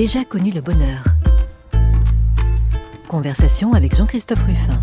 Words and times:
Déjà 0.00 0.24
connu 0.24 0.50
le 0.50 0.62
bonheur. 0.62 1.04
Conversation 3.06 3.74
avec 3.74 3.94
Jean-Christophe 3.94 4.44
Ruffin. 4.44 4.82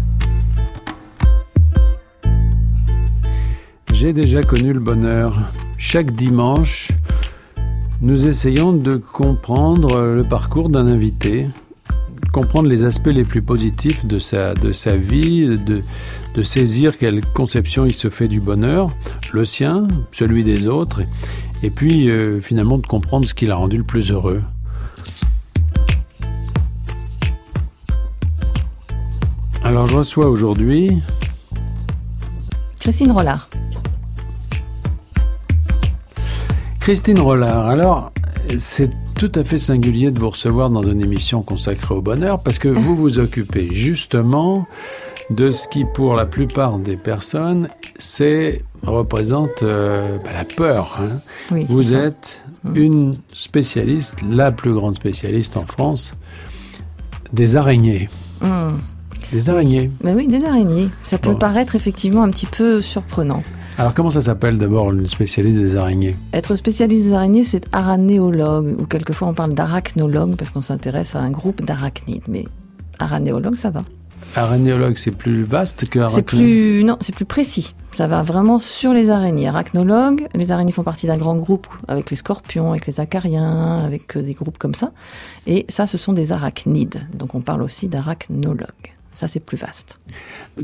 J'ai 3.93 4.13
déjà 4.13 4.43
connu 4.43 4.73
le 4.73 4.79
bonheur. 4.79 5.39
Chaque 5.79 6.11
dimanche, 6.11 6.91
nous 7.99 8.27
essayons 8.27 8.73
de 8.73 8.97
comprendre 8.97 10.01
le 10.01 10.23
parcours 10.23 10.69
d'un 10.69 10.85
invité, 10.85 11.47
comprendre 12.31 12.69
les 12.69 12.83
aspects 12.83 13.07
les 13.07 13.23
plus 13.23 13.41
positifs 13.41 14.05
de 14.05 14.19
sa, 14.19 14.53
de 14.53 14.71
sa 14.71 14.97
vie, 14.97 15.47
de, 15.47 15.81
de 16.35 16.41
saisir 16.43 16.95
quelle 16.95 17.25
conception 17.25 17.87
il 17.87 17.95
se 17.95 18.11
fait 18.11 18.27
du 18.27 18.39
bonheur, 18.39 18.91
le 19.33 19.45
sien, 19.45 19.87
celui 20.11 20.43
des 20.43 20.67
autres, 20.67 21.01
et 21.63 21.71
puis 21.71 22.07
euh, 22.07 22.39
finalement 22.39 22.77
de 22.77 22.85
comprendre 22.85 23.27
ce 23.27 23.33
qui 23.33 23.47
l'a 23.47 23.55
rendu 23.55 23.77
le 23.77 23.83
plus 23.83 24.11
heureux. 24.11 24.43
Alors 29.67 29.85
je 29.85 29.97
reçois 29.97 30.27
aujourd'hui 30.27 30.97
Christine 32.79 33.11
Rollard. 33.11 33.49
Christine 36.79 37.19
Rollard. 37.19 37.67
Alors, 37.67 38.13
c'est 38.59 38.89
tout 39.15 39.31
à 39.35 39.43
fait 39.43 39.57
singulier 39.57 40.09
de 40.11 40.21
vous 40.21 40.29
recevoir 40.29 40.69
dans 40.69 40.83
une 40.83 41.01
émission 41.01 41.41
consacrée 41.41 41.95
au 41.95 42.01
bonheur 42.01 42.41
parce 42.41 42.59
que 42.59 42.69
vous 42.69 42.95
vous 42.95 43.19
occupez 43.19 43.67
justement 43.71 44.65
de 45.31 45.51
ce 45.51 45.67
qui, 45.67 45.83
pour 45.83 46.15
la 46.15 46.25
plupart 46.25 46.77
des 46.77 46.95
personnes, 46.95 47.67
c'est 47.97 48.63
représente 48.83 49.63
euh, 49.63 50.17
bah, 50.23 50.29
la 50.33 50.45
peur. 50.45 50.97
Hein. 51.01 51.19
Oui, 51.51 51.65
vous 51.67 51.83
ça. 51.83 52.05
êtes 52.05 52.41
une 52.73 53.13
spécialiste, 53.33 54.19
la 54.31 54.53
plus 54.53 54.73
grande 54.73 54.95
spécialiste 54.95 55.57
en 55.57 55.65
France, 55.65 56.13
des 57.33 57.57
araignées. 57.57 58.07
Hmm. 58.39 58.77
Des 59.31 59.49
araignées. 59.49 59.91
Ben 60.03 60.15
oui, 60.15 60.27
des 60.27 60.43
araignées. 60.45 60.89
Ça 61.01 61.17
peut 61.17 61.31
Bon. 61.31 61.37
paraître 61.37 61.75
effectivement 61.75 62.23
un 62.23 62.29
petit 62.29 62.45
peu 62.45 62.79
surprenant. 62.79 63.43
Alors 63.77 63.93
comment 63.93 64.09
ça 64.09 64.21
s'appelle 64.21 64.57
d'abord 64.57 64.91
une 64.91 65.05
spécialiste 65.07 65.59
des 65.59 65.75
araignées? 65.75 66.15
Être 66.33 66.55
spécialiste 66.55 67.03
des 67.05 67.13
araignées, 67.13 67.43
c'est 67.43 67.65
aranéologue, 67.73 68.77
ou 68.81 68.85
quelquefois 68.85 69.27
on 69.27 69.33
parle 69.33 69.53
d'arachnologue 69.53 70.35
parce 70.35 70.49
qu'on 70.51 70.61
s'intéresse 70.61 71.15
à 71.15 71.19
un 71.19 71.29
groupe 71.29 71.63
d'arachnides. 71.63 72.23
Mais 72.27 72.45
aranéologue, 72.99 73.55
ça 73.55 73.69
va. 73.69 73.83
Araignée,ologue, 74.35 74.95
c'est 74.97 75.11
plus 75.11 75.43
vaste 75.43 75.87
que 75.89 76.07
C'est 76.09 76.21
plus, 76.21 76.83
non, 76.83 76.97
c'est 76.99 77.15
plus 77.15 77.25
précis. 77.25 77.75
Ça 77.91 78.07
va 78.07 78.23
vraiment 78.23 78.59
sur 78.59 78.93
les 78.93 79.09
araignées. 79.09 79.47
Arachnologue, 79.47 80.27
les 80.35 80.51
araignées 80.51 80.71
font 80.73 80.83
partie 80.83 81.07
d'un 81.07 81.17
grand 81.17 81.35
groupe 81.35 81.67
avec 81.87 82.09
les 82.09 82.15
scorpions, 82.17 82.71
avec 82.71 82.87
les 82.87 82.99
acariens, 82.99 83.79
avec 83.83 84.17
euh, 84.17 84.21
des 84.21 84.33
groupes 84.33 84.57
comme 84.57 84.73
ça. 84.75 84.91
Et 85.47 85.65
ça, 85.69 85.85
ce 85.85 85.97
sont 85.97 86.13
des 86.13 86.31
arachnides. 86.31 87.01
Donc 87.13 87.35
on 87.35 87.41
parle 87.41 87.61
aussi 87.63 87.87
d'arachnologue. 87.87 88.67
Ça, 89.17 89.27
c'est 89.27 89.39
plus 89.39 89.57
vaste. 89.57 89.97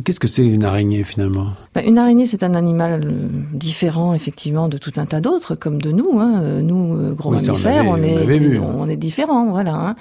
Qu'est-ce 0.05 0.19
que 0.19 0.27
c'est 0.27 0.45
une 0.45 0.63
araignée 0.63 1.03
finalement? 1.03 1.53
Bah, 1.73 1.81
une 1.81 1.97
araignée, 1.97 2.27
c'est 2.27 2.43
un 2.43 2.53
animal 2.53 3.01
euh, 3.03 3.11
différent, 3.51 4.13
effectivement, 4.13 4.69
de 4.69 4.77
tout 4.77 4.91
un 4.97 5.07
tas 5.07 5.21
d'autres, 5.21 5.55
comme 5.55 5.81
de 5.81 5.91
nous. 5.91 6.19
Hein. 6.19 6.39
Euh, 6.43 6.61
Nous, 6.61 6.93
euh, 6.95 7.13
gros 7.13 7.31
Oui, 7.31 7.37
on 7.41 7.45
mammifères, 7.47 7.83
l'avait- 7.83 7.89
on, 7.89 7.97
est, 8.03 8.13
l'avait 8.15 8.37
vu. 8.37 8.59
on 8.59 8.87
est 8.87 8.95
différents, 8.95 9.49
voilà. 9.49 9.73
hein. 9.73 9.95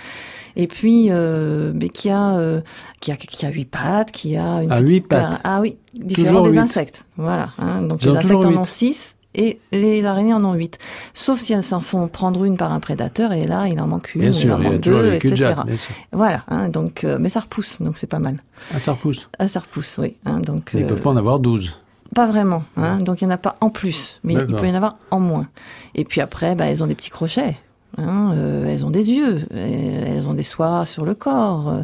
Et 0.54 0.66
puis, 0.66 1.06
euh, 1.08 1.72
mais 1.74 1.88
qui 1.88 2.10
a, 2.10 2.36
euh, 2.36 2.60
qui 3.00 3.10
a, 3.10 3.16
qui 3.16 3.46
a 3.46 3.48
huit 3.48 3.64
pattes, 3.64 4.10
qui 4.12 4.36
a 4.36 4.62
une 4.62 4.70
Ah, 4.70 4.76
petite 4.82 4.88
huit 4.90 5.00
pattes. 5.00 5.40
Ah 5.44 5.62
oui, 5.62 5.78
différent 5.94 6.28
Toujours 6.28 6.42
des 6.42 6.58
insectes. 6.58 7.06
Voilà. 7.16 7.52
hein. 7.56 7.80
Donc 7.80 8.02
Ils 8.02 8.10
les 8.10 8.16
insectes 8.18 8.44
en 8.44 8.54
ont 8.54 8.64
six 8.64 9.16
et 9.34 9.58
les 9.72 10.04
araignées 10.04 10.34
en 10.34 10.44
ont 10.44 10.54
huit. 10.54 10.78
Sauf 11.14 11.38
si 11.40 11.52
elles 11.52 11.62
s'en 11.62 11.80
font 11.80 12.08
prendre 12.08 12.44
une 12.44 12.56
par 12.56 12.72
un 12.72 12.80
prédateur 12.80 13.32
et 13.32 13.44
là, 13.44 13.66
il 13.68 13.80
en 13.80 13.86
manque 13.86 14.14
une, 14.14 14.22
Bien 14.22 14.30
il 14.30 14.34
sûr, 14.34 14.54
en 14.54 14.58
il 14.58 14.64
y 14.64 14.66
a 14.66 14.70
manque 14.72 14.80
toujours 14.82 15.00
deux, 15.00 15.10
les 15.10 15.16
etc. 15.16 15.54
bien 15.66 15.76
sûr. 15.76 15.94
Voilà. 16.12 16.42
Hein, 16.48 16.68
donc, 16.68 17.04
euh, 17.04 17.18
mais 17.20 17.28
ça 17.28 17.40
repousse, 17.40 17.80
donc 17.80 17.96
c'est 17.98 18.06
pas 18.06 18.18
mal. 18.18 18.36
Ah, 18.74 18.78
ça 18.80 18.92
repousse. 18.92 19.28
Ah, 19.38 19.48
ça 19.48 19.60
repousse, 19.60 19.96
oui. 19.98 20.16
Hein, 20.26 20.40
donc, 20.40 20.70
Mais 20.74 20.80
Ils 20.80 20.84
euh, 20.84 20.88
peuvent 20.88 21.02
pas 21.02 21.10
en 21.10 21.16
avoir 21.16 21.38
12. 21.38 21.78
pas 22.14 22.26
vraiment, 22.26 22.62
hein. 22.76 22.98
donc 22.98 23.22
il 23.22 23.26
n'y 23.26 23.32
en 23.32 23.34
a 23.34 23.38
pas 23.38 23.54
en 23.60 23.70
plus, 23.70 24.20
mais 24.22 24.34
il 24.34 24.46
peut 24.54 24.66
y 24.66 24.70
en 24.70 24.74
avoir 24.74 24.96
en 25.10 25.18
moins. 25.20 25.46
Et 25.94 26.04
puis 26.04 26.20
après, 26.20 26.54
bah, 26.54 26.66
elles 26.66 26.84
ont 26.84 26.86
des 26.86 26.94
petits 26.94 27.08
crochets, 27.10 27.56
hein, 27.96 28.32
euh, 28.34 28.66
elles 28.66 28.84
ont 28.84 28.90
des 28.90 29.10
yeux, 29.12 29.40
euh, 29.54 30.04
elles 30.16 30.28
ont 30.28 30.34
des 30.34 30.42
soies 30.42 30.84
sur 30.84 31.04
le 31.06 31.14
corps. 31.14 31.68
euh, 31.70 31.82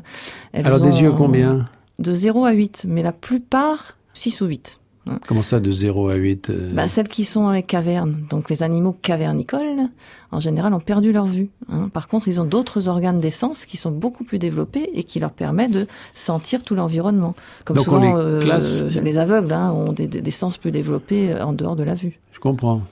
elles 0.52 0.66
Alors 0.66 0.80
des 0.80 0.88
ont 0.98 1.00
yeux 1.00 1.12
combien? 1.12 1.66
De 1.98 2.12
0 2.12 2.44
à 2.44 2.52
8, 2.52 2.84
mais 2.88 3.02
la 3.02 3.12
plupart 3.12 3.96
6 4.12 4.42
ou 4.42 4.46
8. 4.46 4.78
Comment 5.26 5.42
ça 5.42 5.60
de 5.60 5.70
0 5.70 6.08
à 6.08 6.14
8 6.14 6.50
euh, 6.50 6.70
Bah, 6.72 6.88
celles 6.88 7.08
qui 7.08 7.24
sont 7.24 7.42
dans 7.44 7.52
les 7.52 7.62
cavernes, 7.62 8.16
donc 8.30 8.50
les 8.50 8.62
animaux 8.62 8.96
cavernicoles, 9.00 9.88
en 10.32 10.40
général 10.40 10.72
ont 10.74 10.80
perdu 10.80 11.12
leur 11.12 11.26
vue. 11.26 11.48
hein. 11.70 11.88
Par 11.92 12.08
contre, 12.08 12.28
ils 12.28 12.40
ont 12.40 12.44
d'autres 12.44 12.88
organes 12.88 13.20
d'essence 13.20 13.64
qui 13.66 13.76
sont 13.76 13.90
beaucoup 13.90 14.24
plus 14.24 14.38
développés 14.38 14.90
et 14.94 15.04
qui 15.04 15.18
leur 15.20 15.30
permettent 15.32 15.72
de 15.72 15.86
sentir 16.14 16.62
tout 16.62 16.74
l'environnement. 16.74 17.34
Comme 17.64 17.76
Donc 17.76 17.84
souvent, 17.84 18.00
les 18.00 18.12
euh, 18.14 18.40
classe- 18.40 18.80
les 18.82 19.18
aveugles 19.18 19.52
hein, 19.52 19.72
ont 19.72 19.92
des, 19.92 20.06
des- 20.06 20.20
des 20.20 20.30
sens 20.30 20.56
plus 20.58 20.70
développés 20.70 21.32
euh, 21.32 21.44
en 21.44 21.52
dehors 21.52 21.76
de 21.76 21.82
la 21.84 21.94
vue. 21.94 22.18
Je 22.32 22.40
comprends. 22.40 22.82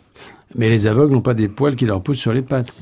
Mais 0.54 0.68
les 0.68 0.86
aveugles 0.86 1.12
n'ont 1.12 1.20
pas 1.22 1.34
des 1.34 1.48
poils 1.48 1.76
qui 1.76 1.84
leur 1.86 2.00
poussent 2.02 2.18
sur 2.18 2.32
les 2.32 2.42
pattes. 2.42 2.72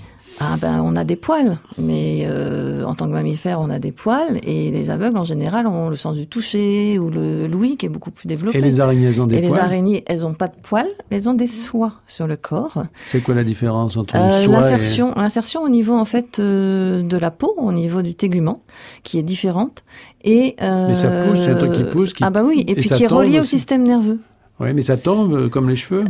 Ah 0.40 0.56
ben 0.60 0.82
on 0.84 0.96
a 0.96 1.04
des 1.04 1.14
poils, 1.16 1.58
mais 1.78 2.24
euh, 2.26 2.84
en 2.84 2.94
tant 2.94 3.06
que 3.06 3.12
mammifère 3.12 3.60
on 3.60 3.70
a 3.70 3.78
des 3.78 3.92
poils 3.92 4.40
et 4.42 4.70
les 4.72 4.90
aveugles 4.90 5.16
en 5.16 5.24
général 5.24 5.66
ont 5.68 5.88
le 5.88 5.94
sens 5.96 6.16
du 6.16 6.26
toucher 6.26 6.98
ou 6.98 7.08
le 7.08 7.46
l'ouïe 7.46 7.76
qui 7.76 7.86
est 7.86 7.88
beaucoup 7.88 8.10
plus 8.10 8.26
développé. 8.26 8.58
Et 8.58 8.60
les 8.60 8.80
araignées 8.80 9.06
elles 9.06 9.22
ont 9.22 9.26
des 9.26 9.36
Et 9.36 9.40
les 9.40 9.48
poils 9.48 9.60
araignées, 9.60 10.02
elles 10.06 10.26
ont 10.26 10.34
pas 10.34 10.48
de 10.48 10.54
poils, 10.60 10.88
elles 11.10 11.28
ont 11.28 11.34
des 11.34 11.46
soies 11.46 11.92
sur 12.08 12.26
le 12.26 12.36
corps. 12.36 12.82
C'est 13.06 13.20
quoi 13.22 13.34
la 13.36 13.44
différence 13.44 13.96
entre 13.96 14.16
Euh, 14.16 14.38
une 14.40 14.44
soie 14.46 14.54
l'insertion, 14.60 15.14
l'insertion 15.16 15.62
au 15.62 15.68
niveau 15.68 15.94
en 15.94 16.04
fait 16.04 16.40
euh, 16.40 17.02
de 17.02 17.16
la 17.16 17.30
peau, 17.30 17.54
au 17.56 17.70
niveau 17.72 18.02
du 18.02 18.14
tégument, 18.16 18.58
qui 19.04 19.18
est 19.20 19.22
différente. 19.22 19.84
Et 20.24 20.56
euh, 20.62 20.88
Mais 20.88 20.94
ça 20.94 21.10
pousse, 21.10 21.38
c'est 21.44 21.50
un 21.52 21.56
truc 21.58 21.72
qui 21.74 21.84
pousse, 21.84 22.12
qui- 22.12 22.24
ah 22.24 22.30
bah 22.30 22.42
oui, 22.44 22.64
et, 22.66 22.72
et 22.72 22.74
puis 22.74 22.88
qui 22.88 23.04
est 23.04 23.06
relié 23.06 23.38
au 23.40 23.44
système 23.44 23.84
nerveux. 23.84 24.18
et... 24.60 24.62
Oui, 24.64 24.74
mais 24.74 24.82
ça 24.82 24.96
tombe 24.96 25.48
comme 25.48 25.68
les 25.68 25.76
cheveux. 25.76 26.04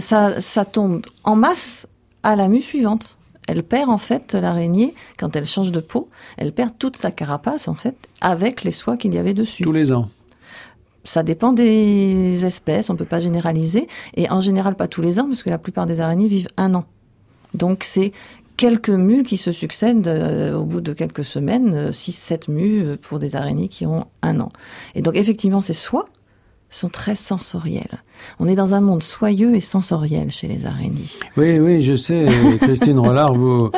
Ça, 0.00 0.40
ça 0.40 0.64
tombe 0.64 1.02
en 1.24 1.34
masse 1.34 1.86
à 2.22 2.36
la 2.36 2.46
mue 2.48 2.60
suivante. 2.60 3.16
Elle 3.46 3.62
perd 3.62 3.90
en 3.90 3.98
fait 3.98 4.34
l'araignée 4.34 4.94
quand 5.18 5.36
elle 5.36 5.46
change 5.46 5.72
de 5.72 5.80
peau, 5.80 6.08
elle 6.36 6.52
perd 6.52 6.78
toute 6.78 6.96
sa 6.96 7.10
carapace 7.10 7.68
en 7.68 7.74
fait 7.74 7.96
avec 8.20 8.64
les 8.64 8.72
soies 8.72 8.96
qu'il 8.96 9.14
y 9.14 9.18
avait 9.18 9.34
dessus. 9.34 9.64
Tous 9.64 9.72
les 9.72 9.92
ans. 9.92 10.08
Ça 11.04 11.22
dépend 11.22 11.52
des 11.52 12.46
espèces, 12.46 12.88
on 12.88 12.96
peut 12.96 13.04
pas 13.04 13.20
généraliser 13.20 13.88
et 14.16 14.30
en 14.30 14.40
général 14.40 14.74
pas 14.74 14.88
tous 14.88 15.02
les 15.02 15.20
ans 15.20 15.26
parce 15.26 15.42
que 15.42 15.50
la 15.50 15.58
plupart 15.58 15.84
des 15.84 16.00
araignées 16.00 16.28
vivent 16.28 16.48
un 16.56 16.74
an. 16.74 16.84
Donc 17.52 17.84
c'est 17.84 18.12
quelques 18.56 18.88
mues 18.90 19.22
qui 19.22 19.36
se 19.36 19.52
succèdent 19.52 20.08
euh, 20.08 20.54
au 20.54 20.64
bout 20.64 20.80
de 20.80 20.94
quelques 20.94 21.24
semaines, 21.24 21.90
6-7 21.90 22.50
mues 22.50 22.82
euh, 22.82 22.96
pour 22.96 23.18
des 23.18 23.36
araignées 23.36 23.68
qui 23.68 23.84
ont 23.84 24.06
un 24.22 24.40
an. 24.40 24.48
Et 24.94 25.02
donc 25.02 25.16
effectivement 25.16 25.60
ces 25.60 25.74
soies 25.74 26.06
sont 26.70 26.88
très 26.88 27.14
sensorielles. 27.14 28.02
On 28.40 28.46
est 28.48 28.54
dans 28.54 28.74
un 28.74 28.80
monde 28.80 29.02
soyeux 29.02 29.54
et 29.54 29.60
sensoriel 29.60 30.30
chez 30.30 30.46
les 30.48 30.66
araignées. 30.66 31.04
Oui, 31.36 31.58
oui, 31.58 31.82
je 31.82 31.96
sais, 31.96 32.26
euh, 32.28 32.56
Christine 32.60 32.98
Rollard, 32.98 33.34
vous, 33.34 33.70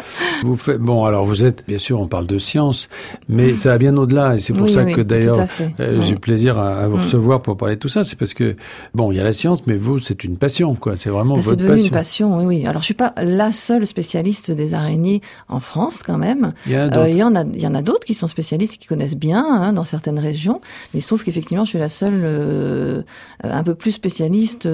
vous 0.42 0.56
faites. 0.56 0.78
Bon, 0.80 1.04
alors 1.04 1.24
vous 1.24 1.44
êtes, 1.44 1.64
bien 1.66 1.78
sûr, 1.78 2.00
on 2.00 2.06
parle 2.08 2.26
de 2.26 2.38
science, 2.38 2.88
mais 3.28 3.56
ça 3.56 3.70
va 3.70 3.78
bien 3.78 3.96
au-delà, 3.96 4.34
et 4.34 4.38
c'est 4.38 4.52
pour 4.52 4.66
Oui, 4.66 4.72
ça 4.72 4.84
oui, 4.84 4.92
que 4.92 5.00
d'ailleurs, 5.00 5.38
euh, 5.80 5.98
Ouais. 5.98 6.02
j'ai 6.02 6.16
plaisir 6.16 6.58
à, 6.58 6.76
à 6.78 6.88
vous 6.88 6.96
Mm. 6.96 7.00
recevoir 7.00 7.42
pour 7.42 7.56
parler 7.56 7.74
de 7.76 7.80
tout 7.80 7.88
ça. 7.88 8.04
C'est 8.04 8.18
parce 8.18 8.34
que, 8.34 8.56
bon, 8.94 9.12
il 9.12 9.16
y 9.16 9.20
a 9.20 9.24
la 9.24 9.32
science, 9.32 9.66
mais 9.66 9.76
vous, 9.76 9.98
c'est 9.98 10.24
une 10.24 10.36
passion, 10.36 10.74
quoi. 10.74 10.94
C'est 10.98 11.10
vraiment 11.10 11.34
c'est 11.36 11.42
votre 11.42 11.56
devenu 11.56 11.72
passion. 11.74 11.86
une 11.86 11.90
passion, 11.92 12.38
oui, 12.38 12.44
oui. 12.60 12.66
Alors 12.66 12.80
je 12.82 12.86
suis 12.86 12.94
pas 12.94 13.12
la 13.22 13.52
seule 13.52 13.86
spécialiste 13.86 14.50
des 14.50 14.74
araignées 14.74 15.20
en 15.48 15.60
France 15.60 16.02
quand 16.04 16.18
même. 16.18 16.52
Il 16.66 16.72
y 16.72 16.76
en 16.76 16.88
a 16.90 16.98
Euh, 16.98 17.08
y 17.10 17.22
en 17.22 17.34
a, 17.34 17.42
il 17.42 17.60
y 17.60 17.66
en 17.66 17.74
a 17.74 17.82
d'autres 17.82 18.04
qui 18.06 18.14
sont 18.14 18.28
spécialistes 18.28 18.74
et 18.74 18.78
qui 18.78 18.86
connaissent 18.86 19.16
bien 19.16 19.44
hein, 19.48 19.72
dans 19.72 19.84
certaines 19.84 20.18
régions, 20.18 20.60
mais 20.92 21.00
il 21.00 21.02
se 21.02 21.06
trouve 21.08 21.24
qu'effectivement, 21.24 21.64
je 21.64 21.70
suis 21.70 21.78
la 21.78 21.88
seule 21.88 22.20
euh, 22.24 23.02
un 23.42 23.62
peu 23.62 23.74
plus 23.74 23.92
spécialiste 23.92 24.25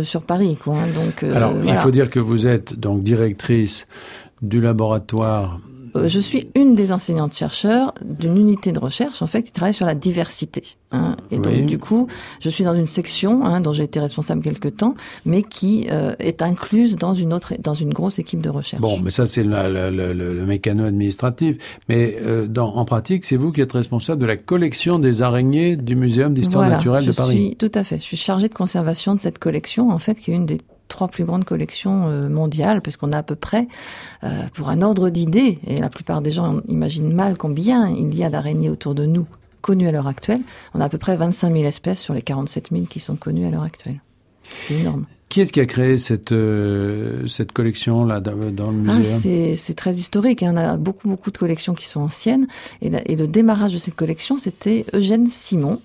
sur 0.02 0.22
Paris, 0.22 0.56
quoi. 0.62 0.76
hein. 0.76 0.86
Donc, 0.94 1.22
euh, 1.22 1.34
Alors, 1.34 1.52
il 1.56 1.62
voilà. 1.62 1.76
faut 1.80 1.90
dire 1.90 2.10
que 2.10 2.20
vous 2.20 2.46
êtes 2.46 2.74
donc 2.78 3.02
directrice 3.02 3.86
du 4.42 4.60
laboratoire. 4.60 5.60
Euh, 5.96 6.08
je 6.08 6.20
suis 6.20 6.46
une 6.54 6.74
des 6.74 6.92
enseignantes 6.92 7.34
chercheurs 7.34 7.92
d'une 8.04 8.36
unité 8.36 8.72
de 8.72 8.78
recherche 8.78 9.22
en 9.22 9.26
fait 9.26 9.42
qui 9.42 9.52
travaille 9.52 9.74
sur 9.74 9.86
la 9.86 9.94
diversité. 9.94 10.62
hein. 10.90 11.16
Et 11.30 11.36
Oui. 11.36 11.42
donc 11.42 11.66
du 11.66 11.78
coup, 11.78 12.06
je 12.40 12.48
suis 12.50 12.64
dans 12.64 12.74
une 12.74 12.86
section 12.86 13.44
hein, 13.44 13.60
dont 13.60 13.72
j'ai 13.72 13.84
été 13.84 14.00
responsable 14.00 14.42
quelque 14.42 14.68
temps, 14.68 14.94
mais 15.24 15.42
qui 15.42 15.88
euh, 15.90 16.14
est 16.18 16.42
incluse 16.42 16.96
dans 16.96 17.14
une 17.14 17.32
autre, 17.32 17.54
dans 17.58 17.74
une 17.74 17.92
grosse 17.92 18.18
équipe 18.18 18.40
de 18.40 18.50
recherche. 18.50 18.80
Bon, 18.80 18.98
mais 19.02 19.10
ça, 19.10 19.26
c'est 19.26 19.44
le, 19.44 20.44
mécano 20.46 20.84
administratif. 20.84 21.56
Mais 21.88 22.16
euh, 22.22 22.46
dans, 22.46 22.74
en 22.74 22.84
pratique, 22.84 23.24
c'est 23.24 23.36
vous 23.36 23.52
qui 23.52 23.60
êtes 23.60 23.72
responsable 23.72 24.20
de 24.20 24.26
la 24.26 24.36
collection 24.36 24.98
des 24.98 25.22
araignées 25.22 25.76
du 25.76 25.96
Muséum 25.96 26.34
d'histoire 26.34 26.64
Voilà, 26.64 26.76
naturelle 26.76 27.02
je 27.04 27.10
de 27.10 27.16
Paris. 27.16 27.36
Suis, 27.48 27.56
tout 27.56 27.72
à 27.74 27.84
fait. 27.84 27.96
Je 27.98 28.04
suis 28.04 28.16
chargée 28.16 28.48
de 28.48 28.54
conservation 28.54 29.14
de 29.14 29.20
cette 29.20 29.38
collection, 29.38 29.90
en 29.90 29.98
fait, 29.98 30.14
qui 30.18 30.30
est 30.32 30.34
une 30.34 30.46
des 30.46 30.58
trois 30.92 31.08
plus 31.08 31.24
grandes 31.24 31.44
collections 31.44 32.06
euh, 32.06 32.28
mondiales, 32.28 32.82
parce 32.82 32.96
qu'on 32.96 33.12
a 33.12 33.18
à 33.18 33.22
peu 33.22 33.34
près, 33.34 33.66
euh, 34.22 34.28
pour 34.54 34.68
un 34.68 34.82
ordre 34.82 35.08
d'idées, 35.10 35.58
et 35.66 35.78
la 35.78 35.88
plupart 35.88 36.20
des 36.20 36.30
gens 36.30 36.60
imaginent 36.68 37.12
mal 37.12 37.36
combien 37.36 37.88
il 37.88 38.14
y 38.14 38.22
a 38.22 38.30
d'araignées 38.30 38.70
autour 38.70 38.94
de 38.94 39.06
nous 39.06 39.26
connues 39.62 39.88
à 39.88 39.92
l'heure 39.92 40.08
actuelle, 40.08 40.42
on 40.74 40.80
a 40.80 40.84
à 40.84 40.88
peu 40.88 40.98
près 40.98 41.16
25 41.16 41.52
000 41.52 41.64
espèces 41.64 42.00
sur 42.00 42.14
les 42.14 42.22
47 42.22 42.68
000 42.70 42.84
qui 42.84 43.00
sont 43.00 43.16
connues 43.16 43.46
à 43.46 43.50
l'heure 43.50 43.62
actuelle. 43.62 44.00
ce 44.54 44.66
qui 44.66 44.74
est 44.74 44.80
énorme. 44.80 45.06
Qui 45.28 45.40
est-ce 45.40 45.52
qui 45.54 45.60
a 45.60 45.66
créé 45.66 45.96
cette, 45.96 46.32
euh, 46.32 47.26
cette 47.26 47.52
collection-là 47.52 48.20
dans, 48.20 48.36
dans 48.50 48.70
le 48.70 48.90
Ah, 48.90 48.98
musée 48.98 49.02
c'est 49.02 49.54
c'est 49.54 49.72
très 49.72 49.94
historique. 49.94 50.42
Y 50.42 50.48
en 50.48 50.58
a 50.58 50.76
beaucoup, 50.76 51.08
beaucoup 51.08 51.30
de 51.30 51.38
collections 51.38 51.72
qui 51.72 51.86
sont 51.86 52.02
anciennes. 52.02 52.46
Et 52.82 53.16
le 53.16 53.26
démarrage 53.26 53.72
de 53.72 53.78
cette 53.78 53.94
collection, 53.94 54.36
c'était 54.36 54.84
Eugène 54.92 55.28
Simon, 55.28 55.80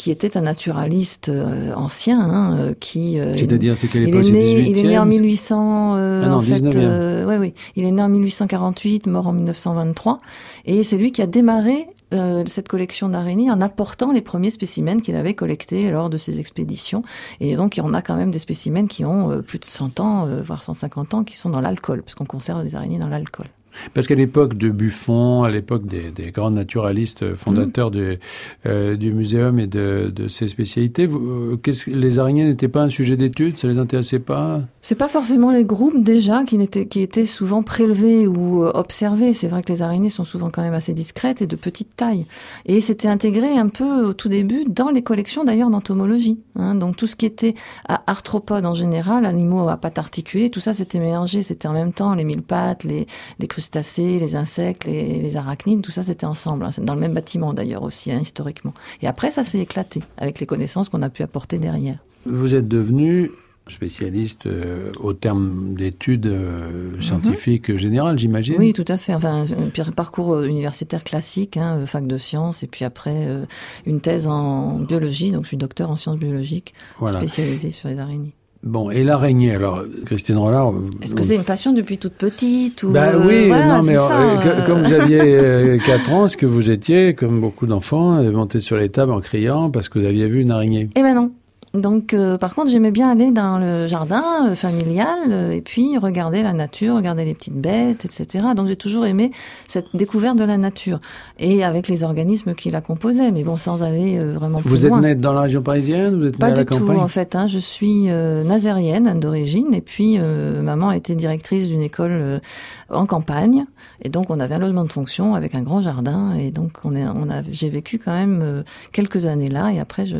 qui 0.00 0.10
était 0.10 0.38
un 0.38 0.40
naturaliste 0.40 1.28
euh, 1.28 1.74
ancien, 1.74 2.18
hein, 2.18 2.56
euh, 2.58 2.74
qui... 2.80 3.20
euh, 3.20 3.34
C'est-à-dire, 3.36 3.76
c'est 3.76 3.86
quelle 3.86 4.04
il 4.04 4.08
époque 4.08 4.22
est, 4.22 4.28
c'est 4.28 4.32
né, 4.32 4.60
il 4.70 4.78
est 4.78 4.82
né 4.82 4.96
en 4.98 5.04
18e? 5.04 5.08
1800. 5.08 5.94
euh, 5.98 6.22
Ah 6.24 6.28
non, 6.30 6.36
en 6.36 6.40
fait, 6.40 6.54
19e. 6.54 6.72
euh, 6.76 7.26
ouais, 7.26 7.36
oui. 7.36 7.52
Il 7.76 7.84
est 7.84 7.90
né 7.90 8.00
en 8.02 8.08
1848, 8.08 9.06
mort 9.08 9.26
en 9.26 9.34
1923, 9.34 10.16
et 10.64 10.84
c'est 10.84 10.96
lui 10.96 11.12
qui 11.12 11.20
a 11.20 11.26
démarré 11.26 11.86
euh, 12.14 12.44
cette 12.46 12.66
collection 12.66 13.10
d'araignées 13.10 13.50
en 13.50 13.60
apportant 13.60 14.10
les 14.10 14.22
premiers 14.22 14.48
spécimens 14.48 15.00
qu'il 15.02 15.16
avait 15.16 15.34
collectés 15.34 15.90
lors 15.90 16.08
de 16.08 16.16
ses 16.16 16.40
expéditions. 16.40 17.02
Et 17.40 17.54
donc, 17.54 17.78
on 17.82 17.92
a 17.92 18.00
quand 18.00 18.16
même 18.16 18.30
des 18.30 18.38
spécimens 18.38 18.86
qui 18.86 19.04
ont 19.04 19.30
euh, 19.30 19.42
plus 19.42 19.58
de 19.58 19.66
100 19.66 20.00
ans, 20.00 20.26
euh, 20.26 20.40
voire 20.42 20.62
150 20.62 21.12
ans, 21.12 21.24
qui 21.24 21.36
sont 21.36 21.50
dans 21.50 21.60
l'alcool, 21.60 22.00
parce 22.02 22.14
qu'on 22.14 22.24
conserve 22.24 22.64
les 22.64 22.74
araignées 22.74 22.98
dans 22.98 23.08
l'alcool. 23.08 23.48
Parce 23.94 24.06
qu'à 24.06 24.14
l'époque 24.14 24.54
de 24.54 24.70
Buffon, 24.70 25.42
à 25.42 25.50
l'époque 25.50 25.86
des, 25.86 26.10
des 26.10 26.30
grands 26.30 26.50
naturalistes 26.50 27.34
fondateurs 27.34 27.90
du, 27.90 28.18
euh, 28.66 28.96
du 28.96 29.12
muséum 29.12 29.58
et 29.58 29.66
de, 29.66 30.12
de 30.14 30.28
ses 30.28 30.48
spécialités, 30.48 31.06
vous, 31.06 31.18
euh, 31.18 31.72
les 31.86 32.18
araignées 32.18 32.44
n'étaient 32.44 32.68
pas 32.68 32.82
un 32.82 32.88
sujet 32.88 33.16
d'étude? 33.16 33.58
Ça 33.58 33.68
les 33.68 33.78
intéressait 33.78 34.18
pas? 34.18 34.62
C'est 34.82 34.94
pas 34.94 35.08
forcément 35.08 35.50
les 35.52 35.64
groupes 35.64 36.02
déjà 36.02 36.44
qui, 36.44 36.58
n'étaient, 36.58 36.86
qui 36.86 37.00
étaient 37.00 37.26
souvent 37.26 37.62
prélevés 37.62 38.26
ou 38.26 38.64
euh, 38.64 38.70
observés. 38.74 39.32
C'est 39.34 39.48
vrai 39.48 39.62
que 39.62 39.72
les 39.72 39.82
araignées 39.82 40.10
sont 40.10 40.24
souvent 40.24 40.50
quand 40.50 40.62
même 40.62 40.74
assez 40.74 40.92
discrètes 40.92 41.42
et 41.42 41.46
de 41.46 41.56
petite 41.56 41.96
taille. 41.96 42.26
Et 42.66 42.80
c'était 42.80 43.08
intégré 43.08 43.56
un 43.56 43.68
peu 43.68 44.06
au 44.06 44.12
tout 44.12 44.28
début 44.28 44.64
dans 44.68 44.90
les 44.90 45.02
collections 45.02 45.44
d'ailleurs 45.44 45.70
d'entomologie. 45.70 46.42
hein. 46.56 46.74
Donc 46.74 46.96
tout 46.96 47.06
ce 47.06 47.16
qui 47.16 47.26
était 47.26 47.54
à 47.88 48.02
arthropodes 48.06 48.66
en 48.66 48.74
général, 48.74 49.26
animaux 49.26 49.68
à 49.68 49.76
pattes 49.76 49.98
articulées, 49.98 50.50
tout 50.50 50.60
ça 50.60 50.74
c'était 50.74 50.98
mélangé. 50.98 51.42
C'était 51.42 51.68
en 51.68 51.72
même 51.72 51.92
temps 51.92 52.14
les 52.14 52.24
mille 52.24 52.42
pattes, 52.42 52.84
les, 52.84 53.06
les 53.38 53.46
crustacés, 53.60 54.18
les 54.18 54.36
insectes, 54.36 54.86
les, 54.86 55.20
les 55.20 55.36
arachnides, 55.36 55.82
tout 55.82 55.90
ça 55.90 56.02
c'était 56.02 56.24
ensemble. 56.24 56.64
hein. 56.64 56.72
C'est 56.72 56.84
dans 56.84 56.94
le 56.94 57.00
même 57.00 57.12
bâtiment 57.12 57.52
d'ailleurs 57.52 57.82
aussi, 57.82 58.10
hein, 58.10 58.18
historiquement. 58.20 58.72
Et 59.02 59.06
après 59.06 59.30
ça 59.30 59.44
s'est 59.44 59.58
éclaté 59.58 60.00
avec 60.16 60.40
les 60.40 60.46
connaissances 60.46 60.88
qu'on 60.88 61.02
a 61.02 61.10
pu 61.10 61.22
apporter 61.22 61.58
derrière. 61.58 61.98
Vous 62.24 62.54
êtes 62.54 62.68
devenu 62.68 63.30
spécialiste 63.68 64.46
euh, 64.46 64.90
au 65.00 65.12
terme 65.12 65.74
d'études 65.74 66.26
euh, 66.26 66.98
scientifiques 67.00 67.76
générales, 67.76 68.18
j'imagine? 68.18 68.56
Oui, 68.58 68.72
tout 68.72 68.84
à 68.88 68.96
fait. 68.96 69.14
Enfin, 69.14 69.44
un 69.44 69.92
parcours 69.92 70.34
euh, 70.34 70.46
universitaire 70.46 71.04
classique, 71.04 71.56
hein, 71.56 71.84
fac 71.86 72.04
de 72.06 72.16
sciences, 72.18 72.62
et 72.64 72.66
puis 72.66 72.84
après 72.84 73.26
euh, 73.28 73.44
une 73.86 74.00
thèse 74.00 74.26
en 74.26 74.78
biologie. 74.80 75.30
Donc, 75.30 75.44
je 75.44 75.48
suis 75.48 75.56
docteur 75.56 75.88
en 75.90 75.96
sciences 75.96 76.18
biologiques, 76.18 76.74
Voilà. 76.98 77.18
spécialisée 77.20 77.70
sur 77.70 77.88
les 77.88 77.98
araignées. 78.00 78.32
Bon, 78.62 78.90
et 78.90 79.04
l'araignée, 79.04 79.54
alors, 79.54 79.84
Christine 80.04 80.36
Rollard... 80.36 80.74
Est-ce 81.02 81.14
que 81.14 81.22
c'est 81.22 81.34
une 81.34 81.44
passion 81.44 81.72
depuis 81.72 81.96
toute 81.96 82.12
petite 82.12 82.82
ou 82.82 82.90
Bah 82.90 83.14
euh, 83.14 83.26
oui, 83.26 83.48
voilà, 83.48 83.78
non, 83.78 83.82
mais 83.82 83.96
euh, 83.96 84.06
ça, 84.06 84.20
euh. 84.20 84.66
comme 84.66 84.82
vous 84.82 84.92
aviez 84.92 85.78
4 85.86 86.12
ans, 86.12 86.28
ce 86.28 86.36
que 86.36 86.44
vous 86.44 86.70
étiez, 86.70 87.14
comme 87.14 87.40
beaucoup 87.40 87.66
d'enfants, 87.66 88.18
euh, 88.18 88.30
monté 88.30 88.60
sur 88.60 88.76
les 88.76 88.90
tables 88.90 89.12
en 89.12 89.20
criant 89.20 89.70
parce 89.70 89.88
que 89.88 89.98
vous 89.98 90.04
aviez 90.04 90.28
vu 90.28 90.42
une 90.42 90.50
araignée. 90.50 90.90
Eh 90.94 91.00
ben 91.00 91.14
non. 91.14 91.32
Donc, 91.72 92.14
euh, 92.14 92.36
par 92.36 92.54
contre, 92.56 92.68
j'aimais 92.68 92.90
bien 92.90 93.08
aller 93.10 93.30
dans 93.30 93.58
le 93.58 93.86
jardin 93.86 94.24
euh, 94.48 94.54
familial 94.56 95.18
euh, 95.28 95.52
et 95.52 95.60
puis 95.60 95.96
regarder 95.98 96.42
la 96.42 96.52
nature, 96.52 96.96
regarder 96.96 97.24
les 97.24 97.32
petites 97.32 97.54
bêtes, 97.54 98.04
etc. 98.04 98.44
Donc, 98.56 98.66
j'ai 98.66 98.74
toujours 98.74 99.06
aimé 99.06 99.30
cette 99.68 99.86
découverte 99.94 100.36
de 100.36 100.42
la 100.42 100.58
nature 100.58 100.98
et 101.38 101.62
avec 101.62 101.86
les 101.86 102.02
organismes 102.02 102.54
qui 102.54 102.70
la 102.70 102.80
composaient, 102.80 103.30
mais 103.30 103.44
bon, 103.44 103.56
sans 103.56 103.84
aller 103.84 104.18
vraiment 104.18 104.58
plus 104.58 104.68
Vous 104.68 104.84
êtes 104.84 104.90
loin. 104.90 105.00
né 105.00 105.14
dans 105.14 105.32
la 105.32 105.42
région 105.42 105.62
parisienne 105.62 106.18
Vous 106.18 106.26
êtes 106.26 106.38
Pas 106.38 106.46
à 106.46 106.50
la 106.50 106.56
du 106.56 106.64
tout, 106.64 106.78
campagne 106.78 106.98
en 106.98 107.08
fait. 107.08 107.36
Hein, 107.36 107.46
je 107.46 107.58
suis 107.58 108.06
nazérienne 108.08 109.20
d'origine, 109.20 109.72
et 109.72 109.80
puis 109.80 110.18
maman 110.18 110.90
était 110.92 111.14
directrice 111.14 111.68
d'une 111.68 111.82
école 111.82 112.40
en 112.88 113.06
campagne, 113.06 113.64
et 114.02 114.08
donc 114.08 114.30
on 114.30 114.40
avait 114.40 114.56
un 114.56 114.58
logement 114.58 114.84
de 114.84 114.90
fonction 114.92 115.34
avec 115.34 115.54
un 115.54 115.62
grand 115.62 115.80
jardin, 115.82 116.34
et 116.34 116.50
donc 116.50 116.72
on 116.84 116.96
est, 116.96 117.04
on 117.06 117.30
a, 117.30 117.42
j'ai 117.50 117.70
vécu 117.70 117.98
quand 117.98 118.12
même 118.12 118.64
quelques 118.92 119.26
années 119.26 119.48
là, 119.48 119.70
et 119.72 119.78
après 119.78 120.06
je, 120.06 120.16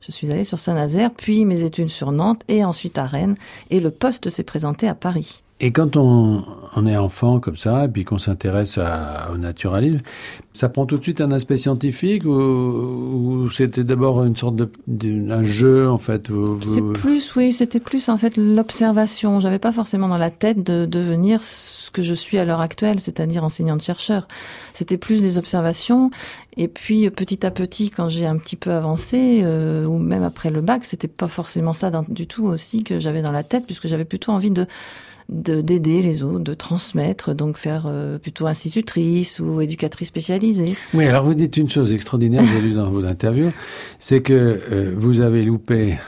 je 0.00 0.12
suis 0.12 0.30
allée 0.30 0.44
sur 0.44 0.58
Puis 1.16 1.44
mes 1.44 1.64
études 1.64 1.88
sur 1.88 2.12
Nantes, 2.12 2.42
et 2.48 2.64
ensuite 2.64 2.98
à 2.98 3.06
Rennes, 3.06 3.36
et 3.70 3.80
le 3.80 3.90
poste 3.90 4.30
s'est 4.30 4.44
présenté 4.44 4.88
à 4.88 4.94
Paris. 4.94 5.42
Et 5.62 5.72
quand 5.72 5.96
on, 5.96 6.42
on 6.74 6.86
est 6.86 6.96
enfant 6.96 7.38
comme 7.38 7.56
ça, 7.56 7.84
et 7.84 7.88
puis 7.88 8.04
qu'on 8.04 8.18
s'intéresse 8.18 8.78
au 9.32 9.36
naturalisme, 9.36 10.00
ça 10.54 10.68
prend 10.70 10.86
tout 10.86 10.96
de 10.96 11.02
suite 11.02 11.20
un 11.20 11.30
aspect 11.32 11.58
scientifique 11.58 12.24
ou, 12.24 12.30
ou 12.30 13.50
c'était 13.50 13.84
d'abord 13.84 14.24
une 14.24 14.36
sorte 14.36 14.56
de, 14.56 14.70
de- 14.86 15.30
un 15.30 15.42
jeu 15.42 15.88
en 15.90 15.98
fait 15.98 16.30
vous- 16.30 16.56
vous- 16.58 16.62
C'est 16.64 17.00
plus, 17.00 17.36
oui, 17.36 17.52
c'était 17.52 17.78
plus 17.80 18.08
en 18.08 18.16
fait 18.16 18.36
l'observation. 18.36 19.38
J'avais 19.40 19.58
pas 19.58 19.72
forcément 19.72 20.08
dans 20.08 20.16
la 20.18 20.30
tête 20.30 20.62
de 20.64 20.86
devenir 20.86 21.42
ce 21.42 21.90
que 21.90 22.02
je 22.02 22.14
suis 22.14 22.38
à 22.38 22.44
l'heure 22.44 22.60
actuelle, 22.60 22.98
c'est-à-dire 23.00 23.44
enseignante-chercheur. 23.44 24.26
C'était 24.74 24.96
plus 24.96 25.20
des 25.20 25.36
observations. 25.38 26.10
Et 26.56 26.68
puis 26.68 27.10
petit 27.10 27.44
à 27.44 27.50
petit, 27.50 27.90
quand 27.90 28.08
j'ai 28.08 28.26
un 28.26 28.36
petit 28.38 28.56
peu 28.56 28.72
avancé, 28.72 29.40
euh, 29.42 29.84
ou 29.84 29.98
même 29.98 30.22
après 30.22 30.50
le 30.50 30.60
bac, 30.62 30.84
c'était 30.84 31.08
pas 31.08 31.28
forcément 31.28 31.74
ça 31.74 31.90
du 32.08 32.26
tout 32.26 32.44
aussi 32.46 32.82
que 32.82 32.98
j'avais 32.98 33.22
dans 33.22 33.30
la 33.32 33.42
tête, 33.44 33.66
puisque 33.66 33.86
j'avais 33.88 34.04
plutôt 34.04 34.32
envie 34.32 34.50
de- 34.50 34.66
d'aider 35.30 36.02
les 36.02 36.22
autres, 36.22 36.40
de 36.40 36.54
transmettre, 36.54 37.34
donc 37.34 37.56
faire 37.56 37.84
euh, 37.86 38.18
plutôt 38.18 38.46
institutrice 38.46 39.38
ou 39.38 39.60
éducatrice 39.60 40.08
spécialisée. 40.08 40.74
Oui, 40.92 41.06
alors 41.06 41.24
vous 41.24 41.34
dites 41.34 41.56
une 41.56 41.70
chose 41.70 41.92
extraordinaire, 41.92 42.42
j'ai 42.52 42.60
lu 42.60 42.74
dans 42.74 42.90
vos 42.90 43.04
interviews, 43.04 43.52
c'est 43.98 44.22
que 44.22 44.60
euh, 44.72 44.92
vous 44.96 45.20
avez 45.20 45.44
loupé, 45.44 45.98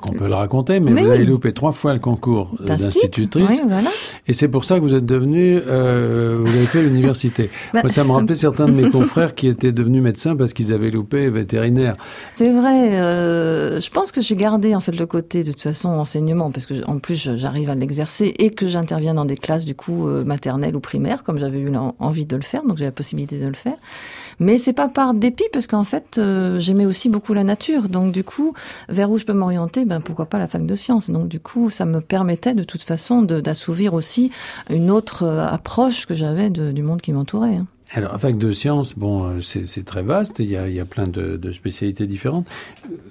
qu'on 0.00 0.12
peut 0.12 0.26
le 0.28 0.34
raconter, 0.34 0.80
mais, 0.80 0.90
Mais 0.90 1.02
vous 1.02 1.08
oui. 1.08 1.14
avez 1.14 1.24
loupé 1.24 1.52
trois 1.52 1.72
fois 1.72 1.94
le 1.94 2.00
concours 2.00 2.50
D'instit, 2.60 2.84
d'institutrice, 2.84 3.46
oui, 3.48 3.60
voilà. 3.68 3.88
et 4.26 4.32
c'est 4.32 4.48
pour 4.48 4.64
ça 4.64 4.76
que 4.78 4.82
vous 4.84 4.94
êtes 4.94 5.06
devenu, 5.06 5.56
euh, 5.66 6.38
vous 6.44 6.48
avez 6.54 6.66
fait 6.66 6.82
l'université. 6.82 7.50
Bah, 7.72 7.80
Moi, 7.82 7.90
ça 7.90 8.04
me 8.04 8.10
rappelait 8.12 8.34
certains 8.34 8.66
de 8.66 8.72
mes 8.72 8.90
confrères 8.90 9.34
qui 9.34 9.48
étaient 9.48 9.72
devenus 9.72 10.02
médecins 10.02 10.36
parce 10.36 10.52
qu'ils 10.52 10.72
avaient 10.72 10.90
loupé 10.90 11.28
vétérinaire. 11.30 11.96
C'est 12.34 12.52
vrai. 12.52 13.00
euh, 13.00 13.80
je 13.80 13.90
pense 13.90 14.12
que 14.12 14.20
j'ai 14.20 14.36
gardé 14.36 14.74
en 14.74 14.80
fait 14.80 14.92
le 14.92 15.06
côté 15.06 15.42
de 15.42 15.50
toute 15.52 15.60
façon 15.62 15.88
enseignement 15.88 16.50
parce 16.50 16.66
que 16.66 16.74
en 16.86 16.98
plus 16.98 17.36
j'arrive 17.36 17.70
à 17.70 17.74
l'exercer 17.74 18.34
et 18.38 18.50
que 18.50 18.66
j'interviens 18.66 19.14
dans 19.14 19.24
des 19.24 19.36
classes 19.36 19.64
du 19.64 19.74
coup 19.74 20.06
euh, 20.08 20.24
maternelles 20.24 20.76
ou 20.76 20.80
primaires 20.80 21.22
comme 21.24 21.38
j'avais 21.38 21.58
eu 21.60 21.70
envie 21.98 22.26
de 22.26 22.36
le 22.36 22.42
faire 22.42 22.62
donc 22.64 22.76
j'ai 22.78 22.84
la 22.84 22.92
possibilité 22.92 23.38
de 23.38 23.46
le 23.46 23.54
faire. 23.54 23.76
Mais 24.40 24.58
c'est 24.58 24.72
pas 24.72 24.88
par 24.88 25.14
dépit 25.14 25.44
parce 25.52 25.66
qu'en 25.66 25.84
fait 25.84 26.18
euh, 26.18 26.58
j'aimais 26.58 26.86
aussi 26.86 27.08
beaucoup 27.08 27.34
la 27.34 27.44
nature 27.44 27.88
donc 27.88 28.12
du 28.12 28.24
coup 28.24 28.54
vers 28.88 29.10
où 29.10 29.18
je 29.18 29.24
peux 29.24 29.32
m'orienter 29.32 29.84
ben 29.84 30.00
pourquoi 30.00 30.26
pas 30.26 30.38
la 30.38 30.48
fac 30.48 30.64
de 30.64 30.74
sciences 30.74 31.10
donc 31.10 31.28
du 31.28 31.40
coup 31.40 31.70
ça 31.70 31.84
me 31.84 32.00
permettait 32.00 32.54
de 32.54 32.64
toute 32.64 32.82
façon 32.82 33.22
d'assouvir 33.22 33.94
aussi 33.94 34.30
une 34.70 34.90
autre 34.90 35.24
euh, 35.24 35.46
approche 35.46 36.06
que 36.06 36.14
j'avais 36.14 36.50
du 36.50 36.82
monde 36.82 37.00
qui 37.00 37.12
m'entourait. 37.12 37.56
hein. 37.56 37.66
Alors, 37.96 38.18
fac 38.18 38.36
de 38.36 38.50
sciences, 38.50 38.96
bon, 38.96 39.24
euh, 39.24 39.40
c'est 39.40 39.84
très 39.84 40.02
vaste, 40.02 40.40
il 40.40 40.48
y 40.48 40.56
a, 40.56 40.84
plein 40.84 41.06
de, 41.06 41.52
spécialités 41.52 42.08
différentes. 42.08 42.44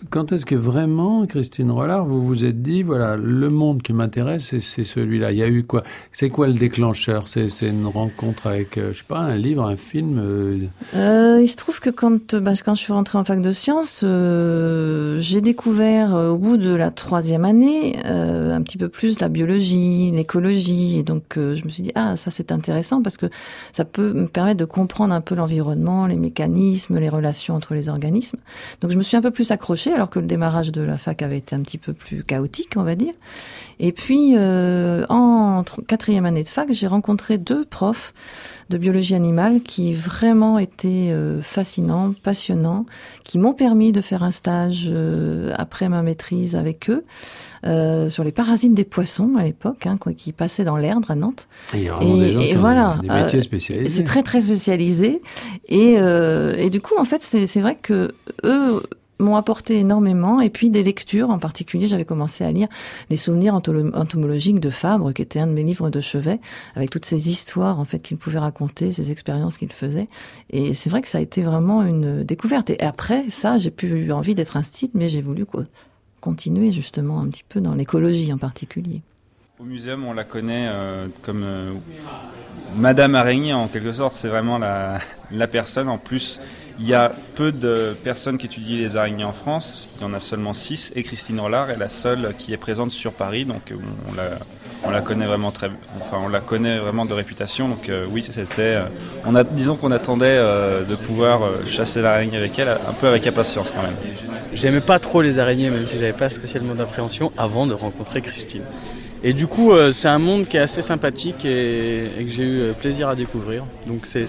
Quand 0.09 0.33
est-ce 0.33 0.45
que 0.45 0.55
vraiment, 0.55 1.25
Christine 1.25 1.71
Rollard, 1.71 2.03
vous 2.03 2.21
vous 2.21 2.43
êtes 2.43 2.61
dit, 2.61 2.83
voilà, 2.83 3.15
le 3.15 3.49
monde 3.49 3.81
qui 3.81 3.93
m'intéresse, 3.93 4.59
c'est- 4.59 4.83
celui-là? 4.83 5.31
Il 5.31 5.37
y 5.37 5.43
a 5.43 5.47
eu 5.47 5.63
quoi? 5.63 5.83
C'est 6.11 6.29
quoi 6.29 6.47
le 6.47 6.53
déclencheur? 6.53 7.29
C'est 7.29 7.47
une 7.61 7.85
rencontre 7.85 8.47
avec, 8.47 8.77
euh, 8.77 8.91
je 8.91 8.97
sais 8.97 9.05
pas, 9.07 9.19
un 9.19 9.37
livre, 9.37 9.63
un 9.63 9.77
film 9.77 10.19
euh, 10.19 11.39
il 11.41 11.47
se 11.47 11.55
trouve 11.55 11.79
que 11.79 11.89
quand, 11.89 12.35
bah, 12.35 12.51
quand 12.63 12.75
je 12.75 12.81
suis 12.81 12.91
rentrée 12.91 13.17
en 13.17 13.23
fac 13.23 13.39
de 13.39 13.51
sciences, 13.51 14.01
j'ai 14.01 15.41
découvert 15.41 16.13
au 16.13 16.37
bout 16.37 16.57
de 16.57 16.75
la 16.75 16.91
troisième 16.91 17.45
année 17.45 17.97
un 18.03 18.61
petit 18.61 18.77
peu 18.77 18.89
plus 18.89 19.21
la 19.21 19.29
biologie, 19.29 20.11
l'écologie, 20.11 20.99
et 20.99 21.03
donc 21.03 21.23
je 21.35 21.63
me 21.63 21.69
suis 21.69 21.83
dit 21.83 21.91
ah 21.95 22.15
ça 22.17 22.31
c'est 22.31 22.51
intéressant 22.51 23.01
parce 23.01 23.17
que 23.17 23.27
ça 23.71 23.85
peut 23.85 24.11
me 24.13 24.27
permettre 24.27 24.59
de 24.59 24.65
comprendre 24.73 25.13
un 25.13 25.21
peu 25.21 25.35
l'environnement, 25.35 26.07
les 26.07 26.17
mécanismes, 26.17 26.97
les 26.97 27.07
relations 27.07 27.53
entre 27.53 27.75
les 27.75 27.89
organismes. 27.89 28.39
Donc 28.81 28.89
je 28.89 28.97
me 28.97 29.03
suis 29.03 29.15
un 29.15 29.21
peu 29.21 29.29
plus 29.29 29.51
accrochée 29.51 29.93
alors 29.93 30.09
que 30.09 30.17
le 30.17 30.25
démarrage 30.25 30.71
de 30.71 30.81
la 30.81 30.97
fac 30.97 31.21
avait 31.21 31.37
été 31.37 31.55
un 31.55 31.61
petit 31.61 31.77
peu 31.77 31.93
plus 31.93 32.23
chaotique 32.23 32.73
on 32.75 32.83
va 32.83 32.95
dire. 32.95 33.13
Et 33.79 33.91
puis 33.91 34.33
euh, 34.35 35.05
en 35.09 35.61
tr- 35.63 35.85
quatrième 35.85 36.25
année 36.25 36.43
de 36.43 36.47
fac, 36.49 36.71
j'ai 36.71 36.87
rencontré 36.87 37.37
deux 37.37 37.65
profs 37.65 38.13
de 38.69 38.77
biologie 38.77 39.15
animale 39.15 39.61
qui 39.61 39.91
vraiment 39.93 40.59
étaient 40.59 41.09
euh, 41.11 41.41
fascinants, 41.41 42.13
passionnants, 42.23 42.85
qui 43.23 43.39
m'ont 43.39 43.53
permis 43.53 43.91
de 43.91 44.01
faire 44.01 44.23
un 44.23 44.31
stage 44.31 44.89
euh, 44.91 45.53
après 45.57 45.89
ma 45.89 46.01
maîtrise 46.01 46.55
avec 46.55 46.89
eux 46.89 47.03
euh, 47.65 48.09
sur 48.09 48.23
les 48.23 48.31
parasites 48.31 48.73
des 48.73 48.83
poissons 48.83 49.35
à 49.37 49.43
l'époque, 49.43 49.85
hein, 49.87 49.97
qui 50.17 50.31
passaient 50.33 50.65
dans 50.65 50.77
l'Erdre 50.77 51.11
à 51.11 51.15
Nantes. 51.15 51.47
Il 51.73 51.81
y 51.83 51.89
a 51.89 51.93
vraiment 51.93 52.15
Et- 52.15 52.19
des 52.19 52.31
gens 52.31 52.39
et 52.41 52.49
qui 52.49 52.55
ont 52.55 52.59
voilà, 52.59 52.97
des, 53.01 53.07
métiers 53.09 53.39
euh, 53.39 53.43
spécialisés. 53.43 53.89
C'est 53.89 54.03
très 54.03 54.23
très 54.23 54.41
spécialisé 54.41 55.21
et 55.67 55.95
euh, 55.97 56.55
et 56.57 56.69
du 56.69 56.81
coup 56.81 56.95
en 56.97 57.05
fait 57.05 57.21
c'est 57.21 57.47
c'est 57.47 57.61
vrai 57.61 57.75
que 57.75 58.11
eux 58.43 58.83
m'ont 59.19 59.35
apporté 59.35 59.79
énormément 59.79 60.41
et 60.41 60.49
puis 60.49 60.69
des 60.69 60.83
lectures 60.83 61.29
en 61.29 61.39
particulier 61.39 61.87
j'avais 61.87 62.05
commencé 62.05 62.43
à 62.43 62.51
lire 62.51 62.67
les 63.09 63.17
souvenirs 63.17 63.53
entomologiques 63.53 64.59
de 64.59 64.69
Fabre 64.69 65.13
qui 65.13 65.21
était 65.21 65.39
un 65.39 65.47
de 65.47 65.51
mes 65.51 65.63
livres 65.63 65.89
de 65.89 65.99
chevet 65.99 66.39
avec 66.75 66.89
toutes 66.89 67.05
ces 67.05 67.29
histoires 67.29 67.79
en 67.79 67.85
fait 67.85 67.99
qu'il 67.99 68.17
pouvait 68.17 68.39
raconter 68.39 68.91
ces 68.91 69.11
expériences 69.11 69.57
qu'il 69.57 69.71
faisait 69.71 70.07
et 70.49 70.73
c'est 70.73 70.89
vrai 70.89 71.01
que 71.01 71.07
ça 71.07 71.19
a 71.19 71.21
été 71.21 71.41
vraiment 71.43 71.83
une 71.83 72.23
découverte 72.23 72.69
et 72.69 72.81
après 72.81 73.29
ça 73.29 73.57
j'ai 73.59 73.71
plus 73.71 73.87
eu 73.89 74.11
envie 74.11 74.35
d'être 74.35 74.57
un 74.57 74.63
site 74.63 74.91
mais 74.95 75.09
j'ai 75.09 75.21
voulu 75.21 75.45
continuer 76.23 76.71
justement 76.71 77.19
un 77.19 77.27
petit 77.27 77.43
peu 77.47 77.59
dans 77.59 77.75
l'écologie 77.75 78.31
en 78.31 78.37
particulier. 78.37 79.01
Au 79.59 79.65
muséum, 79.65 80.05
on 80.05 80.13
la 80.13 80.23
connaît 80.23 80.67
euh, 80.71 81.07
comme 81.21 81.43
euh, 81.43 81.73
Madame 82.77 83.13
Araignée 83.15 83.53
en 83.53 83.67
quelque 83.67 83.91
sorte. 83.91 84.13
C'est 84.13 84.29
vraiment 84.29 84.57
la, 84.57 84.99
la 85.31 85.47
personne. 85.47 85.89
En 85.89 85.97
plus, 85.97 86.39
il 86.79 86.87
y 86.87 86.93
a 86.93 87.11
peu 87.35 87.51
de 87.51 87.95
personnes 88.03 88.37
qui 88.37 88.47
étudient 88.47 88.77
les 88.77 88.97
araignées 88.97 89.23
en 89.23 89.33
France. 89.33 89.95
Il 89.97 90.01
y 90.01 90.05
en 90.05 90.13
a 90.13 90.19
seulement 90.19 90.53
six. 90.53 90.91
Et 90.95 91.03
Christine 91.03 91.39
Rollard 91.39 91.69
est 91.69 91.77
la 91.77 91.89
seule 91.89 92.33
qui 92.37 92.53
est 92.53 92.57
présente 92.57 92.91
sur 92.91 93.13
Paris. 93.13 93.45
Donc 93.45 93.71
euh, 93.71 93.75
on 94.09 94.15
la, 94.15 94.39
on 94.83 94.89
la 94.89 95.01
connaît 95.01 95.25
vraiment 95.25 95.51
très, 95.51 95.69
enfin 95.99 96.17
on 96.21 96.29
la 96.29 96.41
connaît 96.41 96.79
vraiment 96.79 97.05
de 97.05 97.13
réputation. 97.13 97.69
Donc 97.69 97.89
euh, 97.89 98.05
oui, 98.09 98.23
c'était, 98.23 98.45
euh, 98.57 99.43
disons 99.51 99.75
qu'on 99.75 99.91
attendait 99.91 100.37
de 100.37 100.95
pouvoir 100.95 101.41
chasser 101.65 102.01
l'araignée 102.01 102.37
avec 102.37 102.57
elle, 102.57 102.69
un 102.69 102.93
peu 102.99 103.07
avec 103.07 103.25
impatience 103.27 103.71
quand 103.71 103.83
même. 103.83 103.95
J'aimais 104.53 104.81
pas 104.81 104.99
trop 104.99 105.21
les 105.21 105.39
araignées, 105.39 105.69
même 105.69 105.87
si 105.87 105.97
j'avais 105.97 106.13
pas 106.13 106.29
spécialement 106.29 106.75
d'appréhension 106.75 107.31
avant 107.37 107.65
de 107.67 107.73
rencontrer 107.73 108.21
Christine. 108.21 108.63
Et 109.25 109.31
du 109.31 109.47
coup, 109.47 109.71
euh, 109.71 109.93
c'est 109.93 110.09
un 110.09 110.19
monde 110.19 110.45
qui 110.45 110.57
est 110.57 110.59
assez 110.59 110.81
sympathique 110.81 111.45
et, 111.45 112.09
que 112.17 112.29
j'ai 112.29 112.43
eu 112.43 112.59
euh, 112.59 112.73
plaisir 112.73 113.07
à 113.07 113.15
découvrir. 113.15 113.63
Donc 113.87 114.05
c'est 114.05 114.27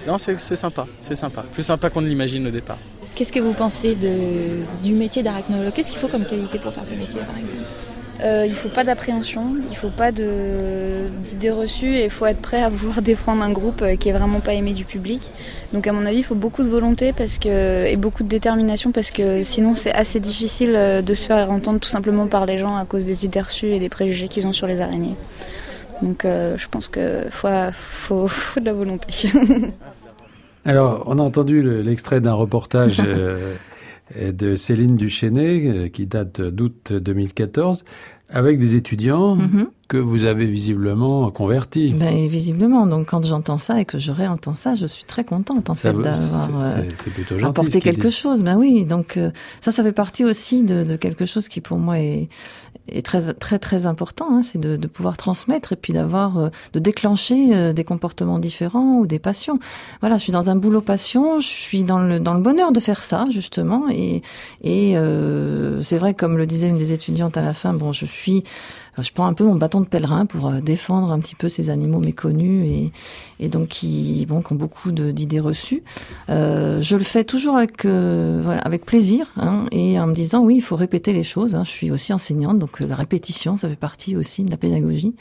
sympa, 0.55 0.87
c'est 1.01 1.15
sympa, 1.15 1.43
plus 1.53 1.63
sympa 1.63 1.89
qu'on 1.89 1.99
ne 1.99 2.07
l'imagine 2.07 2.47
au 2.47 2.51
départ. 2.51 2.77
Qu'est-ce 3.13 3.33
que 3.33 3.41
vous 3.41 3.53
pensez 3.53 3.97
du 4.83 4.93
métier 4.93 5.21
d'arachnologue? 5.21 5.73
Qu'est-ce 5.73 5.91
qu'il 5.91 5.99
faut 5.99 6.07
comme 6.07 6.25
qualité 6.25 6.59
pour 6.59 6.73
faire 6.73 6.85
ce 6.85 6.93
métier, 6.93 7.19
par 7.21 7.37
exemple? 7.37 7.63
Euh, 8.21 8.43
il 8.45 8.51
ne 8.51 8.55
faut 8.55 8.69
pas 8.69 8.85
d'appréhension, 8.85 9.55
il 9.57 9.69
ne 9.69 9.75
faut 9.75 9.89
pas 9.89 10.11
d'idées 10.11 11.51
reçues 11.51 11.95
et 11.95 12.05
il 12.05 12.09
faut 12.09 12.25
être 12.25 12.39
prêt 12.39 12.61
à 12.63 12.69
vouloir 12.69 13.01
défendre 13.01 13.43
un 13.43 13.51
groupe 13.51 13.81
euh, 13.81 13.95
qui 13.95 14.09
est 14.09 14.13
vraiment 14.13 14.39
pas 14.39 14.53
aimé 14.53 14.73
du 14.73 14.85
public. 14.85 15.31
Donc 15.73 15.85
à 15.87 15.91
mon 15.91 16.05
avis, 16.05 16.19
il 16.19 16.23
faut 16.23 16.35
beaucoup 16.35 16.63
de 16.63 16.69
volonté 16.69 17.11
parce 17.11 17.37
que, 17.39 17.85
et 17.85 17.97
beaucoup 17.97 18.23
de 18.23 18.29
détermination 18.29 18.91
parce 18.91 19.11
que 19.11 19.43
sinon 19.43 19.73
c'est 19.73 19.91
assez 19.91 20.19
difficile 20.21 20.73
euh, 20.75 21.01
de 21.01 21.13
se 21.13 21.25
faire 21.25 21.51
entendre 21.51 21.79
tout 21.79 21.89
simplement 21.89 22.27
par 22.27 22.45
les 22.45 22.57
gens 22.57 22.77
à 22.77 22.85
cause 22.85 23.05
des 23.05 23.25
idées 23.25 23.41
reçues 23.41 23.67
et 23.67 23.79
des 23.79 23.89
préjugés 23.89 24.29
qu'ils 24.29 24.47
ont 24.47 24.53
sur 24.53 24.67
les 24.67 24.79
araignées. 24.79 25.15
Donc 26.01 26.23
je 26.23 26.67
pense 26.67 26.89
qu'il 26.89 27.27
faut, 27.31 27.47
faut, 27.71 28.27
faut, 28.27 28.59
de 28.59 28.65
la 28.65 28.73
volonté. 28.73 29.29
Alors 30.65 31.03
on 31.05 31.19
a 31.19 31.21
entendu 31.21 31.61
l'extrait 31.83 32.19
d'un 32.19 32.33
reportage. 32.33 33.01
De 34.15 34.55
Céline 34.55 34.95
Duchesnay, 34.95 35.89
qui 35.91 36.05
date 36.05 36.41
d'août 36.41 36.93
2014, 36.93 37.83
avec 38.29 38.59
des 38.59 38.75
étudiants 38.75 39.35
mhm. 39.35 39.67
que 39.87 39.97
vous 39.97 40.25
avez 40.25 40.45
visiblement 40.45 41.29
convertis. 41.29 41.93
Ben, 41.93 42.27
visiblement. 42.27 42.87
Donc, 42.87 43.07
quand 43.07 43.23
j'entends 43.23 43.57
ça 43.57 43.79
et 43.79 43.85
que 43.85 43.99
je 43.99 44.11
réentends 44.11 44.55
ça, 44.55 44.73
je 44.73 44.87
suis 44.87 45.03
très 45.03 45.23
contente, 45.23 45.69
en 45.69 45.75
fait, 45.75 45.93
d'avoir 45.93 46.49
euh, 46.65 47.43
apporté 47.43 47.81
quelque 47.81 48.09
chose. 48.09 48.43
Ben 48.43 48.57
oui. 48.57 48.85
Donc, 48.85 49.17
euh, 49.17 49.31
ça, 49.61 49.71
ça 49.71 49.83
fait 49.83 49.91
partie 49.91 50.25
aussi 50.25 50.63
de, 50.63 50.83
de, 50.83 50.95
quelque 50.95 51.25
chose 51.25 51.47
qui, 51.47 51.61
pour 51.61 51.77
moi, 51.77 51.99
est, 51.99 52.29
est 52.87 53.05
très, 53.05 53.33
très, 53.33 53.59
très 53.59 53.85
important. 53.85 54.27
Hein, 54.31 54.41
c'est 54.41 54.59
de, 54.59 54.77
de, 54.77 54.87
pouvoir 54.87 55.17
transmettre 55.17 55.73
et 55.73 55.75
puis 55.75 55.93
d'avoir, 55.93 56.37
euh, 56.37 56.49
de 56.73 56.79
déclencher 56.79 57.73
des 57.73 57.83
comportements 57.83 58.39
différents 58.39 58.97
ou 58.97 59.07
des 59.07 59.19
passions. 59.19 59.59
Voilà, 60.01 60.17
je 60.17 60.23
suis 60.23 60.31
dans 60.31 60.49
un 60.49 60.55
boulot 60.55 60.81
passion. 60.81 61.39
Je 61.39 61.47
suis 61.47 61.83
dans 61.83 61.99
le, 61.99 62.19
dans 62.19 62.33
le 62.33 62.41
bonheur 62.41 62.71
de 62.71 62.79
faire 62.79 63.01
ça, 63.01 63.25
justement. 63.29 63.85
Et, 63.89 64.21
et 64.63 64.95
c'est 65.81 65.97
vrai, 65.97 66.13
comme 66.13 66.37
le 66.37 66.45
disait 66.45 66.67
une 66.67 66.77
des 66.77 66.93
étudiantes 66.93 67.37
à 67.37 67.41
la 67.41 67.53
fin, 67.53 67.73
bon, 67.73 67.91
je 67.91 68.05
suis, 68.05 68.43
je 69.01 69.11
prends 69.11 69.25
un 69.25 69.33
peu 69.33 69.43
mon 69.43 69.55
bâton 69.55 69.81
de 69.81 69.85
pèlerin 69.85 70.25
pour 70.25 70.47
euh, 70.47 70.61
défendre 70.61 71.11
un 71.11 71.19
petit 71.19 71.35
peu 71.35 71.49
ces 71.49 71.69
animaux 71.69 71.99
méconnus 71.99 72.91
et, 73.39 73.49
donc 73.49 73.67
qui, 73.67 74.25
bon, 74.27 74.41
qui 74.41 74.53
ont 74.53 74.55
beaucoup 74.55 74.91
d'idées 74.91 75.39
reçues. 75.39 75.83
Euh, 76.29 76.81
je 76.81 76.95
le 76.95 77.03
fais 77.03 77.23
toujours 77.23 77.57
avec, 77.57 77.85
euh, 77.85 78.41
plaisir 78.85 79.31
hein, 79.37 79.65
et 79.71 79.99
en 79.99 80.07
me 80.07 80.13
disant 80.13 80.43
oui, 80.43 80.57
il 80.57 80.61
faut 80.61 80.75
répéter 80.75 81.13
les 81.13 81.23
choses. 81.23 81.55
Hein. 81.55 81.63
Je 81.65 81.71
suis 81.71 81.91
aussi 81.91 82.13
enseignante, 82.13 82.59
donc 82.59 82.79
la 82.81 82.95
répétition, 82.95 83.57
ça 83.57 83.69
fait 83.69 83.75
partie 83.75 84.15
aussi 84.15 84.43
de 84.43 84.51
la 84.51 84.57
pédagogie. 84.57 85.15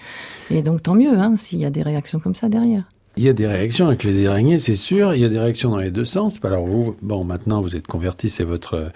Et 0.51 0.63
donc 0.63 0.83
tant 0.83 0.95
mieux 0.95 1.19
hein, 1.19 1.37
s'il 1.37 1.61
y 1.61 1.65
a 1.65 1.71
des 1.71 1.83
réactions 1.83 2.19
comme 2.21 2.35
ça 2.35 2.49
derrière. 2.49 2.85
Il 3.17 3.23
y 3.23 3.29
a 3.29 3.33
des 3.33 3.47
réactions 3.47 3.87
avec 3.87 4.03
les 4.03 4.27
araignées, 4.27 4.59
c'est 4.59 4.75
sûr. 4.75 5.15
Il 5.15 5.21
y 5.21 5.25
a 5.25 5.29
des 5.29 5.39
réactions 5.39 5.71
dans 5.71 5.79
les 5.79 5.93
deux 5.93 6.05
sens. 6.05 6.41
Alors 6.43 6.67
vous, 6.67 6.97
bon, 7.01 7.23
maintenant 7.23 7.63
vous 7.63 7.77
êtes 7.77 7.87
converti, 7.87 8.29
c'est 8.29 8.45
votre 8.45 8.93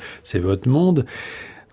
monde. 0.66 1.06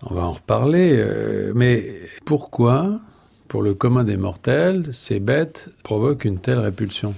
On 0.05 0.13
va 0.13 0.21
en 0.23 0.31
reparler. 0.31 0.95
Euh, 0.97 1.51
mais 1.55 1.99
pourquoi, 2.25 2.99
pour 3.47 3.61
le 3.61 3.73
commun 3.73 4.03
des 4.03 4.17
mortels, 4.17 4.93
ces 4.93 5.19
bêtes 5.19 5.69
provoquent 5.83 6.25
une 6.25 6.39
telle 6.39 6.59
répulsion? 6.59 7.13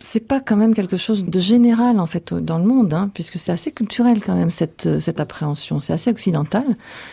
C'est 0.00 0.20
pas 0.20 0.40
quand 0.40 0.56
même 0.56 0.74
quelque 0.74 0.96
chose 0.96 1.24
de 1.24 1.40
général 1.40 1.98
en 1.98 2.06
fait 2.06 2.32
dans 2.32 2.58
le 2.58 2.64
monde, 2.64 2.94
hein, 2.94 3.10
puisque 3.14 3.36
c'est 3.38 3.50
assez 3.50 3.72
culturel 3.72 4.22
quand 4.22 4.36
même 4.36 4.50
cette 4.50 4.86
euh, 4.86 5.00
cette 5.00 5.18
appréhension. 5.18 5.80
C'est 5.80 5.92
assez 5.92 6.10
occidental. 6.10 6.64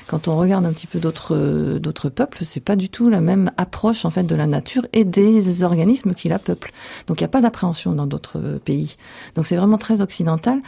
Quand 0.08 0.27
on 0.27 0.38
regarde 0.38 0.65
un 0.65 0.72
petit 0.72 0.86
peu 0.86 1.00
d'autres 1.00 1.36
euh, 1.36 1.80
d'autres 1.80 2.10
peuples, 2.10 2.46
c'est 2.46 2.60
pas 2.60 2.75
du 2.75 2.89
tout 2.89 3.10
la 3.10 3.22
même 3.22 3.51
approche 3.58 4.06
en 4.06 4.12
fait 4.12 4.24
de 4.24 4.36
la 4.36 4.46
nature 4.46 4.86
et 4.94 5.04
des 5.04 5.63
organismes 5.63 6.13
qui 6.13 6.30
la 6.30 6.38
peuplent. 6.38 6.72
Donc 7.08 7.22
il 7.22 7.24
n'y 7.24 7.25
a 7.25 7.30
pas 7.30 7.42
d'appréhension 7.42 7.92
dans 7.94 8.06
d'autres 8.06 8.38
euh, 8.38 8.60
pays. 8.60 8.98
Donc 9.36 9.48
c'est 9.48 9.56
vraiment 9.56 9.80
très 9.80 10.01
occidental. 10.01 10.60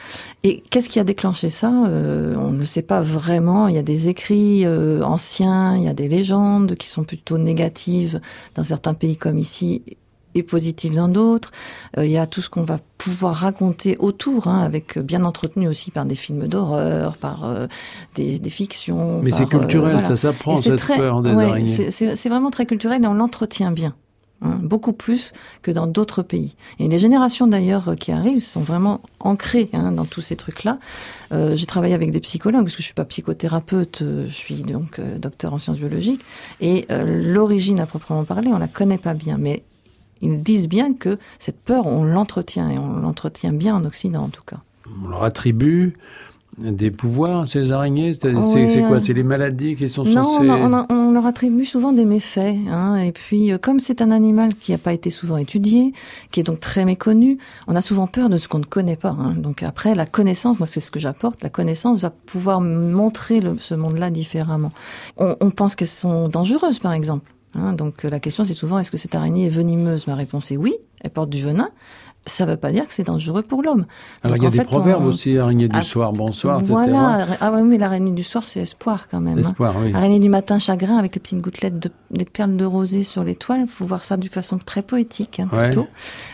Et 0.43 0.63
qu'est-ce 0.71 0.89
qui 0.89 0.99
a 0.99 1.03
déclenché 1.03 1.49
ça 1.49 1.69
On 1.69 2.51
ne 2.51 2.65
sait 2.65 2.81
pas 2.81 3.01
vraiment. 3.01 3.67
Il 3.67 3.75
y 3.75 3.77
a 3.77 3.83
des 3.83 4.09
écrits 4.09 4.65
anciens, 4.67 5.75
il 5.75 5.83
y 5.83 5.87
a 5.87 5.93
des 5.93 6.07
légendes 6.07 6.75
qui 6.75 6.87
sont 6.87 7.03
plutôt 7.03 7.37
négatives 7.37 8.21
dans 8.55 8.63
certains 8.63 8.93
pays 8.93 9.17
comme 9.17 9.37
ici 9.37 9.83
positif 10.43 10.93
dans 10.93 11.07
d'autres. 11.07 11.51
Euh, 11.97 12.05
il 12.05 12.11
y 12.11 12.17
a 12.17 12.27
tout 12.27 12.41
ce 12.41 12.49
qu'on 12.49 12.63
va 12.63 12.79
pouvoir 12.97 13.35
raconter 13.35 13.95
autour, 13.99 14.47
hein, 14.47 14.59
avec 14.59 14.97
euh, 14.97 15.01
bien 15.01 15.23
entretenu 15.23 15.67
aussi 15.67 15.91
par 15.91 16.05
des 16.05 16.15
films 16.15 16.47
d'horreur, 16.47 17.17
par 17.17 17.45
euh, 17.45 17.65
des, 18.15 18.39
fictions. 18.49 19.21
Mais 19.21 19.31
c'est 19.31 19.45
culturel, 19.45 20.01
ça 20.01 20.15
s'apprend 20.15 20.55
cette 20.57 20.85
peur 20.85 21.21
des 21.21 21.33
ouais, 21.33 21.65
C'est 21.65 22.29
vraiment 22.29 22.51
très 22.51 22.65
culturel 22.65 23.03
et 23.03 23.07
on 23.07 23.13
l'entretient 23.13 23.71
bien. 23.71 23.95
Hein, 24.43 24.59
beaucoup 24.61 24.93
plus 24.93 25.33
que 25.63 25.71
dans 25.71 25.87
d'autres 25.87 26.21
pays. 26.21 26.55
Et 26.77 26.87
les 26.87 26.99
générations 26.99 27.47
d'ailleurs 27.47 27.95
qui 27.99 28.11
arrivent 28.11 28.39
sont 28.39 28.61
vraiment 28.61 29.01
ancrées 29.19 29.67
hein, 29.73 29.91
dans 29.91 30.05
tous 30.05 30.21
ces 30.21 30.35
trucs-là. 30.35 30.77
Euh, 31.31 31.55
j'ai 31.55 31.65
travaillé 31.65 31.95
avec 31.95 32.11
des 32.11 32.19
psychologues 32.19 32.61
parce 32.61 32.75
que 32.75 32.83
je 32.83 32.85
suis 32.85 32.93
pas 32.93 33.05
psychothérapeute, 33.05 34.03
je 34.03 34.31
suis 34.31 34.61
donc 34.61 35.01
docteur 35.01 35.53
en 35.53 35.57
sciences 35.57 35.79
biologiques. 35.79 36.21
Et 36.61 36.85
l'origine 36.89 37.79
à 37.79 37.87
proprement 37.87 38.25
parler, 38.25 38.49
on 38.53 38.59
la 38.59 38.67
connaît 38.67 38.99
pas 38.99 39.15
bien, 39.15 39.39
mais 39.39 39.63
ils 40.21 40.41
disent 40.41 40.67
bien 40.67 40.93
que 40.93 41.17
cette 41.39 41.59
peur, 41.59 41.85
on 41.85 42.03
l'entretient, 42.03 42.69
et 42.69 42.77
on 42.77 42.99
l'entretient 42.99 43.53
bien 43.53 43.75
en 43.75 43.85
Occident 43.85 44.23
en 44.23 44.29
tout 44.29 44.43
cas. 44.45 44.59
On 45.03 45.09
leur 45.09 45.23
attribue 45.23 45.95
des 46.57 46.89
pouvoirs, 46.89 47.47
ces 47.47 47.71
araignées 47.71 48.13
C'est 48.15 48.31
quoi 48.31 48.95
euh, 48.95 48.99
C'est 48.99 49.13
les 49.13 49.23
maladies 49.23 49.75
qui 49.75 49.87
sont 49.87 50.03
censées... 50.03 50.43
Non, 50.43 50.85
on, 50.89 51.11
leur 51.11 51.25
attribue 51.25 51.65
souvent 51.65 51.93
des 51.93 52.05
méfaits. 52.05 52.55
Hein, 52.69 52.95
et 52.97 53.11
puis, 53.11 53.51
euh, 53.51 53.57
comme 53.59 53.79
c'est 53.79 54.01
un 54.01 54.09
animal 54.09 54.55
qui 54.55 54.71
n'a 54.71 54.79
pas 54.79 54.93
été 54.93 55.09
souvent 55.09 55.37
étudié, 55.37 55.93
qui 56.31 56.39
est 56.39 56.43
donc 56.43 56.59
très 56.59 56.83
méconnu, 56.83 57.37
on 57.67 57.75
a 57.75 57.81
souvent 57.81 58.07
peur 58.07 58.29
de 58.29 58.37
ce 58.37 58.47
qu'on 58.47 58.59
ne 58.59 58.65
connaît 58.65 58.95
pas. 58.95 59.15
Hein. 59.19 59.35
Donc 59.37 59.61
après, 59.61 59.93
la 59.93 60.07
connaissance, 60.07 60.57
moi 60.57 60.67
c'est 60.67 60.79
ce 60.79 60.89
que 60.89 60.99
j'apporte, 60.99 61.43
la 61.43 61.49
connaissance 61.49 62.01
va 62.01 62.09
pouvoir 62.09 62.59
montrer 62.59 63.41
ce 63.59 63.75
monde-là 63.75 64.09
différemment. 64.09 64.71
on 65.17 65.51
pense 65.51 65.75
qu'elles 65.75 65.87
sont 65.87 66.27
dangereuses, 66.27 66.79
par 66.79 66.93
exemple. 66.93 67.31
Hein, 67.53 67.73
donc 67.73 68.05
euh, 68.05 68.09
la 68.09 68.19
question 68.19 68.45
c'est 68.45 68.53
souvent 68.53 68.79
est-ce 68.79 68.91
que 68.91 68.97
cette 68.97 69.15
araignée 69.15 69.45
est 69.45 69.49
venimeuse? 69.49 70.07
Ma 70.07 70.15
réponse 70.15 70.51
est 70.51 70.57
oui, 70.57 70.75
elle 71.01 71.11
porte 71.11 71.29
du 71.29 71.43
venin. 71.43 71.69
Ça 72.25 72.45
ne 72.45 72.51
veut 72.51 72.57
pas 72.57 72.73
dire 72.73 72.85
que 72.85 72.93
c'est 72.93 73.05
dangereux 73.05 73.41
pour 73.41 73.63
l'homme. 73.63 73.85
Alors 74.21 74.35
il 74.35 74.43
y 74.43 74.45
a 74.45 74.49
des 74.49 74.63
proverbes 74.65 75.05
aussi, 75.05 75.37
araignée 75.37 75.69
du 75.69 75.77
ah, 75.77 75.81
soir, 75.81 76.11
bonsoir, 76.11 76.61
voilà. 76.61 77.25
Ah 77.39 77.53
oui, 77.53 77.61
mais 77.61 77.77
l'araignée 77.77 78.11
du 78.11 78.23
soir, 78.23 78.43
c'est 78.47 78.59
espoir 78.59 79.07
quand 79.07 79.21
même. 79.21 79.37
Hein. 79.37 79.41
Espoir, 79.41 79.75
oui. 79.81 79.93
Araignée 79.93 80.19
du 80.19 80.27
matin, 80.27 80.59
chagrin, 80.59 80.97
avec 80.97 81.15
les 81.15 81.21
petites 81.21 81.39
gouttelettes 81.39 81.79
de 81.79 81.89
des 82.11 82.25
perles 82.25 82.57
de 82.57 82.65
rosée 82.65 83.03
sur 83.03 83.23
les 83.23 83.35
toiles. 83.35 83.61
Il 83.61 83.67
faut 83.67 83.85
voir 83.85 84.03
ça 84.03 84.17
d'une 84.17 84.29
façon 84.29 84.57
très 84.57 84.81
poétique, 84.81 85.39
hein, 85.39 85.47
plutôt. 85.47 85.87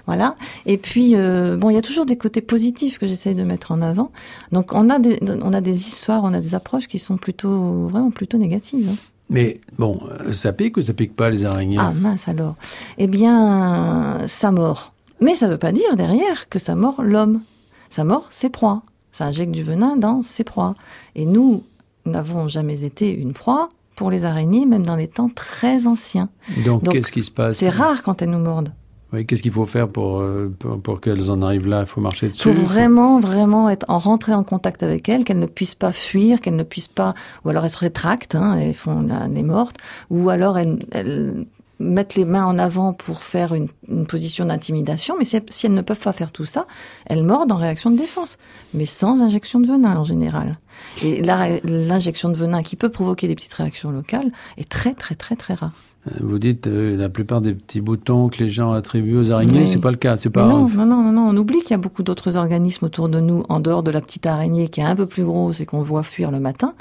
Voilà. 0.08 0.34
Et 0.66 0.80
puis, 0.80 1.16
euh, 1.16 1.58
bon, 1.58 1.70
il 1.70 1.76
y 1.76 1.80
a 1.80 1.84
toujours 1.84 2.08
des 2.08 2.18
côtés 2.18 2.42
positifs 2.42 2.98
que 2.98 3.06
j'essaye 3.06 3.36
de 3.36 3.44
mettre 3.44 3.72
en 3.72 3.82
avant. 3.84 4.12
Donc, 4.52 4.74
on 4.74 4.90
a 4.90 4.98
des, 4.98 5.20
on 5.22 5.54
a 5.54 5.62
des 5.62 5.88
histoires, 5.88 6.24
on 6.24 6.34
a 6.34 6.40
des 6.40 6.56
approches 6.56 6.88
qui 6.88 6.98
sont 6.98 7.18
plutôt, 7.18 7.88
vraiment 7.88 8.10
plutôt 8.10 8.40
négatives. 8.40 8.96
Mais 9.30 9.62
bon, 9.78 10.00
ça 10.32 10.54
pique 10.54 10.78
ou 10.78 10.82
ça 10.82 10.94
pique 10.94 11.16
pas 11.16 11.30
les 11.30 11.46
araignées 11.46 11.78
Ah 11.80 11.94
mince 11.96 12.28
alors. 12.28 12.56
Eh 12.98 13.08
bien, 13.08 14.20
ça 14.28 14.52
mord. 14.52 14.94
Mais 15.22 15.36
ça 15.36 15.48
ne 15.48 15.54
veut 15.54 15.58
pas 15.58 15.72
dire 15.72 15.96
derrière 15.96 16.50
que 16.50 16.60
ça 16.60 16.76
mord 16.76 17.02
l'homme. 17.02 17.42
Ça 17.90 18.04
mord 18.04 18.28
ses 18.30 18.50
proies. 18.50 18.84
Ça 19.12 19.26
injecte 19.26 19.52
du 19.52 19.64
venin 19.64 19.96
dans 19.96 20.24
ses 20.24 20.44
proies. 20.44 20.74
Et 21.16 21.26
nous 21.26 21.64
n'avons 22.06 22.48
jamais 22.48 22.84
été 22.84 23.14
une 23.14 23.34
proie 23.34 23.70
pour 23.96 24.12
les 24.12 24.26
araignées, 24.26 24.66
même 24.66 24.86
dans 24.86 24.96
les 24.96 25.08
temps 25.08 25.30
très 25.30 25.88
anciens. 25.88 26.30
Donc, 26.66 26.90
qu'est-ce 26.90 27.12
qui 27.12 27.24
se 27.24 27.32
passe 27.32 27.58
C'est 27.58 27.70
rare 27.70 28.02
quand 28.04 28.22
elles 28.22 28.32
nous 28.32 28.40
mordent. 28.40 28.74
Oui, 29.14 29.28
qu'est-ce 29.28 29.44
qu'il 29.44 29.52
faut 29.52 29.68
faire 29.68 29.90
pour, 29.90 30.20
euh, 30.20 30.52
pour, 30.60 31.00
qu'elles 31.00 31.30
en 31.30 31.44
arrivent 31.44 31.68
là? 31.68 31.82
Il 31.82 31.86
faut 31.86 32.02
marcher 32.02 32.30
dessus 32.30 32.50
Il 32.50 32.56
faut 32.56 32.62
vraiment, 32.64 33.20
vraiment 33.20 33.70
être 33.70 33.86
en 33.88 34.00
rentrer 34.00 34.34
en 34.34 34.44
contact 34.44 34.82
avec 34.82 35.08
elles, 35.08 35.24
qu'elles 35.24 35.40
ne 35.40 35.46
puissent 35.46 35.76
pas 35.76 35.92
fuir, 35.92 36.42
qu'elles 36.42 36.56
ne 36.56 36.64
puissent 36.64 36.88
pas... 36.88 37.14
Ou 37.46 37.50
alors 37.50 37.64
elles 37.64 37.70
se 37.70 37.78
rétractent, 37.78 38.34
hein, 38.34 38.56
elles 38.56 38.74
font 38.74 39.02
la 39.04 39.28
nez 39.28 39.44
morte, 39.44 39.78
ou 40.10 40.30
alors 40.30 40.58
elles, 40.58 40.80
elles 40.92 41.46
mettre 41.80 42.18
les 42.18 42.26
mains 42.26 42.46
en 42.46 42.58
avant 42.58 42.94
pour 42.94 43.22
faire 43.22 43.54
une, 43.54 43.68
une 43.88 44.08
position 44.08 44.46
d'intimidation, 44.46 45.16
mais 45.20 45.26
si, 45.26 45.40
si 45.50 45.68
elles 45.68 45.74
ne 45.74 45.82
peuvent 45.82 46.00
pas 46.00 46.12
faire 46.12 46.32
tout 46.32 46.46
ça, 46.46 46.66
elles 47.06 47.24
mordent 47.24 47.52
en 47.52 47.58
réaction 47.58 47.92
de 47.92 47.98
défense, 47.98 48.38
mais 48.74 48.86
sans 48.86 49.22
injection 49.22 49.60
de 49.60 49.68
venin 49.68 49.96
en 49.96 50.04
général. 50.04 50.58
Et 51.04 51.22
l'injection 51.22 52.30
de 52.30 52.36
venin 52.36 52.64
qui 52.64 52.76
peut 52.76 52.90
provoquer 52.90 53.28
des 53.28 53.36
petites 53.36 53.54
réactions 53.54 53.92
locales 53.92 54.32
est 54.58 54.68
très 54.68 54.94
très 54.94 55.16
très 55.16 55.36
très 55.36 55.54
rare. 55.54 55.74
Vous 56.20 56.38
dites 56.38 56.68
euh, 56.68 56.98
la 56.98 57.08
plupart 57.08 57.40
des 57.40 57.54
petits 57.54 57.80
boutons 57.80 58.28
que 58.28 58.40
les 58.44 58.50
gens 58.50 58.74
attribuent 58.74 59.18
aux 59.20 59.32
araignées, 59.32 59.62
Oui. 59.62 59.68
c'est 59.70 59.80
pas 59.80 59.92
le 59.92 59.96
cas. 59.96 60.18
C'est 60.18 60.30
pas. 60.30 60.46
non, 60.46 60.68
non, 60.68 60.86
non, 60.86 61.12
non, 61.14 61.28
on 61.30 61.38
oublie 61.38 61.60
qu'il 61.62 61.72
y 61.72 61.76
a 61.76 61.78
beaucoup 61.78 62.04
d'autres 62.04 62.36
organismes 62.36 62.86
autour 62.86 63.08
de 63.08 63.22
nous, 63.22 63.46
en 63.48 63.62
dehors 63.62 63.84
de 63.84 63.92
la 63.92 64.02
petite 64.02 64.26
araignée 64.26 64.68
qui 64.68 64.82
est 64.82 64.84
un 64.84 64.98
peu 64.98 65.06
plus 65.06 65.24
grosse 65.24 65.62
et 65.62 65.66
qu'on 65.66 65.80
voit 65.82 66.04
fuir 66.04 66.30
le 66.30 66.42
matin. 66.42 66.74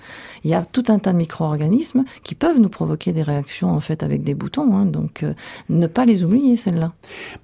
Il 0.43 0.51
y 0.51 0.55
a 0.55 0.65
tout 0.65 0.83
un 0.89 0.99
tas 0.99 1.13
de 1.13 1.19
micro-organismes 1.19 2.03
qui 2.25 2.35
peuvent 2.35 2.59
nous 2.59 2.69
provoquer 2.69 3.13
des 3.13 3.23
réactions 3.23 3.71
en 3.71 3.79
fait 3.79 4.03
avec 4.03 4.25
des 4.25 4.35
boutons. 4.35 4.77
hein. 4.77 4.87
donc 4.87 5.23
euh, 5.23 5.35
ne 5.69 5.87
pas 5.87 6.05
les 6.05 6.25
oublier 6.25 6.57
celles-là. 6.57 6.93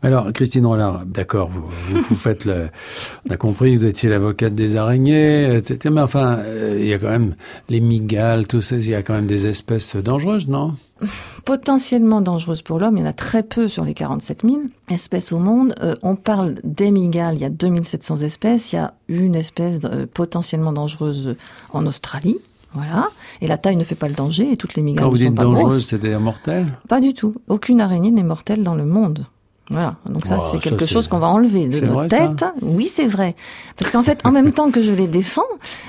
Mais 0.02 0.08
alors, 0.08 0.32
Christine 0.32 0.66
Rollard, 0.66 1.06
d'accord, 1.06 1.48
vous, 1.48 1.62
vous, 1.64 2.02
vous 2.02 2.16
faites 2.16 2.44
le. 2.44 2.70
On 3.28 3.34
a 3.34 3.36
compris 3.36 3.74
que 3.74 3.78
vous 3.78 3.86
étiez 3.86 4.08
l'avocate 4.08 4.56
des 4.56 4.74
araignées, 4.74 5.54
etc. 5.54 5.94
Mais 5.94 6.00
enfin, 6.00 6.38
euh, 6.40 6.76
il 6.80 6.86
y 6.88 6.92
a 6.94 6.98
quand 6.98 7.08
même 7.10 7.36
les 7.68 7.78
migales, 7.80 8.48
tout 8.48 8.62
ça. 8.62 8.74
Il 8.74 8.88
y 8.88 8.96
a 8.96 9.02
quand 9.04 9.14
même 9.14 9.28
des 9.28 9.46
espèces 9.46 9.94
dangereuses, 9.94 10.48
non? 10.48 10.74
Potentiellement 11.44 12.20
dangereuses 12.20 12.62
pour 12.62 12.78
l'homme, 12.78 12.96
il 12.96 13.00
y 13.00 13.02
en 13.02 13.08
a 13.08 13.12
très 13.12 13.42
peu 13.42 13.68
sur 13.68 13.84
les 13.84 13.94
47 13.94 14.42
000 14.42 14.56
espèces 14.90 15.32
au 15.32 15.38
monde. 15.38 15.74
Euh, 15.82 15.94
on 16.02 16.16
parle 16.16 16.56
des 16.64 16.90
migales, 16.90 17.36
il 17.36 17.40
y 17.40 17.44
a 17.44 17.50
2700 17.50 18.18
espèces. 18.18 18.72
Il 18.72 18.76
y 18.76 18.78
a 18.78 18.94
une 19.08 19.34
espèce 19.34 19.78
euh, 19.84 20.06
potentiellement 20.12 20.72
dangereuse 20.72 21.36
en 21.72 21.86
Australie. 21.86 22.38
Voilà. 22.74 23.08
Et 23.40 23.46
la 23.46 23.56
taille 23.56 23.76
ne 23.76 23.84
fait 23.84 23.94
pas 23.94 24.08
le 24.08 24.14
danger 24.14 24.52
et 24.52 24.56
toutes 24.56 24.74
les 24.74 24.82
migales 24.82 25.04
Quand 25.04 25.10
ne 25.10 25.16
vous 25.16 25.22
sont 25.22 25.28
dites 25.30 25.36
pas 25.36 25.44
dangereuse, 25.44 25.86
c'est-à-dire 25.86 26.20
Pas 26.88 27.00
du 27.00 27.14
tout. 27.14 27.34
Aucune 27.48 27.80
araignée 27.80 28.10
n'est 28.10 28.22
mortelle 28.22 28.62
dans 28.62 28.74
le 28.74 28.84
monde. 28.84 29.26
Voilà. 29.70 29.96
Donc 30.08 30.24
ça, 30.26 30.38
Oh, 30.40 30.44
c'est 30.50 30.58
quelque 30.60 30.86
chose 30.86 31.08
qu'on 31.08 31.18
va 31.18 31.26
enlever 31.28 31.68
de 31.68 31.80
nos 31.80 32.06
têtes. 32.06 32.44
Oui, 32.62 32.90
c'est 32.92 33.06
vrai. 33.06 33.36
Parce 33.76 33.90
qu'en 33.90 34.02
fait, 34.02 34.20
en 34.24 34.30
même 34.32 34.52
temps 34.52 34.70
que 34.70 34.80
je 34.82 34.92
les 34.92 35.06
défends, 35.08 35.42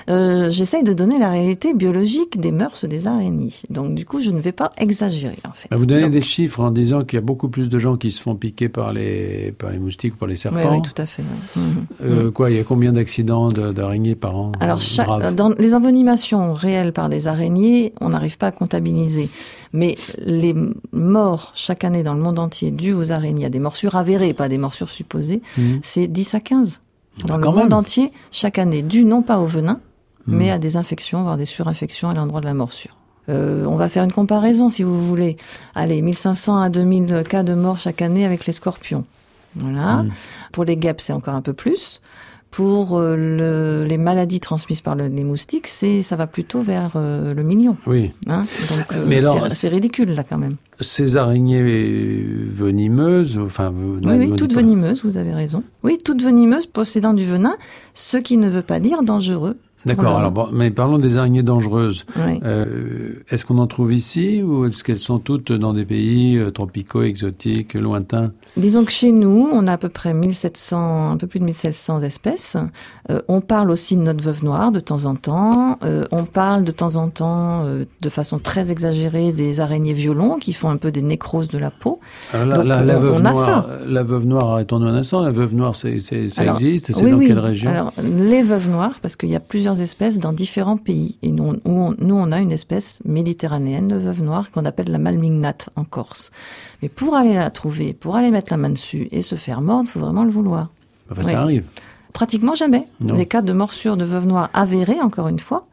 euh, 0.10 0.50
j'essaye 0.50 0.84
de 0.84 0.92
donner 0.94 1.18
la 1.18 1.30
réalité 1.30 1.74
biologique 1.74 2.40
des 2.40 2.52
mœurs 2.52 2.84
des 2.86 3.08
araignées. 3.08 3.54
Donc 3.70 3.96
du 3.96 4.06
coup, 4.06 4.20
je 4.20 4.32
ne 4.32 4.40
vais 4.42 4.52
pas 4.52 4.70
exagérer, 4.78 5.38
en 5.48 5.54
fait. 5.54 5.70
Bah, 5.72 5.78
Vous 5.78 5.86
donnez 5.86 6.02
Donc- 6.04 6.12
des 6.12 6.22
chiffres 6.22 6.60
en 6.62 6.72
disant 6.72 7.04
qu'il 7.04 7.16
y 7.18 7.22
a 7.22 7.26
beaucoup 7.26 7.48
plus 7.50 7.70
de 7.70 7.80
gens 7.80 7.96
qui 7.96 8.12
se 8.12 8.22
font 8.22 8.36
piquer 8.36 8.68
par 8.70 8.92
les, 8.92 9.54
par 9.58 9.70
les 9.72 9.80
moustiques 9.80 10.16
ou 10.16 10.18
par 10.18 10.28
les 10.28 10.36
serpents. 10.36 10.72
oui, 10.74 10.82
tout 10.82 11.02
à 11.02 11.06
fait. 11.06 11.24
oui. 11.56 11.62
Mhm. 11.62 11.86
Euh, 12.04 12.32
quoi, 12.32 12.52
il 12.52 12.58
y 12.58 12.60
a 12.60 12.64
combien 12.64 12.92
d'accidents 12.92 13.48
de- 13.48 13.72
d'araignées 13.72 14.16
par 14.16 14.36
an? 14.36 14.52
Alors, 14.60 14.82
chaque- 14.82 15.34
dans 15.36 15.50
les 15.58 15.74
envenimations 15.74 16.54
réelles 16.54 16.92
par 16.94 17.08
des 17.10 17.28
araignées, 17.28 17.94
on 18.02 18.10
n'arrive 18.10 18.38
pas 18.38 18.48
à 18.48 18.52
comptabiliser. 18.52 19.30
Mais 19.74 19.98
les 20.18 20.56
morts 20.92 21.52
chaque 21.54 21.84
année 21.84 22.02
dans 22.04 22.14
le 22.16 22.22
monde 22.22 22.40
entier 22.40 22.72
dues 22.72 22.94
aux 22.94 23.12
araignées, 23.12 23.46
à 23.46 23.50
des 23.50 23.60
morsures 23.60 23.96
avérées, 23.96 24.34
pas 24.34 24.50
des 24.50 24.58
morsures 24.58 24.90
supposées, 24.90 25.42
Mhm. 25.58 25.80
c'est 25.84 26.08
10 26.08 26.34
à 26.36 26.40
15. 26.40 26.80
Dans 27.26 27.36
Ah, 27.36 27.38
le 27.38 27.44
quand 27.44 27.52
monde 27.52 27.64
même. 27.70 27.74
entier, 27.74 28.12
chaque 28.32 28.58
année, 28.60 28.82
dues 28.82 29.04
non 29.04 29.22
pas 29.22 29.40
au 29.40 29.46
venin, 29.46 29.80
Mhm. 30.26 30.36
mais 30.38 30.52
à 30.52 30.58
des 30.58 30.78
infections, 30.78 31.24
voire 31.24 31.38
des 31.38 31.46
surinfections 31.46 32.10
à 32.10 32.14
l'endroit 32.16 32.40
de 32.42 32.46
la 32.46 32.54
morsure. 32.54 32.96
Euh, 33.30 33.66
on 33.66 33.76
va 33.76 33.90
faire 33.90 34.04
une 34.04 34.12
comparaison, 34.12 34.70
si 34.70 34.82
vous 34.82 34.98
voulez. 34.98 35.38
Allez, 35.76 36.02
1500 36.02 36.60
à 36.60 36.70
2000 36.70 37.24
cas 37.30 37.44
de 37.44 37.54
mort 37.54 37.78
chaque 37.78 38.02
année 38.02 38.26
avec 38.26 38.48
les 38.48 38.54
scorpions. 38.54 39.06
Voilà. 39.56 40.04
Mhm. 40.04 40.12
Pour 40.52 40.64
les 40.66 40.78
guêpes, 40.78 41.02
c'est 41.02 41.14
encore 41.14 41.36
un 41.36 41.42
peu 41.42 41.54
plus. 41.54 42.02
Pour 42.52 42.98
euh, 42.98 43.16
le- 43.16 43.88
les 43.88 43.98
maladies 44.00 44.40
transmises 44.40 44.82
par 44.82 44.96
le- 44.96 45.08
les 45.08 45.24
moustiques, 45.24 45.68
c'est 45.68 46.02
ça 46.02 46.16
va 46.16 46.26
plutôt 46.26 46.62
vers 46.62 46.94
euh, 46.96 47.34
le 47.36 47.44
million. 47.44 47.78
Oui. 47.86 48.12
Hein? 48.28 48.42
Donc 48.70 48.94
euh, 48.94 49.50
c'est- 49.50 49.68
ridicule 49.68 50.10
là 50.16 50.24
quand 50.24 50.40
même. 50.40 50.56
Ces 50.82 51.16
araignées 51.18 51.62
venimeuses, 52.52 53.38
enfin, 53.38 53.72
Oui, 53.76 54.02
oui, 54.18 54.36
toutes 54.36 54.54
venimeuses, 54.54 55.04
vous 55.04 55.18
avez 55.18 55.34
raison. 55.34 55.64
Oui, 55.84 55.98
toutes 56.04 56.24
venimeuses 56.24 56.66
possédant 56.66 57.14
du 57.14 57.26
venin, 57.26 57.56
ce 57.94 58.18
qui 58.18 58.38
ne 58.38 58.50
veut 58.50 58.62
pas 58.64 58.80
dire 58.80 59.04
dangereux. 59.04 59.58
D'accord. 59.86 60.04
Voilà. 60.06 60.18
Alors, 60.20 60.32
bon, 60.32 60.48
mais 60.52 60.72
parlons 60.72 60.98
des 60.98 61.16
araignées 61.18 61.44
dangereuses. 61.44 62.06
Oui. 62.18 62.40
Euh, 62.44 63.14
est-ce 63.30 63.46
qu'on 63.46 63.58
en 63.60 63.68
trouve 63.68 63.94
ici 63.94 64.42
ou 64.44 64.66
est-ce 64.66 64.84
qu'elles 64.84 65.00
sont 65.00 65.20
toutes 65.20 65.52
dans 65.54 65.74
des 65.74 65.86
pays 65.86 66.38
euh, 66.38 66.52
tropicaux, 66.52 67.02
exotiques, 67.04 67.76
lointains? 67.76 68.32
Disons 68.58 68.84
que 68.84 68.92
chez 68.92 69.12
nous, 69.14 69.48
on 69.52 69.68
a 69.68 69.74
à 69.74 69.78
peu 69.78 69.88
près 69.90 70.14
1700, 70.14 71.12
un 71.12 71.18
peu 71.18 71.28
plus 71.28 71.40
de 71.40 71.46
1700 71.46 72.02
espèces. 72.02 72.58
Euh, 73.10 73.22
on 73.30 73.40
parle 73.42 73.72
aussi 73.72 73.96
de 73.96 74.02
notre 74.02 74.22
veuve 74.24 74.44
noire 74.44 74.72
de 74.72 74.80
temps 74.82 75.06
en 75.06 75.16
temps. 75.16 75.78
On 76.12 76.26
parle 76.26 76.64
de 76.66 76.72
temps 76.72 76.98
en 76.98 77.08
temps, 77.10 77.64
de 77.64 78.10
façon 78.10 78.38
très 78.40 78.72
exagérée, 78.72 79.32
des 79.32 79.62
araignées 79.62 79.94
violons 79.94 80.38
qui 80.40 80.52
font 80.54 80.70
un 80.70 80.78
peu 80.78 80.92
des 80.92 81.02
nécroses 81.02 81.48
de 81.48 81.58
la 81.58 81.72
peau. 81.72 82.00
Alors, 82.34 82.46
la, 82.48 82.58
Donc, 82.58 82.66
la- 82.68 82.84
la 82.84 82.98
on- 82.98 83.02
veuve 83.02 83.14
on 83.14 83.26
a 83.26 83.32
noire, 83.32 83.46
ça. 83.46 83.68
la 83.88 84.04
veuve 84.04 84.26
noire, 84.26 84.50
arrêtons-nous 84.52 84.88
un 84.88 84.96
instant. 84.96 85.22
La 85.24 85.32
veuve 85.32 85.56
noire, 85.56 85.76
c'est, 85.76 86.00
c'est- 86.00 86.30
ça 86.30 86.42
Alors, 86.42 86.56
existe. 86.56 86.92
C'est 86.92 87.04
oui, 87.06 87.12
dans 87.12 87.18
oui. 87.18 87.28
quelle 87.28 87.40
région? 87.40 87.70
Alors, 87.70 87.94
les 88.04 88.42
veuves 88.44 88.70
noires, 88.70 88.98
parce 89.02 89.16
qu'il 89.16 89.30
y 89.30 89.36
a 89.36 89.40
plusieurs 89.40 89.69
espèces 89.76 90.20
dans 90.20 90.34
différents 90.34 90.78
pays. 90.78 91.18
Et 91.22 91.32
nous, 91.32 91.56
on, 91.66 91.96
nous, 91.98 92.16
on 92.16 92.32
a 92.32 92.40
une 92.40 92.52
espèce 92.52 93.00
méditerranéenne 93.06 93.88
de 93.88 93.96
veuve 93.96 94.22
noire 94.22 94.52
qu'on 94.52 94.66
appelle 94.66 94.92
la 94.92 94.98
malmignate 94.98 95.70
en 95.76 95.84
Corse. 95.84 96.32
Mais 96.82 96.90
pour 96.90 97.16
aller 97.16 97.34
la 97.34 97.50
trouver, 97.50 97.94
pour 97.94 98.16
aller 98.16 98.32
mettre 98.32 98.52
la 98.52 98.58
main 98.58 98.70
dessus 98.70 99.08
et 99.12 99.22
se 99.22 99.36
faire 99.36 99.62
mordre, 99.62 99.86
il 99.88 99.92
faut 99.92 100.00
vraiment 100.00 100.24
le 100.24 100.32
vouloir. 100.32 100.70
Enfin, 101.12 101.22
oui. 101.24 101.32
ça 101.32 101.42
arrive. 101.42 101.66
Pratiquement 102.14 102.56
jamais. 102.56 102.88
Non. 103.00 103.16
Les 103.16 103.26
cas 103.26 103.42
de 103.42 103.54
morsure 103.54 103.98
de 103.98 104.04
veuve 104.04 104.28
noire 104.28 104.50
avérés, 104.54 105.02
encore 105.02 105.28
une 105.28 105.40
fois, 105.40 105.66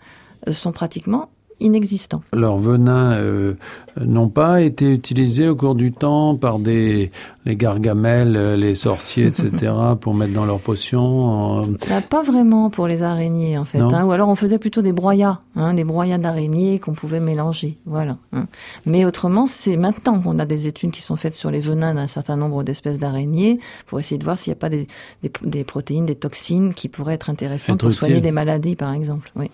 euh, 0.48 0.52
sont 0.52 0.72
pratiquement 0.72 1.30
inexistants. 1.60 2.22
Leurs 2.32 2.58
venins 2.58 3.14
euh, 3.14 3.54
n'ont 4.00 4.28
pas 4.28 4.60
été 4.60 4.92
utilisés 4.92 5.48
au 5.48 5.56
cours 5.56 5.74
du 5.74 5.92
temps 5.92 6.36
par 6.36 6.58
des 6.58 7.10
les 7.46 7.54
gargamels, 7.54 8.36
euh, 8.36 8.56
les 8.56 8.74
sorciers, 8.74 9.26
etc., 9.26 9.72
pour 10.00 10.14
mettre 10.14 10.32
dans 10.32 10.44
leurs 10.44 10.58
potions. 10.58 11.62
Là, 11.88 12.00
pas 12.00 12.22
vraiment 12.22 12.70
pour 12.70 12.88
les 12.88 13.02
araignées 13.04 13.56
en 13.56 13.64
fait. 13.64 13.78
Hein. 13.78 14.04
Ou 14.04 14.10
alors 14.10 14.28
on 14.28 14.34
faisait 14.34 14.58
plutôt 14.58 14.82
des 14.82 14.92
broyats, 14.92 15.40
hein, 15.54 15.72
des 15.74 15.84
broyats 15.84 16.18
d'araignées 16.18 16.80
qu'on 16.80 16.92
pouvait 16.92 17.20
mélanger. 17.20 17.78
Voilà. 17.86 18.16
hein. 18.32 18.46
Mais 18.84 19.04
autrement, 19.04 19.46
c'est 19.46 19.76
maintenant 19.76 20.20
qu'on 20.20 20.38
a 20.40 20.44
des 20.44 20.66
études 20.66 20.90
qui 20.90 21.02
sont 21.02 21.16
faites 21.16 21.34
sur 21.34 21.50
les 21.50 21.60
venins 21.60 21.94
d'un 21.94 22.08
certain 22.08 22.36
nombre 22.36 22.64
d'espèces 22.64 22.98
d'araignées 22.98 23.60
pour 23.86 24.00
essayer 24.00 24.18
de 24.18 24.24
voir 24.24 24.36
s'il 24.38 24.50
n'y 24.50 24.56
a 24.56 24.60
pas 24.60 24.68
des, 24.68 24.88
des, 25.22 25.30
des 25.44 25.64
protéines, 25.64 26.06
des 26.06 26.16
toxines 26.16 26.74
qui 26.74 26.88
pourraient 26.88 27.14
être 27.14 27.30
intéressantes 27.30 27.80
pour 27.80 27.92
soigner 27.92 28.20
des 28.20 28.32
maladies, 28.32 28.74
par 28.74 28.92
exemple. 28.92 29.30
Oui. 29.36 29.50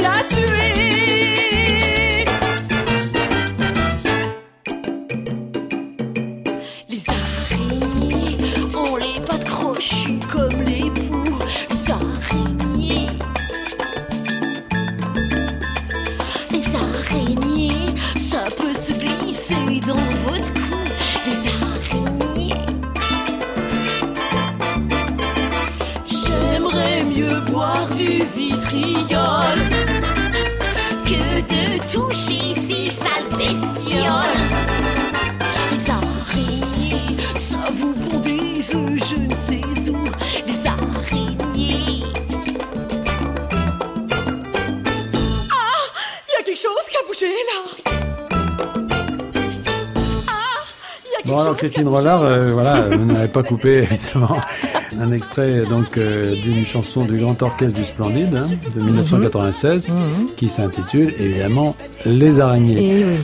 La 0.00 0.24
tuer. 0.28 0.51
Christine. 51.62 51.88
Rollard, 51.88 52.22
euh, 52.22 52.52
voilà, 52.52 52.82
vous 52.90 53.04
n'avez 53.04 53.28
pas 53.28 53.42
coupé 53.42 53.78
évidemment 53.90 54.36
un 55.00 55.12
extrait 55.12 55.64
donc 55.68 55.96
euh, 55.96 56.34
d'une 56.36 56.66
chanson 56.66 57.04
du 57.04 57.16
Grand 57.16 57.40
Orchestre 57.42 57.78
du 57.78 57.84
Splendide 57.84 58.34
hein, 58.34 58.46
de 58.74 58.82
1996 58.82 59.92
qui 60.36 60.48
s'intitule 60.48 61.14
évidemment 61.18 61.76
Les 62.04 62.40
araignées. 62.40 63.00
Et 63.00 63.04
oui. 63.04 63.16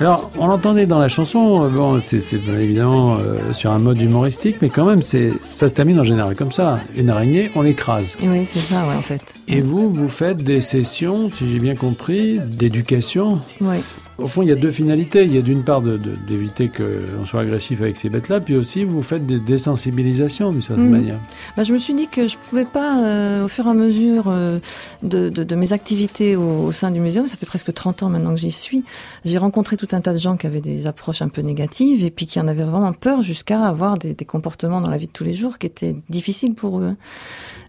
Alors 0.00 0.30
on 0.38 0.48
l'entendait 0.48 0.86
dans 0.86 0.98
la 0.98 1.08
chanson, 1.08 1.64
euh, 1.64 1.68
bon 1.68 1.98
c'est 1.98 2.20
évidemment 2.32 3.16
euh, 3.16 3.52
sur 3.52 3.70
un 3.70 3.78
mode 3.78 4.00
humoristique, 4.00 4.56
mais 4.60 4.68
quand 4.68 4.84
même 4.84 5.02
c'est 5.02 5.32
ça 5.50 5.68
se 5.68 5.74
termine 5.74 6.00
en 6.00 6.04
général 6.04 6.34
comme 6.34 6.52
ça. 6.52 6.80
Une 6.96 7.10
araignée, 7.10 7.50
on 7.54 7.62
l'écrase. 7.62 8.16
Et 8.22 8.28
oui, 8.28 8.44
c'est 8.44 8.60
ça, 8.60 8.86
ouais, 8.86 8.94
en 8.94 9.02
fait. 9.02 9.22
Et 9.46 9.60
vous, 9.60 9.92
vous 9.92 10.08
faites 10.08 10.38
des 10.38 10.60
sessions, 10.60 11.28
si 11.28 11.50
j'ai 11.50 11.58
bien 11.58 11.74
compris, 11.74 12.40
d'éducation. 12.40 13.40
Oui. 13.60 13.76
Au 14.16 14.28
fond, 14.28 14.42
il 14.42 14.48
y 14.48 14.52
a 14.52 14.54
deux 14.54 14.70
finalités. 14.70 15.24
Il 15.24 15.34
y 15.34 15.38
a 15.38 15.42
d'une 15.42 15.64
part 15.64 15.82
d'éviter 15.82 16.68
qu'on 16.70 17.26
soit 17.26 17.40
agressif 17.40 17.80
avec 17.82 17.96
ces 17.96 18.08
bêtes-là, 18.08 18.40
puis 18.40 18.54
aussi 18.56 18.84
vous 18.84 19.02
faites 19.02 19.26
des 19.26 19.40
désensibilisations 19.40 20.52
d'une 20.52 20.62
certaine 20.62 20.84
Mhm. 20.84 20.90
manière. 20.90 21.18
Bah, 21.56 21.64
je 21.64 21.72
me 21.72 21.78
suis 21.78 21.94
dit 21.94 22.06
que 22.06 22.26
je 22.28 22.36
pouvais 22.38 22.64
pas, 22.64 23.04
euh, 23.04 23.44
au 23.44 23.48
fur 23.48 23.66
et 23.66 23.70
à 23.70 23.74
mesure 23.74 24.28
euh, 24.28 24.60
de, 25.02 25.30
de- 25.30 25.42
de 25.42 25.54
mes 25.56 25.72
activités 25.72 26.36
au, 26.36 26.66
au 26.66 26.72
sein 26.72 26.90
du 26.92 27.00
muséum, 27.00 27.26
ça 27.26 27.36
fait 27.36 27.46
presque 27.46 27.72
30 27.74 28.04
ans 28.04 28.08
maintenant 28.08 28.30
que 28.34 28.40
j'y 28.40 28.52
suis, 28.52 28.84
j'ai 29.24 29.38
rencontré 29.38 29.76
tout 29.76 29.88
un 29.92 30.00
tas 30.00 30.12
de 30.12 30.18
gens 30.18 30.36
qui 30.36 30.46
avaient 30.46 30.60
des 30.60 30.86
approches 30.86 31.20
un 31.22 31.28
peu 31.28 31.42
négatives 31.42 32.04
et 32.04 32.10
puis 32.10 32.26
qui 32.26 32.38
en 32.38 32.46
avaient 32.46 32.64
vraiment 32.64 32.92
peur 32.92 33.20
jusqu'à 33.22 33.62
avoir 33.64 33.98
des, 33.98 34.14
des 34.14 34.24
comportements 34.24 34.80
dans 34.80 34.90
la 34.90 34.96
vie 34.96 35.06
de 35.08 35.12
tous 35.12 35.24
les 35.24 35.34
jours 35.34 35.58
qui 35.58 35.66
étaient 35.66 35.96
difficiles 36.08 36.54
pour 36.54 36.78
eux. 36.80 36.94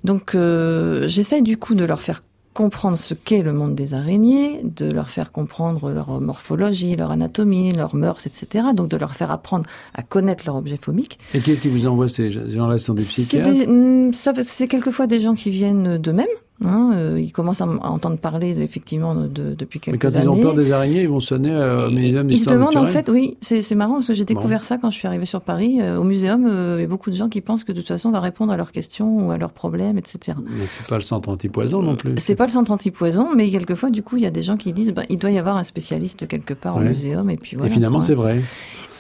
Donc 0.04 0.36
euh, 0.36 1.08
j'essaye 1.08 1.42
du 1.42 1.58
coup 1.58 1.74
de 1.74 1.86
leur 1.86 2.02
faire 2.04 2.22
comprendre 2.56 2.98
ce 2.98 3.14
qu'est 3.14 3.44
le 3.44 3.52
monde 3.54 3.76
des 3.76 3.94
araignées, 3.94 4.62
de 4.64 4.90
leur 4.90 5.10
faire 5.10 5.32
comprendre 5.34 5.92
leur 5.92 6.22
morphologie, 6.22 6.96
leur 6.96 7.12
anatomie, 7.12 7.74
leurs 7.74 7.96
mœurs, 7.96 8.26
etc. 8.26 8.68
Donc 8.74 8.88
de 8.88 8.98
leur 8.98 9.14
faire 9.14 9.30
apprendre 9.30 9.66
à 9.94 10.02
connaître 10.02 10.46
leur 10.48 10.56
objet 10.56 10.80
phobique. 10.82 11.20
Et 11.34 11.40
qu'est-ce 11.40 11.60
qui 11.62 11.68
vous 11.68 11.86
envoie 11.86 12.08
ces 12.10 12.32
gens-là 12.32 12.78
Ce 12.78 12.86
sont 12.86 12.94
des 12.94 13.02
C'est 13.02 13.24
psychiatres? 13.24 13.70
mm, 13.70 14.14
ça, 14.14 14.32
c'est 14.42 14.68
quelquefois 14.70 15.06
des 15.06 15.20
gens 15.20 15.36
qui 15.36 15.50
viennent 15.50 15.98
d'eux-mêmes. 15.98 16.26
Hein, 16.64 16.92
euh, 16.94 17.20
ils 17.20 17.34
commencent 17.34 17.60
à, 17.60 17.68
entendre 17.68 18.18
parler 18.18 18.62
effectivement 18.62 19.14
de, 19.14 19.54
depuis 19.54 19.82
Mais 19.88 19.98
quelques 19.98 20.02
quand 20.02 20.16
années. 20.16 20.24
ils 20.24 20.30
ont 20.30 20.42
peur 20.42 20.56
des 20.56 20.72
araignées, 20.72 21.02
ils 21.02 21.10
vont 21.10 21.20
sonner 21.20 21.52
euh, 21.52 21.88
au 21.88 21.92
muséum 21.92 22.30
Ils 22.30 22.38
se 22.38 22.50
demandent 22.50 22.78
en 22.78 22.88
fait, 22.88 23.10
oui, 23.10 23.38
c'est 23.42 23.76
marrant 23.76 23.96
parce 23.96 24.08
que 24.08 24.14
j'ai 24.14 24.24
découvert 24.24 24.64
ça 24.64 24.78
quand 24.78 24.90
je 24.90 24.98
suis 24.98 25.08
arrivée 25.08 25.26
sur 25.26 25.42
Paris. 25.42 25.80
Euh, 25.82 25.98
au 25.98 26.06
muséum, 26.06 26.48
il 26.78 26.82
y 26.82 26.84
a 26.86 26.88
beaucoup 26.88 27.10
de 27.10 27.16
gens 27.16 27.28
qui 27.28 27.42
pensent 27.42 27.66
que 27.66 27.74
de 27.74 27.80
toute 27.80 27.88
façon 27.88 28.10
on 28.10 28.14
va 28.14 28.22
répondre 28.22 28.54
à 28.54 28.58
leurs 28.58 28.72
questions 28.72 29.28
ou 29.28 29.32
à 29.32 29.38
leurs 29.38 29.52
problèmes, 29.52 29.98
etc. 29.98 30.38
Mais 30.50 30.66
c'est 30.66 30.88
pas 30.88 30.96
le 30.96 31.02
centre 31.02 31.28
antipoison 31.28 31.82
non 31.82 31.96
plus. 31.96 32.14
C'est 32.18 32.36
pas 32.36 32.46
le 32.46 32.52
centre 32.52 32.72
antipoison, 32.72 33.36
mais 33.36 33.50
quelquefois, 33.50 33.90
du 33.90 34.02
coup, 34.02 34.16
il 34.16 34.24
y 34.24 34.28
a 34.28 34.32
des 34.32 34.42
gens 34.42 34.56
qui 34.56 34.72
disent, 34.72 34.94
ben, 34.94 35.04
il 35.10 35.18
doit 35.18 35.32
y 35.32 35.38
avoir 35.38 35.58
un 35.58 35.64
spécialiste 35.64 36.26
quelque 36.28 36.54
part 36.54 36.78
au 36.78 36.80
muséum, 36.80 37.30
et 37.30 37.38
puis 37.38 37.58
voilà. 37.58 37.70
Et 37.70 37.74
finalement, 37.74 38.00
c'est 38.00 38.16
vrai. 38.16 38.42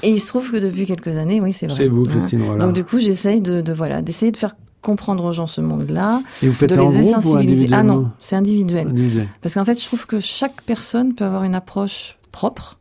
Et 0.03 0.09
il 0.09 0.19
se 0.19 0.27
trouve 0.27 0.51
que 0.51 0.57
depuis 0.57 0.85
quelques 0.85 1.15
années, 1.15 1.39
oui, 1.41 1.53
c'est 1.53 1.67
vrai. 1.67 1.75
C'est 1.75 1.87
vous, 1.87 2.03
Hein. 2.03 2.09
Christine 2.09 2.41
Rollard. 2.43 2.67
Donc 2.67 2.73
du 2.75 2.83
coup, 2.83 2.99
j'essaye 2.99 3.39
de, 3.39 3.61
de 3.61 3.73
voilà, 3.73 4.01
d'essayer 4.01 4.31
de 4.31 4.37
faire 4.37 4.55
comprendre 4.85 5.23
aux 5.25 5.31
gens 5.31 5.47
ce 5.47 5.61
monde-là. 5.61 6.21
Et 6.43 6.47
vous 6.47 6.53
faites 6.53 6.69
de 6.69 6.75
ça 6.75 6.83
en 6.83 6.91
groupe 6.91 7.25
ou. 7.25 7.37
Ah 7.71 7.83
non, 7.83 8.11
c'est 8.19 8.35
individuel. 8.35 8.87
Individuel. 8.87 9.27
Parce 9.41 9.55
qu'en 9.55 9.65
fait, 9.65 9.79
je 9.79 9.85
trouve 9.85 10.05
que 10.05 10.19
chaque 10.19 10.61
personne 10.61 11.13
peut 11.13 11.25
avoir 11.25 11.43
une 11.43 11.55
approche 11.55 12.17
propre. 12.31 12.77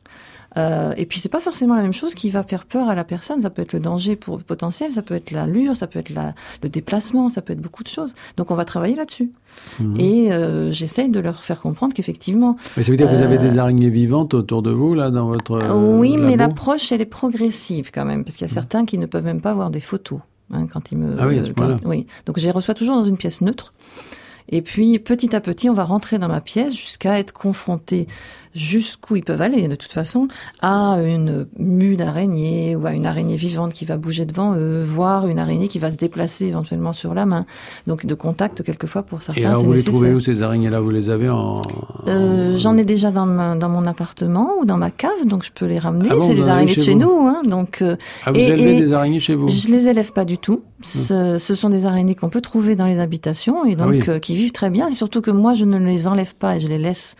Euh, 0.56 0.94
et 0.96 1.04
puis 1.06 1.18
c'est 1.18 1.28
pas 1.28 1.40
forcément 1.40 1.74
la 1.74 1.82
même 1.82 1.92
chose 1.92 2.14
qui 2.14 2.30
va 2.30 2.44
faire 2.44 2.64
peur 2.64 2.88
à 2.88 2.94
la 2.94 3.02
personne. 3.02 3.40
Ça 3.40 3.50
peut 3.50 3.62
être 3.62 3.72
le 3.72 3.80
danger 3.80 4.14
pour 4.14 4.40
potentiel, 4.40 4.92
ça 4.92 5.02
peut 5.02 5.14
être 5.14 5.32
l'allure, 5.32 5.76
ça 5.76 5.88
peut 5.88 5.98
être 5.98 6.10
la, 6.10 6.34
le 6.62 6.68
déplacement, 6.68 7.28
ça 7.28 7.42
peut 7.42 7.52
être 7.52 7.60
beaucoup 7.60 7.82
de 7.82 7.88
choses. 7.88 8.14
Donc 8.36 8.52
on 8.52 8.54
va 8.54 8.64
travailler 8.64 8.94
là-dessus. 8.94 9.32
Mhm. 9.80 9.96
Et 9.98 10.32
euh, 10.32 10.70
j'essaye 10.70 11.10
de 11.10 11.18
leur 11.18 11.42
faire 11.42 11.60
comprendre 11.60 11.92
qu'effectivement, 11.92 12.56
Mais 12.76 12.84
ça 12.84 12.92
veut 12.92 12.96
dire 12.96 13.08
que 13.10 13.16
vous 13.16 13.22
avez 13.22 13.38
Euh, 13.38 13.48
des 13.48 13.58
araignées 13.58 13.90
vivantes 13.90 14.32
autour 14.34 14.62
de 14.62 14.70
vous, 14.70 14.94
là, 14.94 15.10
dans 15.10 15.26
votre. 15.26 15.74
oui, 15.98 16.16
mais 16.16 16.36
l'approche 16.36 16.92
elle 16.92 17.00
est 17.00 17.04
progressive 17.06 17.90
quand 17.92 18.04
même, 18.04 18.22
parce 18.22 18.36
qu'il 18.36 18.46
y 18.46 18.50
a 18.50 18.54
certains 18.54 18.84
qui 18.84 18.96
ne 18.98 19.06
peuvent 19.06 19.24
même 19.24 19.40
pas 19.40 19.54
voir 19.54 19.70
des 19.70 19.80
photos 19.80 20.20
hein, 20.52 20.66
quand 20.66 20.90
ils 20.92 20.98
me. 20.98 21.16
Ah 21.18 21.26
oui, 21.26 21.38
à 21.38 21.42
ce 21.42 21.48
quand- 21.48 21.54
point-là. 21.54 21.78
oui, 21.84 22.06
donc 22.26 22.38
je 22.38 22.44
les 22.44 22.50
reçois 22.50 22.74
toujours 22.74 22.96
dans 22.96 23.02
une 23.04 23.16
pièce 23.16 23.40
neutre. 23.40 23.72
Et 24.48 24.62
puis 24.62 24.98
petit 24.98 25.34
à 25.34 25.40
petit, 25.40 25.70
on 25.70 25.74
va 25.74 25.84
rentrer 25.84 26.18
dans 26.18 26.28
ma 26.28 26.40
pièce 26.40 26.74
jusqu'à 26.74 27.18
être 27.18 27.32
confronté 27.32 28.06
jusqu'où 28.54 29.16
ils 29.16 29.24
peuvent 29.24 29.42
aller 29.42 29.66
de 29.66 29.74
toute 29.74 29.90
façon 29.90 30.28
à 30.62 30.98
une 31.04 31.48
mue 31.58 31.96
d'araignée 31.96 32.76
ou 32.76 32.86
à 32.86 32.92
une 32.92 33.04
araignée 33.04 33.34
vivante 33.34 33.72
qui 33.72 33.84
va 33.84 33.96
bouger 33.96 34.26
devant 34.26 34.54
eux, 34.54 34.80
voire 34.84 35.26
une 35.26 35.40
araignée 35.40 35.66
qui 35.66 35.80
va 35.80 35.90
se 35.90 35.96
déplacer 35.96 36.46
éventuellement 36.46 36.92
sur 36.92 37.14
la 37.14 37.26
main. 37.26 37.46
Donc 37.88 38.06
de 38.06 38.14
contact 38.14 38.62
quelquefois 38.62 39.02
pour 39.02 39.22
certains. 39.22 39.40
Et 39.40 39.44
alors, 39.46 39.58
vous 39.64 39.70
les 39.72 39.78
nécessaire. 39.78 39.92
trouvez 39.92 40.12
où, 40.14 40.20
ces 40.20 40.42
araignées-là? 40.44 40.78
Vous 40.78 40.90
les 40.90 41.10
avez 41.10 41.30
en. 41.30 41.62
Euh, 42.06 42.56
J'en 42.56 42.76
ai 42.76 42.84
déjà 42.84 43.10
dans, 43.10 43.26
ma- 43.26 43.56
dans 43.56 43.68
mon 43.68 43.86
appartement 43.86 44.52
ou 44.60 44.64
dans 44.64 44.76
ma 44.76 44.92
cave, 44.92 45.26
donc 45.26 45.42
je 45.42 45.50
peux 45.50 45.66
les 45.66 45.80
ramener. 45.80 46.06
Ah 46.12 46.14
bon, 46.14 46.20
c'est 46.28 46.34
les 46.34 46.48
araignées 46.48 46.76
de 46.76 46.80
chez 46.80 46.92
vous? 46.92 47.00
nous, 47.00 47.26
hein, 47.26 47.42
donc. 47.44 47.82
euh, 47.82 47.96
Ah, 48.24 48.30
vous 48.30 48.38
et- 48.38 48.44
élevez 48.44 48.76
et 48.76 48.80
des 48.80 48.92
araignées 48.92 49.18
chez 49.20 49.34
vous? 49.34 49.48
je 49.48 49.66
les 49.68 49.88
élève 49.88 50.12
pas 50.12 50.24
du 50.24 50.38
tout. 50.38 50.62
Ce, 50.82 51.38
ce 51.38 51.54
sont 51.56 51.70
des 51.70 51.86
araignées 51.86 52.14
qu'on 52.14 52.28
peut 52.28 52.42
trouver 52.42 52.76
dans 52.76 52.86
les 52.86 53.00
habitations 53.00 53.64
et 53.64 53.74
donc 53.74 53.86
Ah 53.88 53.90
oui. 53.90 54.02
euh, 54.10 54.18
qui 54.20 54.33
vivent 54.36 54.52
très 54.52 54.70
bien. 54.70 54.88
Et 54.88 54.92
surtout 54.92 55.20
que 55.20 55.30
moi, 55.30 55.54
je 55.54 55.64
ne 55.64 55.78
les 55.78 56.06
enlève 56.06 56.34
pas 56.34 56.56
et 56.56 56.60
je 56.60 56.68
les 56.68 56.78
laisse 56.78 57.16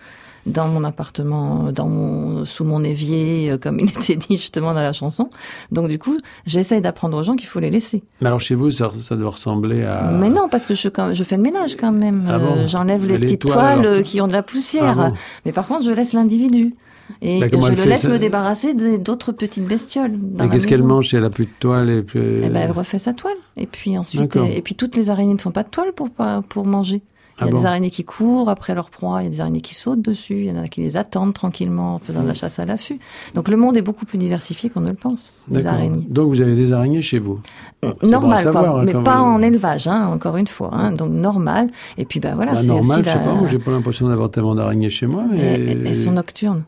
dans 0.47 0.69
mon 0.69 0.85
appartement, 0.85 1.65
dans 1.73 1.89
mon, 1.89 2.45
sous 2.45 2.65
mon 2.65 2.85
évier, 2.85 3.51
euh, 3.51 3.59
comme 3.59 3.81
il 3.81 3.89
était 3.99 4.17
dit 4.17 4.37
justement 4.37 4.73
dans 4.75 4.83
la 4.83 4.93
chanson. 4.93 5.31
Donc 5.73 5.89
du 5.89 5.99
coup, 5.99 6.19
j'essaye 6.47 6.81
d'apprendre 6.81 7.17
aux 7.17 7.23
gens 7.23 7.35
qu'il 7.35 7.47
faut 7.49 7.61
les 7.61 7.71
laisser. 7.71 8.03
Mais 8.21 8.27
alors, 8.29 8.41
chez 8.41 8.55
vous, 8.55 8.71
ça, 8.71 8.89
ça 9.01 9.17
doit 9.17 9.31
ressembler 9.31 9.85
à. 9.85 10.11
Mais 10.13 10.29
non, 10.29 10.49
parce 10.49 10.67
que 10.67 10.75
je, 10.75 10.89
quand- 10.89 11.15
je 11.15 11.25
fais 11.25 11.37
le 11.37 11.43
ménage 11.43 11.77
quand 11.77 11.93
même. 11.93 12.27
Ah 12.29 12.39
bon 12.39 12.57
Euh, 12.57 12.67
J'enlève 12.67 13.07
les, 13.07 13.19
petites 13.19 13.41
toiles, 13.41 13.87
euh, 13.87 14.03
qui 14.03 14.21
ont 14.21 14.27
de 14.27 14.33
la 14.33 14.43
poussière. 14.43 14.97
Ah 14.99 15.09
bon 15.09 15.15
Mais 15.47 15.53
par 15.53 15.67
contre, 15.67 15.85
je 15.85 15.93
laisse 15.93 16.13
l'individu. 16.13 16.75
Et 17.21 17.41
Bah, 17.41 17.47
je 17.51 17.83
le 17.83 17.85
laisse 17.89 18.03
ça 18.03 18.09
me 18.09 18.19
débarrasser 18.19 18.75
d'autres 18.99 19.33
petites 19.33 19.67
bestioles. 19.67 20.17
Dans 20.19 20.45
Et 20.45 20.49
qu'est-ce 20.49 20.67
qu'elle 20.67 20.83
mange 20.83 21.09
si 21.09 21.17
elle 21.17 21.25
a 21.25 21.31
plus 21.31 21.45
de 21.47 21.51
toile 21.59 21.91
et 21.91 22.03
puis. 22.03 22.21
Eh 22.21 22.49
ben, 22.49 22.63
elle 22.63 22.71
refait 22.71 22.99
sa 22.99 23.13
toile. 23.13 23.35
Et 23.57 23.67
puis 23.67 23.97
ensuite, 23.99 24.37
et 24.37 24.63
puis 24.63 24.75
toutes 24.75 24.97
les 24.97 25.11
araignées 25.11 25.35
ne 25.35 25.39
font 25.39 25.51
pas 25.53 25.63
de 25.63 25.69
toile 25.69 25.93
pour 25.93 26.09
pour 26.49 26.67
manger. 26.67 27.03
Il 27.37 27.41
y 27.41 27.45
Ah 27.47 27.49
a 27.49 27.51
bon 27.51 27.59
des 27.59 27.67
araignées 27.67 27.91
qui 27.91 28.05
courent 28.05 28.49
après 28.49 28.77
leur 28.77 28.91
proie, 28.91 29.21
il 29.21 29.25
y 29.25 29.27
a 29.27 29.31
des 29.31 29.41
araignées 29.41 29.61
qui 29.61 29.75
sautent 29.75 30.01
dessus, 30.03 30.37
il 30.39 30.45
y 30.45 30.51
en 30.53 30.57
a 30.63 30.69
qui 30.69 30.83
les 30.83 30.97
attendent 30.97 31.35
tranquillement 31.35 31.97
en 31.97 31.99
faisant 31.99 32.23
de 32.23 32.29
la 32.29 32.35
chasse 32.35 32.61
à 32.61 32.65
l'affût. 32.65 33.01
Donc 33.35 33.49
le 33.49 33.57
monde 33.57 33.77
est 33.77 33.83
beaucoup 33.83 34.05
plus 34.07 34.19
diversifié 34.19 34.71
qu'on 34.71 34.83
ne 34.83 34.89
le 34.91 34.95
pense, 34.95 35.33
les 35.51 35.67
araignées. 35.67 36.07
Donc, 36.09 36.29
vous 36.29 36.41
avez 36.41 36.55
des 36.55 36.71
araignées 36.71 37.03
chez 37.03 37.19
vous 37.19 37.41
à 37.83 38.07
normal, 38.07 38.39
savoir, 38.39 38.65
quoi, 38.65 38.81
hein, 38.81 38.85
mais 38.85 38.93
pas 38.93 39.01
même. 39.17 39.23
en 39.25 39.43
élevage, 39.43 39.89
hein, 39.89 40.07
encore 40.15 40.37
une 40.37 40.47
fois. 40.47 40.71
Hein, 40.73 40.93
donc 40.93 41.11
normal. 41.11 41.67
Et 41.99 42.05
puis 42.05 42.21
ben 42.21 42.37
voilà, 42.37 42.53
Bah, 42.53 42.59
c'est 42.61 42.69
normal, 42.69 43.01
aussi 43.01 43.09
je 43.09 43.13
sais 43.13 43.19
la- 43.19 43.25
pas, 43.25 43.35
moi 43.35 43.47
j'ai 43.49 43.59
pas 43.59 43.71
l'impression 43.73 44.07
d'avoir 44.09 44.31
tellement 44.31 44.55
d'araignées 44.55 44.91
chez 44.91 45.09
moi, 45.09 45.25
mais. 45.29 45.39
Elles, 45.41 45.97
sont 45.97 46.13
nocturnes 46.13 46.63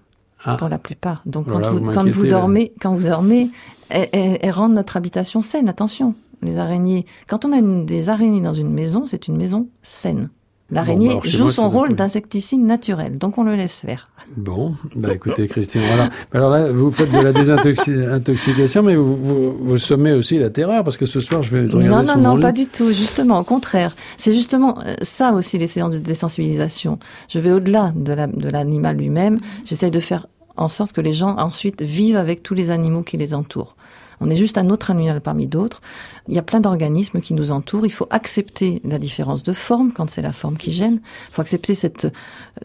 Ah. 0.45 0.57
pour 0.57 0.69
la 0.69 0.79
plupart. 0.79 1.23
Donc 1.27 1.47
quand, 1.47 1.65
vous 1.65 1.79
vous, 1.79 1.93
quand 1.93 2.01
vous 2.03 2.07
m'inquiétez, 2.09 2.23
là. 2.25 2.31
dormez, 2.31 2.73
quand 2.81 2.93
vous 2.95 3.07
dormez, 3.07 3.49
elles, 3.89 4.09
elles- 4.13 4.39
elles 4.43 4.51
rendent 4.51 4.75
notre 4.75 4.97
habitation 4.97 5.43
saine. 5.43 5.69
Attention, 5.69 6.15
les 6.43 6.59
araignées. 6.59 7.07
Quand 7.29 7.45
on 7.45 7.53
a 7.53 7.57
une, 7.59 7.87
des 7.87 8.09
araignées 8.11 8.41
dans 8.41 8.53
une 8.53 8.71
maison, 8.73 9.07
c'est 9.07 9.29
une 9.29 9.37
maison 9.37 9.69
saine. 9.83 10.29
L'araignée 10.69 11.11
Bon, 11.11 11.21
bah, 11.23 11.29
joue 11.31 11.45
moi, 11.45 11.53
son 11.53 11.69
rôle 11.69 11.95
d'insecticide 11.95 12.61
naturel, 12.61 13.19
donc 13.19 13.39
on 13.39 13.45
le 13.45 13.55
laisse 13.55 13.83
faire. 13.83 14.09
Bon, 14.37 14.75
bah 14.97 15.15
écoutez 15.15 15.47
Christine, 15.47 15.81
voilà. 15.87 16.11
Alors 16.33 16.51
là, 16.51 16.73
vous 16.73 16.91
faites 16.91 17.13
de 17.13 17.21
la 17.21 17.33
désintoxication, 17.33 18.83
mais 18.83 18.97
vous, 18.97 19.17
vous, 19.17 19.77
aussi 20.19 20.39
la 20.41 20.51
terreur, 20.51 20.83
parce 20.83 20.97
que 20.97 21.07
ce 21.07 21.21
soir, 21.21 21.45
je 21.45 21.53
vais 21.57 21.61
regarder 21.69 21.89
Non, 21.89 21.97
non, 21.99 22.03
sur 22.05 22.17
mon 22.17 22.23
non, 22.31 22.35
lit. 22.37 22.43
pas 22.43 22.51
du 22.51 22.67
tout. 22.67 22.89
Justement, 22.93 23.39
au 23.39 23.45
contraire. 23.45 23.95
C'est 24.17 24.33
justement 24.33 24.77
euh, 24.85 24.95
ça 25.03 25.33
aussi 25.33 25.57
les 25.57 25.69
séances 25.69 25.95
de 25.95 25.99
désensibilisation. 25.99 26.99
Je 27.29 27.39
vais 27.39 27.53
au-delà 27.53 27.93
de 27.95 28.13
la- 28.13 28.27
de 28.27 28.49
l'animal 28.49 28.97
lui-même. 28.97 29.39
J'essaye 29.65 29.93
de 29.93 30.01
faire 30.01 30.27
en 30.57 30.69
sorte 30.69 30.93
que 30.93 31.01
les 31.01 31.13
gens 31.13 31.37
ensuite 31.39 31.83
vivent 31.83 32.17
avec 32.17 32.43
tous 32.43 32.55
les 32.55 32.73
animaux 32.73 33.03
qui 33.03 33.17
les 33.19 33.35
entourent. 33.35 33.77
On 34.21 34.31
est 34.31 34.37
juste 34.37 34.59
un 34.59 34.71
autre 34.71 34.91
animal 34.91 35.21
parmi 35.21 35.47
d'autres. 35.47 35.81
Il 36.29 36.35
y 36.35 36.39
a 36.39 36.43
plein 36.43 36.61
d'organismes 36.61 37.21
qui 37.21 37.35
nous 37.35 37.53
entourent. 37.53 37.87
Il 37.87 37.93
faut 37.93 38.07
accepter 38.11 38.81
la 38.85 38.99
différence 38.99 39.43
de 39.43 39.53
forme 39.53 39.93
quand 39.93 40.09
c'est 40.09 40.23
la 40.23 40.33
forme 40.33 40.57
qui 40.57 40.73
gêne. 40.73 41.01
Il 41.31 41.35
faut 41.35 41.43
accepter 41.43 41.75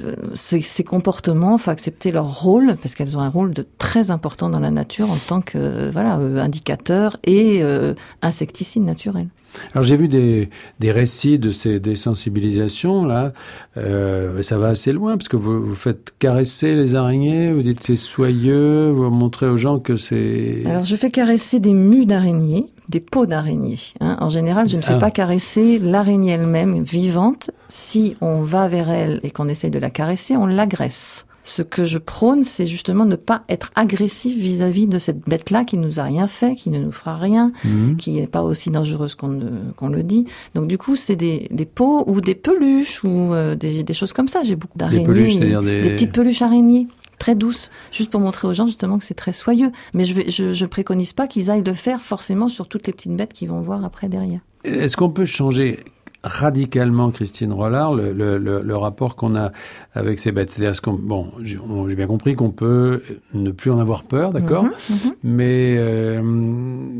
euh, 0.01 0.15
ces, 0.33 0.83
comportements. 0.83 1.57
Il 1.57 1.61
faut 1.61 1.71
accepter 1.71 2.11
leur 2.11 2.41
rôle 2.41 2.77
parce 2.81 2.95
qu'elles 2.95 3.17
ont 3.17 3.21
un 3.21 3.29
rôle 3.29 3.53
de 3.53 3.65
très 3.77 4.11
important 4.11 4.49
dans 4.49 4.59
la 4.59 4.71
nature 4.71 5.11
en 5.11 5.17
tant 5.17 5.41
que 5.41 5.91
voilà 5.91 6.17
euh, 6.17 6.37
indicateur 6.37 7.17
et 7.23 7.61
euh, 7.61 7.93
insecticide 8.21 8.83
naturel. 8.83 9.27
Alors 9.73 9.83
j'ai 9.83 9.95
vu 9.95 10.07
des, 10.07 10.49
des 10.79 10.91
récits 10.91 11.39
de 11.39 11.51
ces 11.51 11.79
désensibilisations 11.79 13.05
là, 13.05 13.33
euh, 13.77 14.41
ça 14.41 14.57
va 14.57 14.67
assez 14.67 14.91
loin 14.93 15.17
parce 15.17 15.27
que 15.27 15.37
vous, 15.37 15.63
vous 15.63 15.75
faites 15.75 16.13
caresser 16.19 16.75
les 16.75 16.95
araignées, 16.95 17.51
vous 17.51 17.61
dites 17.63 17.83
c'est 17.83 17.95
soyeux, 17.95 18.89
vous 18.91 19.09
montrez 19.09 19.47
aux 19.47 19.57
gens 19.57 19.79
que 19.79 19.97
c'est 19.97 20.63
Alors 20.65 20.83
je 20.83 20.95
fais 20.95 21.11
caresser 21.11 21.59
des 21.59 21.73
mues 21.73 22.05
d'araignées 22.05 22.67
des 22.89 22.99
peaux 22.99 23.25
d'araignée. 23.25 23.77
hein. 24.01 24.17
En 24.19 24.29
général, 24.29 24.67
je 24.67 24.75
ne 24.75 24.81
fais 24.81 24.95
Ah. 24.95 24.99
pas 24.99 25.11
caresser 25.11 25.79
l'araignée 25.79 26.31
elle-même 26.33 26.83
vivante. 26.83 27.49
Si 27.69 28.17
on 28.19 28.41
va 28.41 28.67
vers 28.67 28.89
elle 28.89 29.21
et 29.23 29.29
qu'on 29.31 29.47
essaye 29.47 29.71
de 29.71 29.79
la 29.79 29.89
caresser, 29.89 30.35
on 30.35 30.45
l'agresse. 30.45 31.25
Ce 31.43 31.61
que 31.61 31.85
je 31.85 31.97
prône, 31.97 32.43
c'est 32.43 32.65
justement 32.65 33.05
ne 33.05 33.15
pas 33.15 33.43
être 33.49 33.71
agressif 33.75 34.37
vis-à-vis 34.37 34.87
de 34.87 34.99
cette 34.99 35.21
bête-là 35.27 35.63
qui 35.65 35.77
nous 35.77 35.99
a 35.99 36.03
rien 36.03 36.27
fait, 36.27 36.55
qui 36.55 36.69
ne 36.69 36.79
nous 36.79 36.91
fera 36.91 37.15
rien, 37.17 37.51
Mhm. 37.63 37.97
qui 37.97 38.11
n'est 38.11 38.27
pas 38.27 38.43
aussi 38.43 38.69
dangereuse 38.69 39.15
qu'on 39.15 39.27
ne- 39.29 39.95
le 39.95 40.03
dit. 40.03 40.25
Donc 40.55 40.67
du 40.67 40.77
coup, 40.77 40.95
c'est 40.95 41.15
des, 41.15 41.47
des 41.51 41.65
peaux 41.65 42.03
ou 42.07 42.21
des 42.21 42.35
peluches 42.35 43.03
ou 43.03 43.33
euh, 43.33 43.55
des, 43.55 43.83
des 43.83 43.93
choses 43.93 44.13
comme 44.13 44.27
ça. 44.27 44.43
J'ai 44.43 44.55
beaucoup 44.55 44.77
d'araignées. 44.77 45.03
peluches, 45.05 45.33
c'est-à-dire 45.35 45.63
des- 45.63 45.81
petites 45.81 46.11
peluches 46.11 46.41
araignées 46.41 46.87
très 47.19 47.35
douces, 47.35 47.69
juste 47.91 48.09
pour 48.09 48.19
montrer 48.19 48.47
aux 48.47 48.53
gens 48.53 48.65
justement 48.65 48.97
que 48.97 49.03
c'est 49.05 49.13
très 49.13 49.31
soyeux. 49.33 49.71
Mais 49.93 50.05
je, 50.05 50.13
vais, 50.15 50.29
je, 50.29 50.53
je 50.53 50.65
préconise 50.65 51.13
pas 51.13 51.27
qu'ils 51.27 51.51
aillent 51.51 51.63
le 51.63 51.73
faire 51.73 52.01
forcément 52.01 52.47
sur 52.47 52.67
toutes 52.67 52.87
les 52.87 52.93
petites 52.93 53.15
bêtes 53.15 53.33
qu'ils 53.33 53.49
vont 53.49 53.61
voir 53.61 53.83
après 53.85 54.07
derrière. 54.09 54.39
Est-ce 54.63 54.95
qu'on 54.97 55.09
peut 55.09 55.25
changer 55.25 55.79
radicalement, 56.23 57.09
Christine 57.11 57.51
Rollard, 57.51 57.93
le, 57.93 58.13
le- 58.13 58.37
le- 58.37 58.61
le 58.61 58.75
rapport 58.77 59.15
qu'on 59.15 59.35
a 59.35 59.51
avec 59.93 60.19
ces 60.19 60.31
bêtes 60.31 60.51
C'est-à-dire, 60.51 60.71
est-ce 60.71 60.81
qu'on- 60.81 60.93
bon, 60.93 61.31
j'ai 61.41 61.95
bien 61.95 62.07
compris 62.07 62.35
qu'on 62.35 62.51
peut 62.51 63.01
ne 63.33 63.49
plus 63.51 63.71
en 63.71 63.79
avoir 63.79 64.03
peur, 64.03 64.29
d'accord 64.31 64.63
Mhm, 64.65 64.69
mhm. 64.89 65.13
Mais 65.23 65.75
euh, 65.77 66.21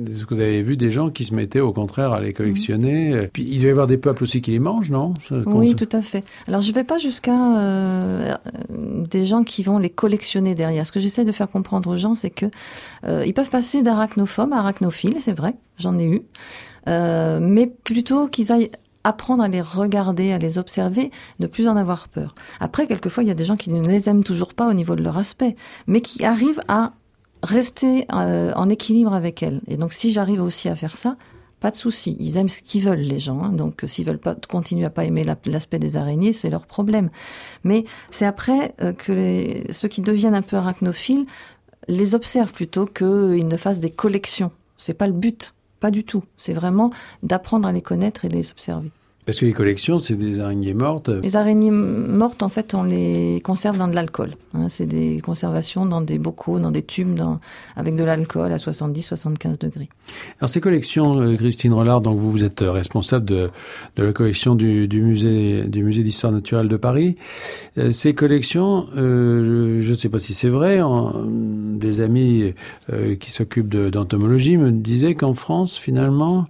est-ce 0.10 0.26
que 0.26 0.34
vous 0.34 0.40
avez 0.42 0.62
vu 0.64 0.76
des 0.78 0.90
gens 0.92 1.10
qui 1.10 1.26
se 1.26 1.36
mettaient 1.36 1.60
au 1.60 1.72
contraire 1.74 2.14
à 2.14 2.20
les 2.22 2.34
collectionner 2.34 3.14
euh, 3.14 3.28
Puis 3.32 3.44
il 3.50 3.60
doit 3.60 3.68
y 3.68 3.72
avoir 3.72 3.88
des 3.88 3.98
peuples 3.98 4.24
aussi 4.24 4.42
qui 4.42 4.52
les 4.52 4.60
mangent, 4.60 4.90
non? 4.92 5.14
Oui, 5.46 5.76
tout 5.76 5.90
à 5.92 6.02
fait. 6.02 6.24
Alors, 6.48 6.62
je 6.62 6.72
vais 6.72 6.84
pas 6.84 6.98
jusqu'à 6.98 7.58
euh, 7.60 8.34
euh, 8.72 9.06
des 9.10 9.26
gens 9.26 9.44
qui 9.44 9.62
vont 9.64 9.78
les 9.78 9.90
collectionner 9.92 10.56
derrière. 10.56 10.86
Ce 10.88 10.92
que 10.92 11.00
j'essaie 11.00 11.26
de 11.26 11.32
faire 11.32 11.50
comprendre 11.50 11.90
aux 11.92 11.98
gens, 11.98 12.16
c'est 12.16 12.30
que 12.32 12.48
euh, 13.06 13.24
ils 13.26 13.34
peuvent 13.34 13.50
passer 13.50 13.84
d'arachnophobes 13.84 14.54
à 14.54 14.58
arachnophiles, 14.58 15.18
c'est 15.20 15.38
vrai, 15.38 15.54
j'en 15.78 15.98
ai 16.00 16.06
eu, 16.06 16.22
Euh, 16.88 17.38
mais 17.40 17.68
plutôt 17.68 18.28
qu'ils 18.28 18.52
aillent 18.52 18.72
apprendre 19.04 19.44
à 19.44 19.48
les 19.48 19.62
regarder, 19.62 20.32
à 20.32 20.38
les 20.38 20.58
observer, 20.58 21.12
ne 21.40 21.48
plus 21.48 21.68
en 21.68 21.76
avoir 21.76 22.08
peur. 22.08 22.36
Après, 22.60 22.88
quelquefois, 22.88 23.24
il 23.24 23.28
y 23.28 23.32
a 23.32 23.36
des 23.36 23.46
gens 23.46 23.56
qui 23.58 23.70
ne 23.72 23.88
les 23.88 24.10
aiment 24.10 24.24
toujours 24.24 24.54
pas 24.54 24.68
au 24.70 24.74
niveau 24.74 24.96
de 24.96 25.04
leur 25.04 25.18
aspect, 25.18 25.56
mais 25.88 26.02
qui 26.02 26.24
arrivent 26.26 26.62
à 26.68 26.94
rester 27.44 28.06
euh, 28.14 28.52
en 28.56 28.70
équilibre 28.70 29.14
avec 29.14 29.42
elles. 29.42 29.62
Et 29.68 29.78
donc, 29.78 29.94
si 29.94 30.12
j'arrive 30.14 30.42
aussi 30.42 30.70
à 30.70 30.76
faire 30.76 30.96
ça, 30.98 31.18
pas 31.60 31.72
de 31.72 31.76
souci. 31.76 32.18
Ils 32.20 32.38
aiment 32.38 32.50
ce 32.50 32.62
qu'ils 32.64 32.84
veulent, 32.84 33.00
les 33.00 33.20
gens. 33.20 33.42
hein. 33.44 33.50
Donc, 33.50 33.84
s'ils 33.88 34.06
veulent 34.06 34.18
pas 34.20 34.36
continuer 34.50 34.86
à 34.86 34.90
pas 34.90 35.06
aimer 35.06 35.24
la- 35.24 35.38
l'aspect 35.46 35.78
des 35.80 35.96
araignées, 35.98 36.34
c'est 36.34 36.50
leur 36.50 36.66
problème. 36.66 37.10
Mais 37.64 37.86
c'est 38.10 38.26
après 38.26 38.74
euh, 38.82 38.94
que 38.94 39.72
ceux 39.72 39.88
qui 39.88 40.02
deviennent 40.02 40.34
un 40.36 40.42
peu 40.42 40.58
arachnophiles 40.58 41.26
les 41.88 42.14
observent 42.16 42.54
plutôt 42.54 42.86
qu'ils 42.86 43.48
ne 43.48 43.58
fassent 43.58 43.80
des 43.80 43.90
collections. 43.92 44.52
C'est 44.78 44.94
pas 44.96 45.08
le 45.08 45.14
but. 45.14 45.54
Pas 45.82 45.92
du 45.92 46.06
tout. 46.06 46.24
C'est 46.38 46.54
vraiment 46.54 46.92
d'apprendre 47.24 47.68
à 47.68 47.74
les 47.74 47.82
connaître 47.82 48.24
et 48.24 48.30
de 48.30 48.36
les 48.36 48.52
observer. 48.52 48.92
Parce 49.26 49.40
que 49.40 49.46
les 49.46 49.54
collections, 49.54 50.00
c'est 50.00 50.16
des 50.16 50.40
araignées 50.40 50.74
mortes. 50.74 51.10
Les 51.10 51.36
araignées 51.36 51.70
mortes, 51.72 52.42
en 52.44 52.50
fait, 52.50 52.74
on 52.74 52.84
les 52.84 53.40
conserve 53.44 53.78
dans 53.78 53.88
de 53.88 53.94
l'alcool. 53.94 54.32
hein. 54.56 54.68
c'est 54.68 54.88
des 54.88 55.22
conservations 55.24 55.86
dans 55.86 56.02
des 56.02 56.18
bocaux, 56.18 56.60
dans 56.60 56.72
des 56.72 56.82
tubes, 56.82 57.14
dans- 57.14 57.40
avec 57.76 57.96
de 57.96 58.04
l'alcool 58.04 58.52
à 58.52 58.58
70-75 58.58 59.60
degrés. 59.60 59.90
Alors 60.40 60.50
ces 60.50 60.60
collections, 60.60 61.20
euh, 61.22 61.36
Christine 61.36 61.74
Rollard, 61.74 62.02
donc 62.02 62.18
vous, 62.20 62.32
vous 62.32 62.44
êtes 62.44 62.62
euh, 62.64 62.72
responsable 62.72 63.26
de, 63.26 63.50
de 63.96 64.04
la 64.04 64.12
collection 64.12 64.56
du, 64.56 64.88
du 64.88 65.02
musée 65.02 65.64
du 65.66 65.84
musée 65.84 66.04
d'histoire 66.04 66.34
naturelle 66.34 66.68
de 66.68 66.78
Paris. 66.78 67.16
Euh, 67.78 67.92
ces 67.92 68.14
collections, 68.14 68.88
euh, 68.98 69.82
je 69.82 69.92
ne 69.92 69.98
sais 69.98 70.10
pas 70.10 70.20
si 70.20 70.34
c'est 70.34 70.50
vrai, 70.50 70.82
en- 70.82 71.14
des 71.26 72.02
amis 72.02 72.54
euh, 72.92 73.16
qui 73.16 73.32
s'occupent 73.32 73.70
de- 73.70 73.90
d'entomologie 73.90 74.58
me 74.58 74.72
disaient 74.72 75.16
qu'en 75.16 75.34
France, 75.34 75.78
finalement, 75.78 76.48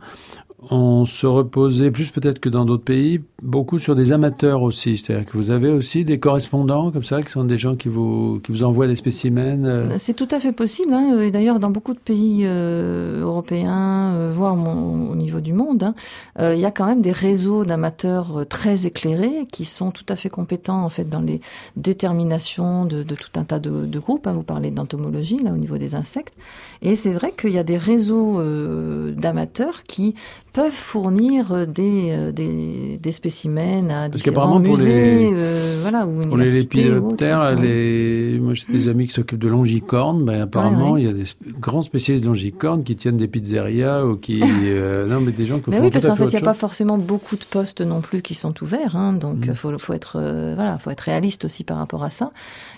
on 0.70 1.06
se 1.06 1.26
reposait 1.26 1.92
plus 1.92 2.12
peut-être 2.12 2.40
que 2.40 2.50
dans 2.50 2.66
d'autres 2.66 2.84
pays, 2.84 3.22
beaucoup 3.42 3.80
sur 3.80 3.96
des 3.96 4.12
amateurs 4.12 4.62
aussi. 4.62 4.98
C'est-à-dire 4.98 5.26
que 5.26 5.38
vous 5.38 5.50
avez 5.50 5.70
aussi 5.70 6.06
des 6.06 6.20
correspondants 6.20 6.92
comme 6.92 7.04
ça, 7.04 7.22
qui 7.24 7.32
sont 7.32 7.44
des 7.44 7.58
gens 7.58 7.76
qui 7.76 7.90
vous, 7.90 8.40
qui 8.44 8.52
vous 8.52 8.64
envoient 8.64 8.88
des 8.88 8.96
spécimens. 8.96 9.66
euh, 9.66 9.96
C'est 9.98 10.14
tout 10.14 10.28
à 10.32 10.40
fait 10.40 10.52
possible. 10.52 10.94
Hein. 10.94 11.20
Et 11.22 11.32
d'ailleurs, 11.32 11.60
dans 11.60 11.72
beaucoup 11.72 11.94
de 11.94 12.00
pays 12.00 12.42
euh, 12.46 13.22
européens, 13.22 14.14
euh, 14.14 14.30
voire 14.32 14.54
au 14.56 15.16
niveau 15.16 15.40
du 15.40 15.54
monde, 15.54 15.82
hein, 15.84 15.96
euh, 16.40 16.54
il 16.54 16.62
y 16.62 16.66
a 16.66 16.72
quand 16.72 16.86
même 16.86 17.02
des 17.02 17.12
réseaux 17.12 17.66
d'amateurs 17.66 18.42
euh, 18.42 18.46
très 18.46 18.86
éclairés 18.86 19.48
qui 19.52 19.66
sont 19.66 19.90
tout 19.90 20.06
à 20.08 20.16
fait 20.16 20.30
compétents 20.30 20.84
en 20.84 20.90
fait 20.90 21.10
dans 21.10 21.22
les 21.22 21.42
déterminations 21.78 22.86
de, 22.86 23.02
tout 23.04 23.30
un 23.40 23.44
tas 23.44 23.60
de, 23.60 24.00
groupes. 24.00 24.28
hein. 24.28 24.34
Vous 24.34 24.44
parlez 24.44 24.70
d'entomologie 24.72 25.40
là 25.44 25.52
au 25.52 25.58
niveau 25.58 25.78
des 25.78 25.96
insectes, 25.96 26.36
et 26.84 26.96
c'est 26.96 27.12
vrai 27.14 27.34
qu'il 27.36 27.52
y 27.52 27.58
a 27.58 27.64
des 27.64 27.78
réseaux 27.78 28.40
euh, 28.40 29.12
d'amateurs 29.12 29.84
qui 29.84 30.14
peuvent 30.54 30.72
fournir 30.72 31.66
des, 31.68 32.12
euh, 32.12 32.32
des, 32.32 33.00
des 33.02 33.12
spécimens 33.12 33.31
à 33.36 34.10
Parce 34.10 34.12
différents 34.12 34.24
qu'apparemment, 34.36 34.62
pour 34.62 34.78
musées, 34.78 34.94
les- 34.94 35.32
euh, 35.34 35.78
voilà, 35.82 36.06
ou 36.06 36.28
Pour 36.28 36.38
les 36.38 36.50
lépidoptères, 36.50 37.40
Ouais. 37.60 38.38
moi 38.40 38.54
j'ai 38.54 38.72
des 38.72 38.88
amis 38.88 39.08
qui 39.08 39.14
s'occupent 39.14 39.40
de 39.40 39.48
longicornes, 39.48 40.24
ben, 40.26 40.42
apparemment 40.42 40.92
Ouais, 40.92 40.92
ouais. 40.94 41.02
il 41.02 41.08
y 41.08 41.10
a 41.10 41.14
des 41.14 41.24
grands 41.60 41.82
spécialistes 41.82 42.24
de 42.24 42.30
longicornes 42.30 42.84
qui 42.84 42.96
tiennent 42.96 43.18
des 43.18 43.28
pizzerias 43.28 44.06
ou 44.06 44.16
qui... 44.18 44.42
euh, 44.44 45.08
non 45.08 45.22
mais 45.22 45.32
des 45.32 45.46
gens 45.46 45.60
qui 45.60 45.70
Mais 45.70 45.78
font 45.78 45.84
oui, 45.84 45.90
tout 45.90 45.94
parce 45.94 46.06
qu'en 46.08 46.16
fait 46.16 46.24
fait, 46.26 46.30
il 46.38 46.42
n'y 46.42 46.42
a 46.42 46.46
pas 46.46 46.54
forcément 46.54 46.98
beaucoup 46.98 47.36
de 47.36 47.44
postes 47.50 47.82
non 47.82 48.02
plus 48.02 48.22
qui 48.22 48.34
sont 48.34 48.54
ouverts, 48.62 48.96
hein, 48.96 49.14
donc 49.14 49.38
Mm. 49.38 49.44
il 49.50 49.54
faut, 49.56 49.78
faut 49.78 49.94
être 49.94 50.18
euh, 50.20 50.54
voilà, 50.56 50.78
faut 50.78 50.90
être 50.90 51.02
réaliste 51.02 51.46
aussi 51.46 51.64
par 51.64 51.78
rapport 51.78 52.04
à 52.04 52.10
ça. 52.10 52.32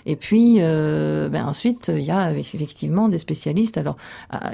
Et 0.06 0.16
puis, 0.16 0.56
euh, 0.60 1.28
ben 1.28 1.44
ensuite, 1.46 1.90
il 1.94 2.02
y 2.04 2.10
a 2.10 2.32
effectivement 2.32 3.08
des 3.08 3.18
spécialistes, 3.18 3.76
alors 3.78 3.96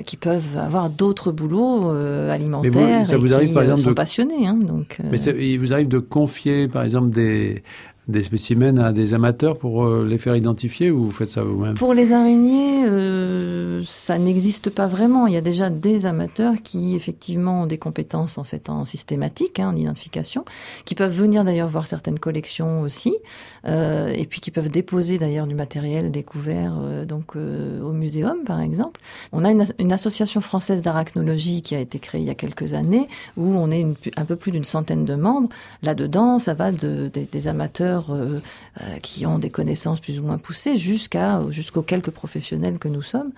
qui 0.06 0.16
peuvent 0.16 0.56
avoir 0.56 0.90
d'autres 0.90 1.32
boulots 1.32 1.90
alimentaires 1.90 3.04
ça 3.04 3.14
et 3.14 3.18
vous 3.18 3.34
arrive, 3.34 3.48
qui 3.48 3.54
par 3.54 3.62
exemple, 3.64 3.80
sont 3.80 3.90
de- 3.90 3.94
passionnés, 3.94 4.46
hein, 4.46 4.58
donc. 4.60 4.98
Mais 5.10 5.16
ça- 5.16 5.32
il 5.32 5.58
vous 5.58 5.72
arrive 5.72 5.88
de 5.90 5.98
confier 5.98 6.68
par 6.68 6.85
exemple 6.85 7.11
des, 7.11 7.62
des 8.08 8.22
spécimens 8.22 8.78
à 8.78 8.92
des 8.92 9.14
amateurs 9.14 9.56
pour 9.56 9.84
euh, 9.84 10.06
les 10.08 10.18
faire 10.18 10.34
identifier 10.34 10.90
ou 10.90 11.04
vous 11.04 11.10
faites 11.10 11.30
ça 11.30 11.42
vous-même? 11.42 11.74
Pour 11.74 11.94
les 11.94 12.12
araignées, 12.12 12.84
euh, 12.86 13.82
ça 13.84 14.18
n'existe 14.18 14.70
pas 14.70 14.86
vraiment. 14.86 15.26
Il 15.26 15.34
y 15.34 15.36
a 15.36 15.40
déjà 15.40 15.70
des 15.70 16.06
amateurs 16.06 16.54
qui 16.62 16.94
effectivement 16.94 17.62
ont 17.62 17.66
des 17.66 17.78
compétences 17.78 18.38
en 18.38 18.44
fait 18.44 18.68
en 18.68 18.84
systématique, 18.84 19.60
hein, 19.60 19.68
en 19.68 19.76
identification, 19.76 20.44
qui 20.84 20.94
peuvent 20.94 21.14
venir 21.14 21.44
d'ailleurs 21.44 21.68
voir 21.68 21.86
certaines 21.86 22.18
collections 22.18 22.82
aussi, 22.82 23.14
euh, 23.66 24.08
et 24.08 24.26
puis 24.26 24.40
qui 24.40 24.50
peuvent 24.50 24.70
déposer 24.70 25.18
d'ailleurs 25.18 25.46
du 25.46 25.54
matériel 25.54 26.10
découvert 26.10 26.76
donc 27.06 27.36
au 27.36 27.92
muséum 27.92 28.38
par 28.46 28.60
exemple. 28.60 29.00
On 29.32 29.44
a 29.44 29.50
une, 29.50 29.92
association 29.92 30.40
française 30.40 30.82
d'arachnologie 30.82 31.62
qui 31.62 31.74
a 31.74 31.80
été 31.80 31.98
créée 31.98 32.20
il 32.20 32.26
y 32.26 32.30
a 32.30 32.34
quelques 32.34 32.74
années 32.74 33.04
où 33.36 33.54
on 33.54 33.70
est 33.70 33.86
un 34.16 34.24
peu 34.24 34.36
plus 34.36 34.52
d'une 34.52 34.64
centaine 34.64 35.04
de 35.04 35.14
membres. 35.14 35.48
Là-dedans, 35.82 36.38
ça 36.38 36.54
va 36.54 36.72
de, 36.72 37.10
des- 37.12 37.28
des 37.30 37.48
amateurs 37.48 37.99
euh, 38.08 38.38
euh, 38.80 38.96
qui 39.02 39.26
ont 39.26 39.38
des 39.38 39.50
connaissances 39.50 40.00
plus 40.00 40.18
ou 40.18 40.22
moins 40.22 40.38
poussées 40.38 40.76
jusqu'à 40.78 41.42
jusqu'aux 41.50 41.82
quelques 41.82 42.10
professionnels 42.10 42.78
que 42.78 42.88
nous 42.88 43.02
sommes, 43.02 43.32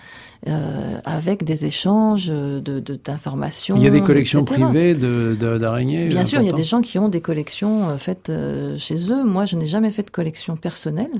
euh, 0.49 0.99
avec 1.05 1.43
des 1.45 1.67
échanges 1.67 2.29
de 2.29 2.61
de- 2.61 3.01
d'informations. 3.05 3.77
Il 3.77 3.83
y 3.83 3.87
a 3.89 3.91
des 3.91 4.01
collections 4.03 4.43
etc. 4.43 4.61
privées 4.63 4.95
de- 4.95 5.35
d'araignées 5.59 6.07
Bien 6.09 6.25
sûr, 6.25 6.41
il 6.41 6.47
y 6.47 6.51
a 6.51 6.53
des 6.53 6.63
gens 6.65 6.81
qui 6.83 6.99
ont 6.99 7.09
des 7.09 7.21
collections 7.21 7.99
faites 7.99 8.31
chez 8.77 9.13
eux. 9.13 9.25
Moi, 9.25 9.45
je 9.47 9.57
n'ai 9.57 9.67
jamais 9.67 9.91
fait 9.91 10.05
de 10.05 10.11
collection 10.11 10.57
personnelle. 10.57 11.11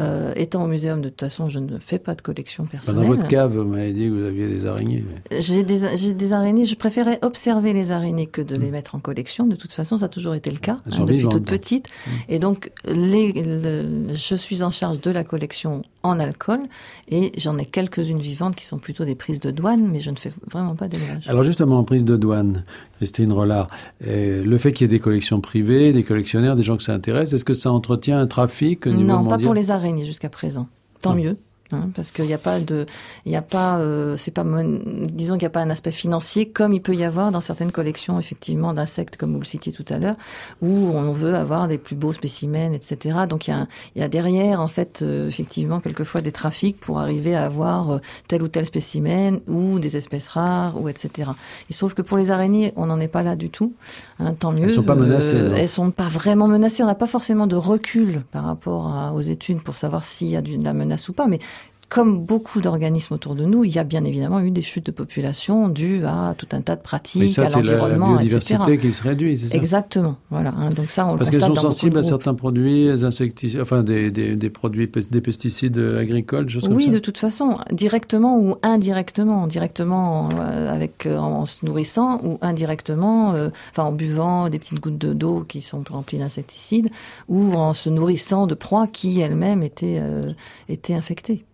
Euh, 0.00 0.32
étant 0.34 0.64
au 0.64 0.66
muséum, 0.66 1.00
de 1.00 1.08
toute 1.08 1.20
façon, 1.20 1.48
je 1.48 1.60
ne 1.60 1.78
fais 1.78 1.98
pas 2.00 2.14
de 2.16 2.20
collection 2.22 2.64
Bah, 2.64 2.70
personnelle. 2.72 3.02
Dans 3.02 3.08
votre 3.08 3.28
cave, 3.28 3.56
vous 3.56 3.64
m'avez 3.68 3.92
dit 3.92 4.06
que 4.06 4.10
vous 4.10 4.24
aviez 4.24 4.48
des 4.48 4.66
araignées. 4.66 5.04
mais- 5.30 5.40
J'ai 5.40 5.62
des, 5.62 6.32
araignées. 6.32 6.66
Je 6.66 6.74
préférais 6.74 7.18
observer 7.22 7.72
les 7.72 7.92
araignées 7.92 8.26
que 8.26 8.42
de 8.42 8.56
les 8.56 8.68
Mm. 8.68 8.72
mettre 8.72 8.94
en 8.96 8.98
collection. 8.98 9.46
De 9.46 9.54
toute 9.56 9.72
façon, 9.72 9.98
ça 9.98 10.06
a 10.06 10.08
toujours 10.08 10.34
été 10.34 10.50
le 10.50 10.58
cas 10.58 10.80
hein, 10.86 11.00
depuis 11.06 11.28
toute 11.28 11.44
petite. 11.46 11.86
Mm. 11.86 12.10
Et 12.28 12.38
donc, 12.40 12.72
les, 12.86 13.32
le- 13.32 14.12
je 14.12 14.34
suis 14.34 14.62
en 14.64 14.70
charge 14.70 15.00
de 15.00 15.10
la 15.12 15.22
collection 15.22 15.82
en 16.04 16.20
alcool 16.20 16.60
et 17.08 17.32
j'en 17.36 17.58
ai 17.58 17.66
quelques-unes 17.66 18.20
vivantes 18.20 18.54
qui 18.54 18.64
sont 18.64 18.78
plutôt 18.78 19.04
des 19.04 19.16
prises 19.16 19.40
de 19.40 19.50
douane, 19.50 19.88
mais 19.90 19.98
je 20.00 20.10
ne 20.12 20.16
fais 20.16 20.30
vraiment 20.50 20.76
pas 20.76 20.86
d'élevage. 20.86 21.28
Alors 21.28 21.42
justement, 21.42 21.78
en 21.78 21.84
prise 21.84 22.04
de 22.04 22.16
douane, 22.16 22.62
Christine 22.98 23.32
Rollard, 23.32 23.66
euh, 24.06 24.44
le 24.44 24.58
fait 24.58 24.72
qu'il 24.72 24.84
y 24.84 24.86
ait 24.86 24.96
des 24.96 25.00
collections 25.00 25.40
privées, 25.40 25.92
des 25.92 26.04
collectionnaires, 26.04 26.54
des 26.54 26.62
gens 26.62 26.76
que 26.76 26.82
ça 26.84 26.94
intéresse, 26.94 27.32
est-ce 27.32 27.44
que 27.44 27.54
ça 27.54 27.72
entretient 27.72 28.20
un 28.20 28.26
trafic 28.28 28.86
au 28.86 28.90
niveau 28.90 29.08
Non, 29.08 29.16
mondial 29.22 29.38
pas 29.38 29.44
pour 29.44 29.54
les 29.54 29.70
araignées 29.70 30.04
jusqu'à 30.04 30.28
présent. 30.28 30.68
Tant 31.02 31.12
Ah. 31.12 31.16
mieux. 31.16 31.36
Hein, 31.72 31.88
parce 31.94 32.12
qu'il 32.12 32.24
n'y 32.26 32.32
a 32.34 32.38
pas 32.38 32.60
de, 32.60 32.86
il 33.26 33.32
y 33.32 33.36
a 33.36 33.42
pas, 33.42 33.78
euh, 33.78 34.16
c'est 34.16 34.30
pas, 34.30 34.44
disons 34.44 35.34
qu'il 35.34 35.42
n'y 35.42 35.46
a 35.46 35.50
pas 35.50 35.60
un 35.60 35.70
aspect 35.70 35.90
financier 35.90 36.48
comme 36.48 36.72
il 36.72 36.80
peut 36.82 36.94
y 36.94 37.04
avoir 37.04 37.30
dans 37.30 37.40
certaines 37.40 37.72
collections 37.72 38.18
effectivement 38.18 38.72
d'insectes 38.72 39.16
comme 39.16 39.32
vous 39.32 39.38
le 39.40 39.44
citiez 39.44 39.72
tout 39.72 39.84
à 39.88 39.98
l'heure, 39.98 40.16
où 40.62 40.68
on 40.68 41.12
veut 41.12 41.34
avoir 41.34 41.68
des 41.68 41.78
plus 41.78 41.96
beaux 41.96 42.12
spécimens, 42.12 42.72
etc. 42.72 43.16
Donc 43.28 43.48
il 43.48 43.50
y 43.50 43.54
a, 43.54 43.66
il 43.96 44.00
y 44.00 44.04
a 44.04 44.08
derrière 44.08 44.60
en 44.60 44.68
fait 44.68 45.00
euh, 45.02 45.28
effectivement 45.28 45.80
quelquefois 45.80 46.20
des 46.20 46.32
trafics 46.32 46.78
pour 46.78 47.00
arriver 47.00 47.34
à 47.34 47.44
avoir 47.44 47.90
euh, 47.92 47.98
tel 48.28 48.42
ou 48.42 48.48
tel 48.48 48.66
spécimen 48.66 49.40
ou 49.46 49.78
des 49.78 49.96
espèces 49.96 50.28
rares 50.28 50.80
ou 50.80 50.88
etc. 50.88 51.30
Il 51.68 51.74
se 51.74 51.78
trouve 51.78 51.94
que 51.94 52.02
pour 52.02 52.16
les 52.18 52.30
araignées 52.30 52.72
on 52.76 52.86
n'en 52.86 53.00
est 53.00 53.08
pas 53.08 53.22
là 53.22 53.36
du 53.36 53.50
tout. 53.50 53.72
hein, 54.18 54.34
tant 54.38 54.52
mieux. 54.52 54.64
Elles 54.64 54.74
sont 54.74 54.82
pas 54.82 54.94
menacées, 54.94 55.34
non 55.42 55.54
elles 55.56 55.68
sont 55.68 55.90
pas 55.90 56.08
vraiment 56.08 56.48
menacées. 56.48 56.82
On 56.82 56.86
n'a 56.86 56.94
pas 56.94 57.06
forcément 57.06 57.46
de 57.46 57.56
recul 57.56 58.22
par 58.32 58.44
rapport 58.44 58.88
à- 58.88 59.12
aux 59.12 59.20
études 59.20 59.62
pour 59.62 59.76
savoir 59.76 60.04
s'il 60.04 60.28
y 60.28 60.36
a 60.36 60.42
de 60.42 60.62
la 60.62 60.72
menace 60.72 61.08
ou 61.08 61.12
pas, 61.12 61.26
mais 61.26 61.38
comme 61.88 62.18
beaucoup 62.24 62.60
d'organismes 62.60 63.14
autour 63.14 63.34
de 63.34 63.44
nous, 63.44 63.64
il 63.64 63.72
y 63.72 63.78
a 63.78 63.84
bien 63.84 64.04
évidemment 64.04 64.40
eu 64.40 64.50
des 64.50 64.62
chutes 64.62 64.86
de 64.86 64.90
population 64.90 65.68
dues 65.68 66.04
à 66.06 66.34
tout 66.36 66.48
un 66.52 66.60
tas 66.60 66.74
de 66.74 66.80
Mais 66.80 66.82
pratiques, 66.84 67.32
ça, 67.32 67.42
à 67.42 67.46
c'est 67.46 67.62
la, 67.62 67.72
la 67.72 67.78
l'environnement, 67.78 68.18
etc. 68.18 68.56
biodiversité 68.56 68.78
qui 68.78 68.92
se 68.92 69.02
réduit, 69.02 69.38
c'est 69.38 69.48
ça 69.48 69.56
Exactement. 69.56 70.16
Voilà. 70.30 70.52
hein. 70.56 70.70
Donc 70.70 70.90
ça, 70.90 71.06
on 71.06 71.12
le 71.12 71.18
Parce 71.18 71.30
qu'elles 71.30 71.40
sont 71.40 71.54
sensibles 71.54 71.94
de 71.96 72.00
à 72.00 72.02
certains 72.02 72.34
produits, 72.34 72.86
des 72.86 73.04
insecticides, 73.04 73.60
enfin 73.60 73.82
des, 73.82 74.10
des, 74.10 74.34
des 74.36 74.50
produits, 74.50 74.90
des 75.10 75.20
pesticides 75.20 75.78
agricoles, 75.78 76.46
des 76.46 76.52
choses 76.52 76.68
Oui, 76.68 76.84
comme 76.84 76.92
de 76.92 76.96
ça. 76.98 77.00
toute 77.02 77.18
façon, 77.18 77.58
directement 77.70 78.38
ou 78.38 78.56
indirectement, 78.62 79.46
directement 79.46 80.28
euh, 80.40 80.72
avec 80.72 81.06
euh, 81.06 81.18
en 81.18 81.46
se 81.46 81.64
nourrissant 81.64 82.18
ou 82.24 82.38
indirectement, 82.40 83.34
euh, 83.34 83.50
enfin 83.70 83.84
en 83.84 83.92
buvant 83.92 84.48
des 84.48 84.58
petites 84.58 84.80
gouttes 84.80 84.98
de- 84.98 85.12
d'eau 85.12 85.44
qui 85.46 85.60
sont 85.60 85.82
remplies 85.90 86.18
d'insecticides 86.18 86.88
ou 87.28 87.52
en 87.54 87.72
se 87.72 87.90
nourrissant 87.90 88.46
de 88.46 88.54
proies 88.54 88.86
qui 88.86 89.20
elles-mêmes 89.20 89.62
étaient 89.62 89.98
euh, 90.00 90.22
étaient 90.68 90.94
infectées. 90.94 91.44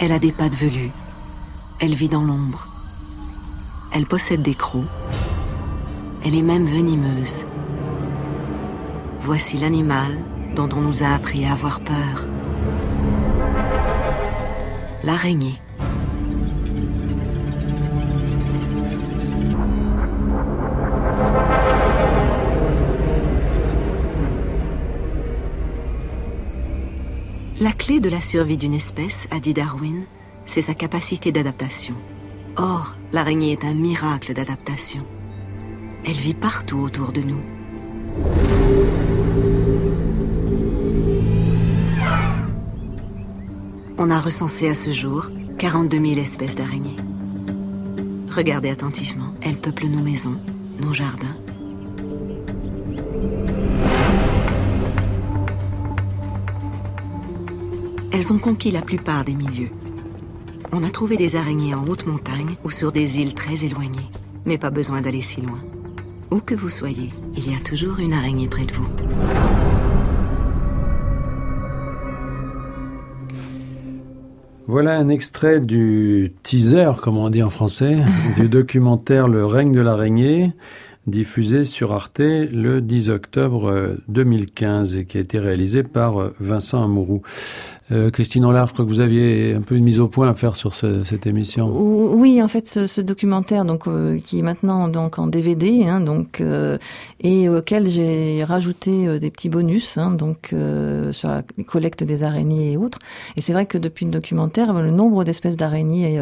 Elle 0.00 0.12
a 0.12 0.20
des 0.20 0.30
pattes 0.30 0.54
velues. 0.54 0.92
Elle 1.80 1.94
vit 1.94 2.08
dans 2.08 2.22
l'ombre. 2.22 2.68
Elle 3.92 4.06
possède 4.06 4.42
des 4.42 4.54
crocs. 4.54 4.84
Elle 6.24 6.36
est 6.36 6.42
même 6.42 6.66
venimeuse. 6.66 7.44
Voici 9.22 9.56
l'animal 9.56 10.16
dont 10.54 10.68
on 10.72 10.82
nous 10.82 11.02
a 11.02 11.08
appris 11.08 11.44
à 11.44 11.52
avoir 11.52 11.80
peur. 11.80 12.28
L'araignée. 15.02 15.60
La 27.60 27.72
clé 27.72 27.98
de 27.98 28.08
la 28.08 28.20
survie 28.20 28.56
d'une 28.56 28.74
espèce, 28.74 29.26
a 29.32 29.40
dit 29.40 29.52
Darwin, 29.52 30.04
c'est 30.46 30.62
sa 30.62 30.74
capacité 30.74 31.32
d'adaptation. 31.32 31.94
Or, 32.56 32.94
l'araignée 33.12 33.50
est 33.50 33.64
un 33.64 33.74
miracle 33.74 34.32
d'adaptation. 34.32 35.02
Elle 36.06 36.12
vit 36.12 36.34
partout 36.34 36.78
autour 36.78 37.10
de 37.10 37.20
nous. 37.20 37.40
On 43.98 44.08
a 44.08 44.20
recensé 44.20 44.68
à 44.68 44.76
ce 44.76 44.92
jour 44.92 45.28
42 45.58 45.98
000 45.98 46.20
espèces 46.20 46.54
d'araignées. 46.54 46.96
Regardez 48.30 48.70
attentivement, 48.70 49.34
elles 49.42 49.58
peuplent 49.58 49.88
nos 49.88 50.02
maisons, 50.02 50.38
nos 50.80 50.94
jardins. 50.94 51.36
Elles 58.18 58.32
ont 58.32 58.38
conquis 58.38 58.72
la 58.72 58.82
plupart 58.82 59.24
des 59.24 59.32
milieux. 59.32 59.68
On 60.72 60.82
a 60.82 60.90
trouvé 60.90 61.16
des 61.16 61.36
araignées 61.36 61.76
en 61.76 61.86
haute 61.86 62.04
montagne 62.04 62.56
ou 62.64 62.70
sur 62.70 62.90
des 62.90 63.20
îles 63.20 63.32
très 63.32 63.64
éloignées. 63.64 64.10
Mais 64.44 64.58
pas 64.58 64.70
besoin 64.70 65.00
d'aller 65.00 65.22
si 65.22 65.40
loin. 65.40 65.60
Où 66.32 66.40
que 66.40 66.56
vous 66.56 66.68
soyez, 66.68 67.10
il 67.36 67.48
y 67.48 67.54
a 67.54 67.60
toujours 67.60 68.00
une 68.00 68.12
araignée 68.12 68.48
près 68.48 68.64
de 68.64 68.72
vous. 68.72 68.88
Voilà 74.66 74.98
un 74.98 75.08
extrait 75.10 75.60
du 75.60 76.32
teaser, 76.42 76.90
comme 77.00 77.18
on 77.18 77.30
dit 77.30 77.44
en 77.44 77.50
français, 77.50 77.98
du 78.36 78.48
documentaire 78.48 79.28
Le 79.28 79.46
règne 79.46 79.70
de 79.70 79.80
l'araignée, 79.80 80.54
diffusé 81.06 81.64
sur 81.64 81.92
Arte 81.92 82.18
le 82.18 82.80
10 82.80 83.10
octobre 83.10 83.70
euh, 83.70 83.96
2015 84.08 84.96
et 84.96 85.04
qui 85.04 85.18
a 85.18 85.20
été 85.20 85.38
réalisé 85.38 85.84
par 85.84 86.20
euh, 86.20 86.34
Vincent 86.40 86.82
Amouroux. 86.82 87.22
Euh, 87.90 88.10
Christine 88.10 88.44
Hollard, 88.44 88.68
je 88.68 88.74
crois 88.74 88.84
que 88.84 88.90
vous 88.90 89.00
aviez 89.00 89.54
un 89.54 89.62
peu 89.62 89.74
une 89.74 89.84
mise 89.84 89.98
au 89.98 90.08
point 90.08 90.28
à 90.28 90.34
faire 90.34 90.56
sur 90.56 90.74
ce- 90.74 91.04
cette 91.04 91.26
émission. 91.26 91.68
Ou- 91.68 92.12
Oui, 92.20 92.42
en 92.42 92.48
fait, 92.48 92.66
ce, 92.66 93.00
documentaire, 93.00 93.64
donc 93.64 93.86
euh, 93.86 94.18
qui 94.18 94.38
est 94.38 94.42
maintenant 94.42 94.88
donc 94.88 95.18
en 95.18 95.26
DVD, 95.26 95.84
hein, 95.86 96.00
donc 96.02 96.42
euh, 96.42 96.76
et 97.20 97.48
auquel 97.48 97.88
j'ai 97.88 98.44
rajouté 98.44 99.18
des 99.18 99.30
petits 99.30 99.48
bonus, 99.48 99.96
hein, 99.96 100.10
donc 100.10 100.54
sur 101.12 101.28
la 101.28 101.42
collecte 101.66 102.04
des 102.04 102.24
araignées 102.24 102.72
et 102.72 102.76
autres. 102.76 102.98
Et 103.36 103.40
c'est 103.40 103.54
vrai 103.54 103.64
que 103.64 103.78
depuis 103.78 104.04
le 104.04 104.10
documentaire, 104.10 104.74
le 104.74 104.90
nombre 104.90 105.24
d'espèces 105.24 105.56
d'araignées 105.56 106.20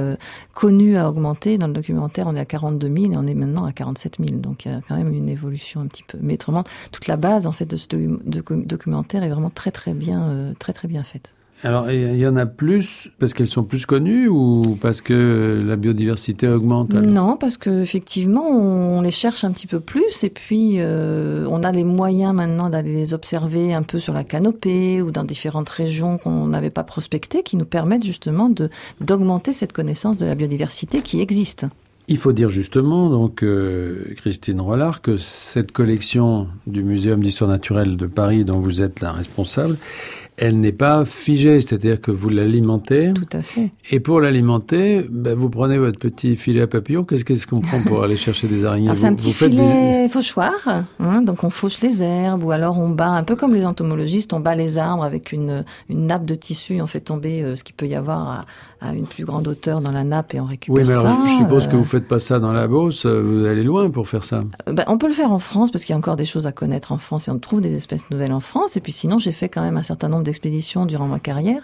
connues 0.55 0.97
a 0.97 1.09
augmenté. 1.09 1.59
Dans 1.59 1.67
le 1.67 1.73
documentaire, 1.73 2.27
on 2.29 2.37
est 2.37 2.41
à 2.41 2.45
42 2.45 2.87
000 2.89 3.13
et 3.13 3.17
on 3.17 3.27
est 3.27 3.35
maintenant 3.35 3.65
à 3.65 3.73
47 3.73 4.19
000. 4.25 4.39
Donc 4.41 4.65
il 4.67 4.73
y 4.73 4.75
a 4.75 4.81
quand 4.87 4.97
même 4.97 5.13
une 5.13 5.29
évolution 5.29 5.81
un 5.81 5.87
petit 5.87 6.05
peu. 6.05 6.19
Mais 6.23 6.37
toute 6.37 7.07
la 7.09 7.17
base 7.17 7.47
en 7.49 7.53
fait 7.53 7.67
de 7.67 7.77
ce 7.77 7.89
docu- 7.89 8.21
docu- 8.25 8.65
documentaire 8.67 9.25
est 9.25 9.31
vraiment 9.31 9.51
très 9.51 9.73
très 9.73 9.95
bien, 9.95 10.53
très 10.61 10.73
très 10.73 10.87
bien 10.89 11.03
faite. 11.03 11.33
Alors, 11.65 11.91
il 11.91 12.17
y 12.17 12.27
en 12.27 12.37
a 12.37 12.45
plus 12.45 13.09
parce 13.19 13.33
qu'elles 13.33 13.49
sont 13.49 13.65
plus 13.65 13.87
connues 13.87 14.29
ou 14.29 14.77
parce 14.81 15.01
que 15.01 15.65
la 15.67 15.77
biodiversité 15.77 16.49
augmente 16.49 16.95
alors? 16.95 17.11
Non, 17.11 17.37
parce 17.37 17.57
que 17.57 17.83
effectivement, 17.83 18.47
on 18.47 19.01
les 19.01 19.11
cherche 19.11 19.43
un 19.43 19.53
petit 19.53 19.67
peu 19.67 19.81
plus 19.81 20.23
et 20.23 20.29
puis 20.31 20.75
euh, 20.77 21.47
on 21.51 21.63
a 21.63 21.73
les 21.73 21.85
moyens 21.85 22.35
maintenant 22.35 22.69
d'aller 22.69 22.93
les 22.93 23.15
observer 23.15 23.73
un 23.73 23.83
peu 23.83 23.99
sur 23.99 24.13
la 24.13 24.23
canopée 24.23 25.01
ou 25.01 25.11
dans 25.11 25.25
différentes 25.25 25.71
régions 25.71 26.19
qu'on 26.19 26.47
n'avait 26.47 26.71
pas 26.71 26.85
prospectées, 26.85 27.43
qui 27.43 27.57
nous 27.57 27.65
permettent 27.65 28.05
justement 28.05 28.53
d'augmenter 29.01 29.53
cette 29.53 29.73
connaissance 29.73 30.19
de 30.19 30.27
la 30.27 30.35
biodiversité 30.35 31.01
qui 31.01 31.21
existe. 31.21 31.67
Il 32.09 32.19
faut 32.19 32.33
dire 32.33 32.51
justement, 32.51 33.11
donc, 33.11 33.43
euh, 33.43 34.15
Christine 34.17 34.61
Rollard, 34.61 35.03
que 35.03 35.19
cette 35.19 35.73
collection 35.73 36.47
du 36.69 36.85
Muséum 36.85 37.21
d'histoire 37.21 37.51
naturelle 37.51 37.97
de 37.97 38.07
Paris, 38.07 38.45
dont 38.45 38.61
vous 38.61 38.81
êtes 38.81 39.01
la 39.01 39.11
responsable, 39.11 39.77
elle 40.39 40.61
n'est 40.61 40.73
pas 40.73 41.05
figée, 41.05 41.61
c'est-à-dire 41.61 42.01
que 42.01 42.11
vous 42.11 42.29
l'alimentez. 42.29 43.13
Tout 43.15 43.27
à 43.33 43.41
fait. 43.41 43.71
Et 43.91 44.01
pour 44.01 44.21
l'alimenter, 44.21 45.07
ben, 45.11 45.35
vous 45.35 45.49
prenez 45.49 45.79
votre 45.79 45.99
petit 45.99 46.37
filet 46.37 46.63
à 46.63 46.67
papillon. 46.67 47.05
Qu'est-ce 47.05 47.47
qu'on 47.47 47.61
prend 47.61 47.81
pour 47.83 48.03
aller 48.05 48.17
chercher 48.17 48.47
des 48.47 48.65
araignées? 48.65 48.95
C'est 48.97 49.07
un 49.07 49.15
petit 49.15 49.29
des- 49.29 49.33
filet 49.33 50.09
fauchoir, 50.11 50.53
hein, 51.01 51.23
donc 51.23 51.43
on 51.45 51.51
fauche 51.51 51.81
les 51.81 52.03
herbes 52.03 52.45
ou 52.45 52.51
alors 52.51 52.79
on 52.79 52.91
bat, 52.91 53.09
un 53.09 53.25
peu 53.25 53.35
comme 53.35 53.55
les 53.55 53.65
entomologistes, 53.65 54.33
on 54.33 54.41
bat 54.41 54.55
les 54.55 54.79
arbres 54.79 55.05
avec 55.05 55.33
une, 55.33 55.65
une 55.89 56.07
nappe 56.07 56.25
de 56.25 56.35
tissu, 56.35 56.81
on 56.81 56.87
fait 56.87 57.01
tomber 57.01 57.43
euh, 57.43 57.57
ce 57.57 57.65
qu'il 57.65 57.75
peut 57.75 57.87
y 57.87 57.95
avoir 57.95 58.29
à, 58.29 58.45
à 58.81 58.93
une 58.93 59.07
plus 59.07 59.25
grande 59.25 59.49
hauteur 59.49 59.81
dans 59.81 59.91
la 59.91 60.05
nappe 60.05 60.35
et 60.35 60.41
on 60.41 60.45
récupère 60.45 60.75
Oui, 60.77 60.85
mais 60.87 60.93
ça. 60.93 61.01
alors, 61.01 61.27
je 61.27 61.33
suppose 61.33 61.67
que 61.67 61.75
euh, 61.75 61.79
vous 61.79 61.85
faites 61.85 62.07
pas 62.07 62.21
ça 62.21 62.39
dans 62.41 62.53
la 62.53 62.69
Beauce. 62.69 63.07
euh, 63.07 63.23
Vous 63.23 63.45
allez 63.47 63.63
loin 63.65 63.89
pour 63.91 64.07
faire 64.09 64.23
ça. 64.25 64.45
Ben, 64.67 64.85
on 64.89 64.99
peut 64.99 65.07
le 65.09 65.15
faire 65.15 65.33
en 65.33 65.39
France 65.39 65.71
parce 65.71 65.85
qu'il 65.85 65.93
y 65.93 65.95
a 65.95 65.99
encore 65.99 66.17
des 66.17 66.25
choses 66.25 66.47
à 66.47 66.53
connaître 66.53 66.93
en 66.93 66.99
France 66.99 67.29
et 67.29 67.31
on 67.31 67.39
trouve 67.39 67.61
des 67.61 67.75
espèces 67.75 68.09
nouvelles 68.11 68.33
en 68.33 68.41
France. 68.41 68.77
Et 68.77 68.81
puis 68.81 68.93
sinon, 68.93 69.19
j'ai 69.19 69.33
fait 69.33 69.49
quand 69.49 69.63
même 69.63 69.77
un 69.77 69.83
certain 69.83 70.09
nombre 70.09 70.25
d'expéditions 70.25 70.85
durant 70.87 71.07
ma 71.07 71.19
carrière 71.19 71.63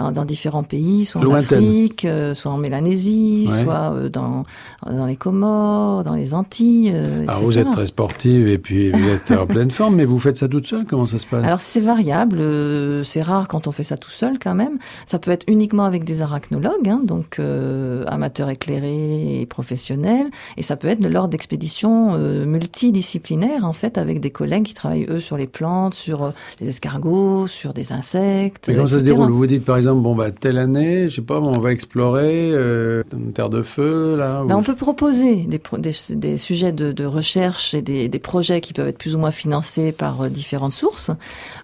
euh, 0.00 0.10
dans 0.10 0.24
différents 0.24 0.62
pays, 0.62 1.04
soit 1.04 1.20
en 1.20 1.24
Lointaines. 1.24 1.58
Afrique, 1.58 2.04
euh, 2.04 2.32
soit 2.34 2.50
en 2.52 2.58
Mélanésie, 2.58 3.46
Ouais. 3.48 3.62
soit 3.62 3.92
euh, 3.94 4.08
dans 4.08 4.44
dans 4.90 5.06
les 5.06 5.16
Comores, 5.16 6.04
dans 6.04 6.14
les 6.14 6.32
Antilles. 6.34 6.90
euh, 6.94 7.22
Alors, 7.28 7.34
etc. 7.42 7.44
vous 7.44 7.58
êtes 7.58 7.70
très 7.70 7.86
sportive 7.86 8.48
et 8.48 8.58
puis 8.58 8.90
vous 8.92 9.08
êtes 9.08 9.30
en 9.32 9.46
pleine 9.46 9.70
forme, 9.70 9.96
mais 9.96 10.04
vous 10.04 10.18
faites 10.18 10.36
ça 10.36 10.48
toute 10.48 10.66
seule 10.66 10.84
Comment 10.86 11.06
ça 11.06 11.18
se 11.18 11.26
passe? 11.26 11.44
Alors 11.44 11.60
c'est 11.60 11.80
variable, 11.80 12.38
euh, 12.40 13.02
c'est 13.02 13.22
rare 13.22 13.46
quand 13.48 13.66
on 13.66 13.72
fait 13.72 13.82
ça 13.84 13.96
tout 13.96 14.10
seul 14.10 14.38
quand 14.42 14.54
même. 14.54 14.78
Ça 15.04 15.18
peut 15.18 15.30
être 15.30 15.44
uniquement 15.48 15.84
avec 15.84 16.04
des 16.04 16.22
arachnologues, 16.50 16.88
hein, 16.88 17.00
donc 17.02 17.38
euh, 17.38 18.04
amateurs 18.06 18.50
éclairés 18.50 19.40
et 19.40 19.46
professionnels, 19.46 20.26
et 20.56 20.62
ça 20.62 20.76
peut 20.76 20.88
être 20.88 21.06
lors 21.06 21.28
d'expéditions 21.28 22.10
euh, 22.14 22.44
multidisciplinaires 22.46 23.64
en 23.64 23.72
fait 23.72 23.98
avec 23.98 24.20
des 24.20 24.30
collègues 24.30 24.64
qui 24.64 24.74
travaillent 24.74 25.06
eux 25.08 25.20
sur 25.20 25.36
les 25.36 25.46
plantes, 25.46 25.94
sur 25.94 26.22
euh, 26.24 26.30
les 26.60 26.68
escargots, 26.68 27.46
sur 27.46 27.72
des 27.72 27.92
insectes. 27.92 28.68
Mais 28.68 28.74
comment 28.74 28.86
ça 28.86 29.00
se 29.00 29.04
déroule? 29.04 29.30
Vous 29.30 29.36
vous 29.36 29.46
dites 29.46 29.64
par 29.64 29.76
exemple, 29.76 30.02
bon 30.02 30.14
bah 30.14 30.30
telle 30.30 30.58
année, 30.58 31.08
je 31.10 31.16
sais 31.16 31.22
pas, 31.22 31.40
on 31.40 31.58
va 31.58 31.72
explorer 31.72 32.50
euh, 32.52 33.02
une 33.12 33.32
terre 33.32 33.50
de 33.50 33.62
feu 33.62 34.16
là. 34.16 34.44
ou- 34.44 34.48
Ben, 34.48 34.56
on 34.56 34.62
peut 34.62 34.74
proposer 34.76 35.36
des, 35.44 35.58
pro- 35.58 35.78
des, 35.78 35.92
des 36.10 36.36
sujets 36.38 36.72
de, 36.72 36.92
de 36.92 37.04
recherche 37.04 37.74
et 37.74 37.82
des, 37.82 38.08
des 38.08 38.18
projets 38.18 38.60
qui 38.60 38.72
peuvent 38.72 38.88
être 38.88 38.98
plus 38.98 39.16
ou 39.16 39.18
moins 39.18 39.30
financés 39.32 39.92
par 39.92 40.22
euh, 40.22 40.28
différentes 40.28 40.72
sources. 40.72 41.10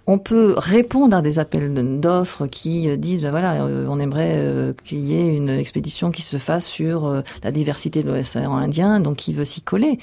On 0.07 0.19
peut 0.19 0.55
répondre 0.57 1.17
à 1.17 1.23
des 1.23 1.39
appels 1.39 2.01
d'offres 2.01 2.47
qui 2.47 2.89
euh, 2.89 2.97
disent, 2.97 3.23
ben 3.23 3.31
voilà, 3.31 3.65
on 3.65 3.99
aimerait 4.01 4.72
qu'il 4.73 5.01
y 5.01 5.15
ait 5.15 5.37
une 5.37 5.49
expédition 5.49 6.11
qui 6.11 6.23
se 6.23 6.37
fasse 6.37 6.67
sur 6.67 7.07
euh, 7.07 7.23
la 7.43 7.53
diversité 7.53 8.03
de 8.03 8.11
l'océan 8.11 8.57
Indien, 8.57 9.01
donc 9.01 9.17
qui 9.17 9.33
veut 9.33 9.45
s'y 9.45 9.63
coller. 9.63 9.99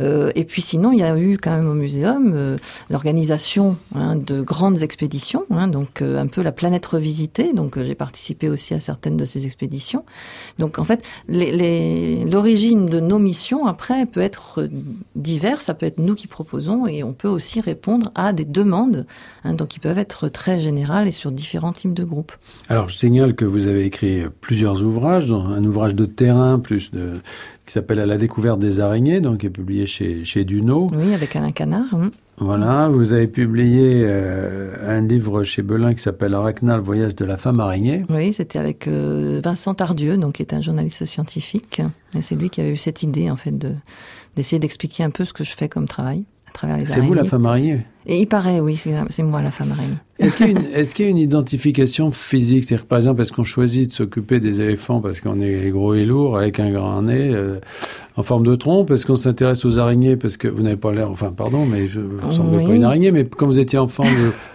Euh, 0.00 0.30
et 0.34 0.44
puis 0.44 0.62
sinon, 0.62 0.92
il 0.92 0.98
y 0.98 1.02
a 1.02 1.16
eu 1.18 1.36
quand 1.36 1.54
même 1.54 1.68
au 1.68 1.74
muséum 1.74 2.32
euh, 2.34 2.56
l'organisation 2.90 3.76
hein, 3.94 4.16
de 4.16 4.42
grandes 4.42 4.82
expéditions, 4.82 5.44
hein, 5.50 5.68
donc 5.68 6.02
un 6.02 6.26
peu 6.26 6.42
la 6.42 6.52
planète 6.52 6.86
revisitée. 6.86 7.52
Donc 7.52 7.80
j'ai 7.82 7.94
participé 7.94 8.48
aussi 8.48 8.74
à 8.74 8.80
certaines 8.80 9.16
de 9.16 9.24
ces 9.24 9.46
expéditions. 9.46 10.04
Donc 10.58 10.78
en 10.78 10.84
fait, 10.84 11.02
l'origine 11.28 12.86
de 12.86 13.00
nos 13.00 13.18
missions 13.18 13.66
après 13.66 14.06
peut 14.06 14.20
être 14.20 14.68
diverse. 15.16 15.64
Ça 15.64 15.74
peut 15.74 15.86
être 15.86 15.98
nous 15.98 16.14
qui 16.14 16.26
proposons 16.26 16.86
et 16.86 17.02
on 17.02 17.12
peut 17.12 17.28
aussi 17.28 17.60
répondre 17.60 18.10
à 18.14 18.32
des 18.32 18.44
demandes, 18.44 19.06
hein, 19.44 19.54
donc 19.54 19.68
qui 19.68 19.78
peuvent 19.78 19.98
être 19.98 20.28
très 20.28 20.60
générales 20.60 21.08
et 21.08 21.12
sur 21.12 21.30
différents 21.30 21.72
types 21.72 21.94
de 21.94 22.04
groupes. 22.04 22.32
Alors 22.68 22.88
je 22.88 22.96
signale 22.96 23.34
que 23.34 23.44
vous 23.44 23.66
avez 23.66 23.84
écrit 23.84 24.11
plusieurs 24.40 24.82
ouvrages, 24.82 25.26
dont 25.26 25.44
un 25.44 25.64
ouvrage 25.64 25.94
de 25.94 26.06
terrain 26.06 26.58
plus 26.58 26.90
de 26.90 27.20
qui 27.66 27.72
s'appelle 27.72 28.00
À 28.00 28.06
la 28.06 28.18
découverte 28.18 28.58
des 28.58 28.80
araignées, 28.80 29.20
donc 29.20 29.38
qui 29.38 29.46
est 29.46 29.50
publié 29.50 29.86
chez, 29.86 30.24
chez 30.24 30.44
Duno. 30.44 30.88
Oui, 30.92 31.14
avec 31.14 31.36
Alain 31.36 31.50
Canard. 31.50 31.92
hum. 31.92 32.10
Voilà, 32.38 32.88
vous 32.88 33.12
avez 33.12 33.28
publié 33.28 34.02
euh, 34.04 34.74
un 34.88 35.02
livre 35.02 35.44
chez 35.44 35.62
Belin 35.62 35.94
qui 35.94 36.02
s'appelle 36.02 36.34
Arachna, 36.34 36.76
le 36.76 36.82
voyage 36.82 37.14
de 37.14 37.24
la 37.24 37.36
femme 37.36 37.60
araignée. 37.60 38.04
Oui, 38.08 38.32
c'était 38.32 38.58
avec 38.58 38.88
euh, 38.88 39.40
Vincent 39.44 39.74
Tardieu, 39.74 40.16
donc 40.16 40.34
qui 40.34 40.42
est 40.42 40.52
un 40.54 40.60
journaliste 40.60 41.04
scientifique. 41.04 41.82
Et 42.16 42.22
c'est 42.22 42.34
lui 42.34 42.50
qui 42.50 42.60
avait 42.60 42.72
eu 42.72 42.76
cette 42.76 43.02
idée, 43.02 43.30
en 43.30 43.36
fait, 43.36 43.56
de 43.56 43.72
d'essayer 44.34 44.58
d'expliquer 44.58 45.04
un 45.04 45.10
peu 45.10 45.24
ce 45.24 45.34
que 45.34 45.44
je 45.44 45.54
fais 45.54 45.68
comme 45.68 45.86
travail 45.86 46.24
à 46.52 46.58
travers 46.58 46.76
les 46.78 46.86
C'est 46.86 47.00
vous 47.00 47.14
la 47.14 47.24
femme 47.24 47.46
araignée 47.46 47.80
Et 48.06 48.20
il 48.20 48.26
paraît, 48.26 48.60
oui, 48.60 48.76
c'est 48.76 49.22
moi 49.22 49.40
la 49.42 49.50
femme 49.50 49.72
araignée. 49.72 49.96
Est-ce 50.18 50.36
qu'il 50.36 50.46
y, 50.46 50.48
a 50.50 50.52
une- 50.52 50.66
est-ce 50.74 50.94
qu'il 50.94 51.04
y 51.04 51.08
a 51.08 51.10
une 51.10 51.18
identification 51.18 52.10
physique? 52.12 52.64
C'est-à-dire, 52.64 52.86
par 52.86 52.98
exemple, 52.98 53.22
est-ce 53.22 53.32
qu'on 53.32 53.44
choisit 53.44 53.88
de 53.88 53.92
s'occuper 53.92 54.38
des 54.40 54.60
éléphants 54.60 55.00
parce 55.00 55.20
qu'on 55.20 55.40
est 55.40 55.70
gros 55.70 55.94
et 55.94 56.04
lourd, 56.04 56.36
avec 56.36 56.60
un 56.60 56.70
grand 56.70 57.02
nez, 57.02 57.30
euh, 57.34 57.58
en 58.16 58.22
forme 58.22 58.44
de 58.44 58.54
trompe 58.54 58.90
Est-ce 58.90 59.06
qu'on 59.06 59.16
s'intéresse 59.16 59.64
aux 59.64 59.78
araignées 59.78 60.16
parce 60.16 60.36
que 60.36 60.46
vous 60.48 60.62
n'avez 60.62 60.76
pas 60.76 60.92
l'air, 60.92 61.10
enfin, 61.10 61.32
pardon, 61.32 61.64
mais 61.66 61.86
je 61.86 62.00
ne 62.00 62.20
ressemblez 62.20 62.58
Oui. 62.58 62.64
pas 62.66 62.70
à 62.72 62.74
une 62.74 62.84
araignée, 62.84 63.10
mais 63.12 63.24
quand 63.24 63.46
vous 63.46 63.58
étiez 63.58 63.78
enfant, 63.78 64.04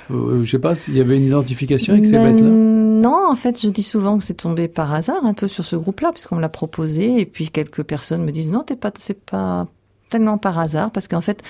je 0.09 0.49
sais 0.49 0.59
pas 0.59 0.75
s'il 0.75 0.95
y 0.95 1.01
avait 1.01 1.17
une 1.17 1.25
identification 1.25 1.93
avec 1.93 2.05
ces 2.05 2.11
Ben, 2.13 2.31
bêtes-là 2.33 2.47
Non, 2.49 3.27
en 3.29 3.35
fait, 3.35 3.59
je 3.61 3.69
dis 3.69 3.83
souvent 3.83 4.17
que 4.17 4.23
c'est 4.23 4.35
tombé 4.35 4.67
par 4.67 4.93
hasard 4.93 5.25
un 5.25 5.33
peu 5.33 5.47
sur 5.47 5.65
ce 5.65 5.75
groupe-là, 5.75 6.11
puisqu'on 6.11 6.35
me 6.37 6.41
l'a 6.41 6.49
proposé, 6.49 7.19
et 7.19 7.25
puis 7.25 7.49
quelques 7.49 7.83
personnes 7.83 8.23
me 8.23 8.31
disent 8.31 8.51
non, 8.51 8.63
t'es 8.63 8.75
pas, 8.75 8.91
c'est 8.97 9.19
pas 9.25 9.67
tellement 10.09 10.37
par 10.37 10.57
hasard, 10.59 10.91
parce 10.91 11.07
qu'en 11.07 11.21
fait, 11.21 11.41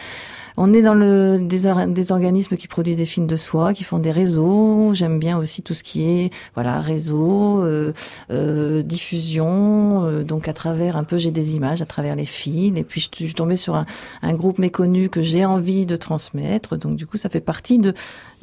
on 0.59 0.73
est 0.73 0.81
dans 0.81 0.95
le 0.95 1.37
des, 1.39 1.63
des 1.93 2.11
organismes 2.11 2.57
qui 2.57 2.67
produisent 2.67 2.97
des 2.97 3.05
films 3.05 3.27
de 3.27 3.35
soie, 3.35 3.73
qui 3.73 3.83
font 3.83 3.99
des 3.99 4.11
réseaux. 4.11 4.91
J'aime 4.95 5.19
bien 5.19 5.37
aussi 5.37 5.61
tout 5.61 5.75
ce 5.75 5.83
qui 5.83 6.03
est 6.09 6.31
voilà 6.55 6.81
réseau, 6.81 7.61
euh, 7.63 7.93
euh, 8.31 8.81
diffusion. 8.81 10.03
euh, 10.05 10.23
donc 10.23 10.47
à 10.47 10.53
travers 10.53 10.97
un 10.97 11.03
peu, 11.03 11.17
j'ai 11.17 11.29
des 11.29 11.55
images 11.55 11.81
à 11.83 11.85
travers 11.85 12.15
les 12.15 12.25
fils. 12.25 12.73
Et 12.75 12.83
puis 12.83 13.01
je, 13.01 13.09
je 13.19 13.25
suis 13.25 13.33
tombée 13.35 13.55
sur 13.55 13.75
un, 13.75 13.85
un 14.23 14.33
groupe 14.33 14.57
méconnu 14.57 15.09
que 15.09 15.21
j'ai 15.21 15.45
envie 15.45 15.85
de 15.85 15.95
transmettre. 15.95 16.75
Donc 16.75 16.95
du 16.95 17.05
coup, 17.05 17.17
ça 17.17 17.29
fait 17.29 17.39
partie 17.41 17.77
de 17.77 17.93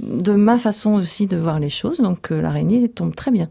de 0.01 0.35
ma 0.35 0.57
façon 0.59 0.93
aussi 0.95 1.27
de 1.27 1.37
voir 1.37 1.59
les 1.59 1.71
choses. 1.71 1.99
Donc 1.99 2.31
l'araignée 2.31 2.89
tombe 2.89 3.15
très 3.17 3.33
bien. 3.33 3.49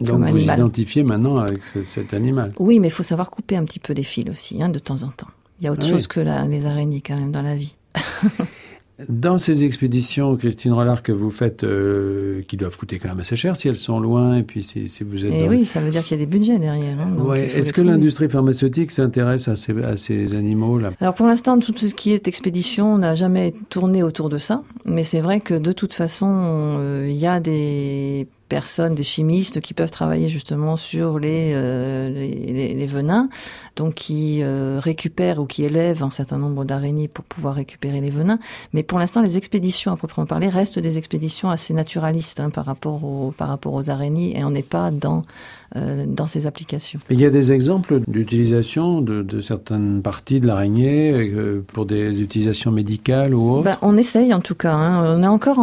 Donc 0.00 0.10
comme 0.14 0.22
vous 0.22 0.36
animal. 0.38 0.58
identifiez 0.58 1.04
maintenant 1.04 1.36
avec 1.36 1.60
ce- 1.72 1.84
cet 1.84 2.12
animal. 2.14 2.52
Oui, 2.58 2.80
mais 2.80 2.88
il 2.88 2.92
faut 2.92 3.04
savoir 3.04 3.30
couper 3.30 3.56
un 3.56 3.64
petit 3.64 3.78
peu 3.78 3.92
les 3.92 4.02
fils 4.02 4.28
aussi, 4.28 4.60
hein, 4.60 4.68
de 4.68 4.80
temps 4.80 5.04
en 5.04 5.08
temps. 5.08 5.28
Il 5.62 5.66
y 5.66 5.68
a 5.68 5.72
autre 5.72 5.82
Ah 5.86 5.90
chose 5.90 6.08
que 6.08 6.18
la- 6.20 6.44
les 6.44 6.66
araignées 6.66 7.00
quand 7.06 7.16
même 7.16 7.30
dans 7.30 7.40
la 7.42 7.54
vie. 7.54 7.76
Dans 9.08 9.36
ces 9.38 9.64
expéditions, 9.64 10.36
Christine 10.36 10.72
Rollard, 10.72 11.02
que 11.02 11.10
vous 11.10 11.30
faites, 11.30 11.64
euh, 11.64 12.42
qui 12.46 12.56
doivent 12.56 12.76
coûter 12.76 12.98
quand 13.00 13.08
même 13.08 13.18
assez 13.18 13.34
cher 13.34 13.56
si 13.56 13.66
elles 13.66 13.74
sont 13.76 13.98
loin, 13.98 14.36
et 14.36 14.42
puis 14.44 14.62
si, 14.62 14.88
si 14.88 15.02
vous 15.02 15.24
êtes 15.24 15.32
Et 15.32 15.40
dans- 15.40 15.48
oui, 15.48 15.64
ça 15.64 15.80
veut 15.80 15.90
dire 15.90 16.04
qu'il 16.04 16.16
y 16.16 16.22
a 16.22 16.24
des 16.24 16.30
budgets 16.30 16.58
derrière. 16.58 17.00
hein, 17.00 17.16
Ouais. 17.16 17.48
Est-ce 17.56 17.72
que 17.72 17.80
l'industrie 17.80 18.28
pharmaceutique 18.28 18.92
s'intéresse 18.92 19.48
à 19.48 19.56
ces, 19.56 19.72
à 19.82 19.96
ces 19.96 20.34
animaux-là? 20.34 20.92
Alors 21.00 21.14
pour 21.14 21.26
l'instant, 21.26 21.58
tout 21.58 21.72
ce 21.76 21.92
qui 21.94 22.12
est 22.12 22.28
expédition, 22.28 22.94
on 22.94 22.98
n'a 22.98 23.14
jamais 23.16 23.54
tourné 23.70 24.02
autour 24.04 24.28
de 24.28 24.38
ça. 24.38 24.62
Mais 24.84 25.02
c'est 25.04 25.20
vrai 25.20 25.40
que 25.40 25.54
de 25.54 25.72
toute 25.72 25.94
façon, 25.94 26.28
euh, 26.30 27.08
il 27.10 27.16
y 27.16 27.26
a 27.26 27.40
des 27.40 28.28
personnes, 28.58 28.94
des 28.94 29.08
chimistes 29.14 29.58
qui 29.66 29.72
peuvent 29.78 29.90
travailler 30.00 30.28
justement 30.28 30.76
sur 30.76 31.08
les, 31.24 31.52
euh, 31.54 32.08
les, 32.18 32.28
les- 32.58 32.74
les 32.80 32.86
venins, 32.98 33.26
donc 33.76 33.90
qui 33.94 34.40
euh, 34.42 34.78
récupèrent 34.90 35.38
ou 35.42 35.46
qui 35.46 35.62
élèvent 35.70 36.02
un 36.10 36.10
certain 36.20 36.38
nombre 36.44 36.62
d'araignées 36.70 37.08
pour 37.16 37.24
pouvoir 37.32 37.54
récupérer 37.62 38.00
les 38.06 38.10
venins. 38.20 38.38
Mais 38.74 38.82
pour 38.90 38.98
l'instant, 39.00 39.22
les 39.28 39.36
expéditions 39.42 39.90
à 39.94 39.96
proprement 39.96 40.26
parler 40.34 40.48
restent 40.60 40.78
des 40.88 40.96
expéditions 40.98 41.48
assez 41.56 41.72
naturalistes 41.82 42.40
hein, 42.40 42.50
par 42.58 42.64
rapport 42.66 43.00
aux 43.04 43.32
par 43.40 43.48
rapport 43.48 43.72
aux 43.80 43.88
araignées 43.94 44.30
et 44.38 44.42
on 44.48 44.50
n'est 44.56 44.68
pas 44.78 44.90
dans 44.90 45.22
euh, 45.76 46.04
dans 46.18 46.28
ces 46.34 46.42
applications. 46.50 47.00
Il 47.08 47.18
y 47.18 47.24
a 47.24 47.30
des 47.30 47.48
exemples 47.58 47.94
d'utilisation 48.06 49.00
de, 49.00 49.16
de 49.34 49.38
certaines 49.40 50.02
parties 50.10 50.40
de 50.42 50.46
l'araignée 50.46 50.98
pour 51.72 51.84
des 51.86 52.20
utilisations 52.26 52.70
médicales 52.80 53.32
ou 53.34 53.42
autres? 53.52 53.64
Ben, 53.70 53.78
on 53.80 53.96
essaye 53.96 54.30
en 54.34 54.42
tout 54.48 54.58
cas. 54.64 54.74
hein. 54.74 54.94
On 55.16 55.22
est 55.26 55.32
encore 55.38 55.60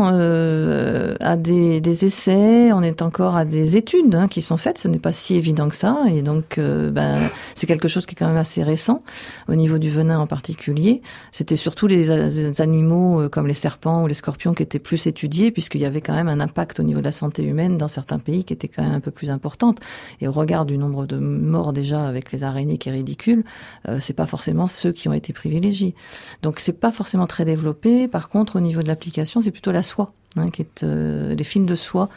à 1.32 1.36
des, 1.38 1.80
des 1.90 1.98
essais, 2.10 2.72
on 2.80 2.84
est 2.84 3.02
encore 3.02 3.36
à 3.36 3.44
des 3.44 3.76
études 3.76 4.16
hein, 4.16 4.28
qui 4.28 4.42
sont 4.42 4.58
faites. 4.58 4.78
Ce 4.78 4.88
n'est 4.88 5.00
pas 5.00 5.12
si 5.12 5.36
évident 5.36 5.68
que 5.68 5.76
ça, 5.76 5.98
et 6.10 6.22
donc 6.22 6.58
euh, 6.58 6.90
ben, 6.90 7.30
c'est 7.56 7.68
quelque 7.68 7.88
chose 7.88 8.06
qui 8.06 8.16
est 8.16 8.18
quand 8.18 8.28
même 8.28 8.38
assez 8.38 8.64
récent 8.64 9.04
au 9.48 9.56
niveau 9.56 9.78
du 9.78 9.90
venin 9.90 10.20
en 10.20 10.28
particulier. 10.28 11.02
C'était 11.32 11.58
surtout 11.58 11.88
les, 11.88 12.62
animaux 12.62 13.22
euh, 13.22 13.30
comme 13.30 13.48
les 13.48 13.54
serpents 13.54 14.04
ou 14.04 14.08
les 14.08 14.14
scorpions 14.14 14.54
qui 14.54 14.64
étaient 14.64 14.80
plus 14.80 15.08
étudiés, 15.08 15.52
puisqu'il 15.52 15.82
y 15.82 15.86
avait 15.86 16.02
quand 16.02 16.14
même 16.14 16.30
un 16.30 16.40
impact 16.40 16.80
au 16.80 16.84
niveau 16.84 17.00
de 17.00 17.06
la 17.06 17.12
santé 17.12 17.44
humaine 17.44 17.78
dans 17.78 17.90
certains 17.90 18.20
pays 18.20 18.44
qui 18.44 18.54
était 18.54 18.70
quand 18.70 18.84
même 18.84 18.94
un 18.94 19.02
peu 19.02 19.12
plus 19.12 19.30
importante. 19.30 19.80
Et 20.22 20.28
au 20.28 20.32
regard 20.32 20.66
du 20.66 20.78
nombre 20.78 21.06
de 21.06 21.18
morts 21.18 21.74
déjà 21.74 22.08
avec 22.08 22.32
les 22.32 22.44
araignées 22.44 22.78
qui 22.78 22.90
est 22.90 22.94
ridicule, 22.94 23.44
euh, 23.88 23.98
c'est 24.00 24.14
pas 24.14 24.26
forcément 24.26 24.68
ceux 24.68 24.94
qui 24.94 25.10
ont 25.10 25.14
été 25.14 25.34
privilégiés. 25.34 25.96
Donc 26.44 26.60
c'est 26.60 26.80
pas 26.80 26.92
forcément 26.92 27.28
très 27.28 27.44
développé. 27.44 28.08
Par 28.08 28.30
contre, 28.30 28.56
au 28.56 28.62
niveau 28.62 28.82
de 28.82 28.88
l'application, 28.88 29.42
c'est 29.42 29.52
plutôt 29.52 29.72
la 29.72 29.84
soie, 29.84 30.14
hein, 30.36 30.48
qui 30.48 30.62
est 30.62 30.84
euh, 30.84 31.36
les 31.36 31.44
films 31.44 31.66
de 31.66 31.76
soie 31.76 32.10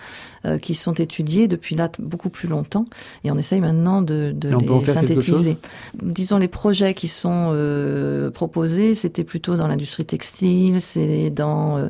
euh, 0.44 0.58
qui 0.58 0.74
sont 0.74 0.92
étudiés 0.94 1.48
depuis 1.48 1.74
là 1.76 1.90
beaucoup 1.98 2.28
plus 2.30 2.48
longtemps. 2.48 2.84
Et 3.24 3.30
on 3.30 3.38
essaye 3.38 3.60
maintenant 3.60 4.02
de, 4.02 4.32
de 4.34 4.48
les 4.48 4.86
synthétiser. 4.86 5.56
Disons 6.02 6.38
les 6.38 6.48
projets 6.48 6.94
qui 6.94 7.08
sont 7.08 7.50
euh, 7.54 8.30
proposés, 8.30 8.94
c'était 8.94 9.24
plutôt 9.24 9.56
dans 9.56 9.66
l'industrie 9.66 10.04
textile, 10.04 10.80
c'est 10.80 11.30
dans 11.30 11.78
euh, 11.78 11.88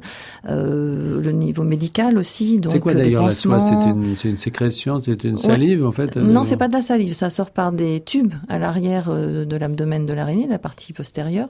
euh, 0.49 1.21
le 1.21 1.33
niveau 1.33 1.65
médical 1.65 2.19
aussi. 2.19 2.61
C'est 2.69 2.81
quoi 2.81 2.93
euh, 2.93 2.97
d'ailleurs 2.97 3.25
la 3.25 3.31
soie? 3.31 3.61
C'est 3.61 3.75
une, 3.75 4.15
une 4.25 4.37
sécrétion, 4.37 5.01
c'est 5.03 5.25
une 5.25 5.33
Ouais. 5.33 5.39
salive 5.39 5.85
en 5.87 5.93
fait 5.93 6.17
Non, 6.17 6.45
c'est 6.45 6.57
pas 6.57 6.69
de 6.69 6.75
la 6.75 6.83
salive. 6.83 7.15
Ça 7.15 7.31
sort 7.31 7.51
par 7.51 7.73
des 7.73 8.03
tubes 8.05 8.35
à 8.49 8.59
l'arrière 8.59 9.11
de 9.11 9.57
l'abdomen 9.57 10.05
de 10.07 10.13
l'araignée, 10.13 10.47
de 10.47 10.51
la 10.51 10.59
partie 10.59 10.93
postérieure, 10.93 11.49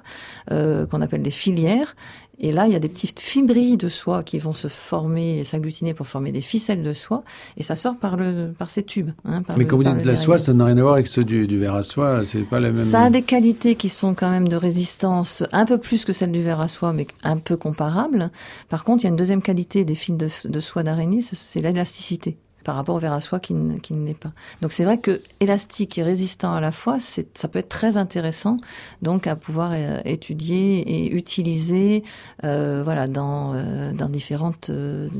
euh, 0.51 0.87
qu'on 0.87 1.01
appelle 1.03 1.23
des 1.23 1.31
filières. 1.31 1.97
Et 2.39 2.51
là, 2.51 2.67
il 2.67 2.73
y 2.73 2.77
a 2.77 2.79
des 2.81 2.89
petites 2.89 3.21
fibrilles 3.21 3.77
de 3.77 3.89
soie 3.89 4.23
qui 4.23 4.39
vont 4.39 4.55
se 4.55 4.67
former 4.69 5.39
et 5.41 5.45
s'agglutiner 5.45 5.95
pour 5.95 6.07
former 6.09 6.33
des 6.33 6.41
ficelles 6.41 6.83
de 6.83 6.93
soie. 6.93 7.23
Et 7.57 7.63
ça 7.63 7.77
sort 7.77 7.97
par 7.97 8.17
le 8.17 8.53
par 8.59 8.71
ces 8.71 8.83
tubes. 8.83 9.11
hein, 9.25 9.43
par 9.43 9.57
Mais 9.57 9.65
le- 9.65 9.71
quand 9.71 9.77
vous 9.77 9.85
dites 9.85 9.99
de 10.03 10.07
la 10.07 10.17
soie, 10.17 10.39
ça 10.39 10.53
n'a 10.53 10.65
rien 10.65 10.77
à 10.79 10.83
voir 10.83 10.95
avec 10.95 11.07
ceux 11.07 11.25
du, 11.25 11.47
du 11.47 11.59
verre 11.59 11.75
à 11.75 11.83
soie, 11.83 12.25
c'est 12.25 12.43
pas 12.43 12.59
la 12.59 12.73
même. 12.73 12.85
Ça 12.89 13.03
a 13.03 13.11
des 13.11 13.23
qualités 13.23 13.75
qui 13.77 13.89
sont 13.89 14.15
quand 14.15 14.31
même 14.31 14.49
de 14.49 14.57
résistance 14.57 15.45
un 15.53 15.65
peu 15.67 15.79
plus 15.79 16.05
que 16.05 16.13
celles 16.13 16.33
du 16.33 16.43
verre 16.43 16.61
à 16.61 16.69
soie, 16.69 16.93
mais 16.93 17.07
un 17.23 17.37
peu 17.39 17.57
comparables. 17.57 18.31
Par 18.69 18.83
contre, 18.85 19.03
il 19.03 19.05
y 19.05 19.07
a 19.09 19.11
une 19.11 19.17
deuxième 19.17 19.43
qualité 19.43 19.85
des 19.85 19.95
fils 19.95 20.17
de, 20.17 20.29
de 20.49 20.61
soie 20.61 20.83
d'araignée, 20.83 21.21
c'est 21.23 21.61
l'élasticité 21.61 22.39
par 22.63 22.77
rapport 22.77 22.95
au 22.95 22.99
verre 22.99 23.13
à 23.13 23.21
soie 23.21 23.41
qui, 23.41 23.55
qui 23.83 23.95
ne 23.95 24.07
l'est 24.07 24.15
pas. 24.19 24.33
Donc 24.61 24.73
c'est 24.73 24.85
vrai 24.85 24.99
que 24.99 25.21
élastique 25.41 25.99
et 25.99 26.03
résistant 26.03 26.53
à 26.55 26.61
la 26.61 26.73
fois, 26.73 26.99
c'est 26.99 27.37
ça 27.39 27.49
peut 27.49 27.59
être 27.59 27.69
très 27.69 27.97
intéressant 27.97 28.57
donc 29.03 29.27
à 29.27 29.37
pouvoir 29.37 29.73
euh, 29.75 30.01
étudier 30.05 30.81
et 30.81 31.15
utiliser 31.15 32.03
euh, 32.45 32.83
voilà 32.85 33.07
dans 33.07 33.55
euh, 33.55 33.93
dans 33.93 34.09
différentes 34.09 34.71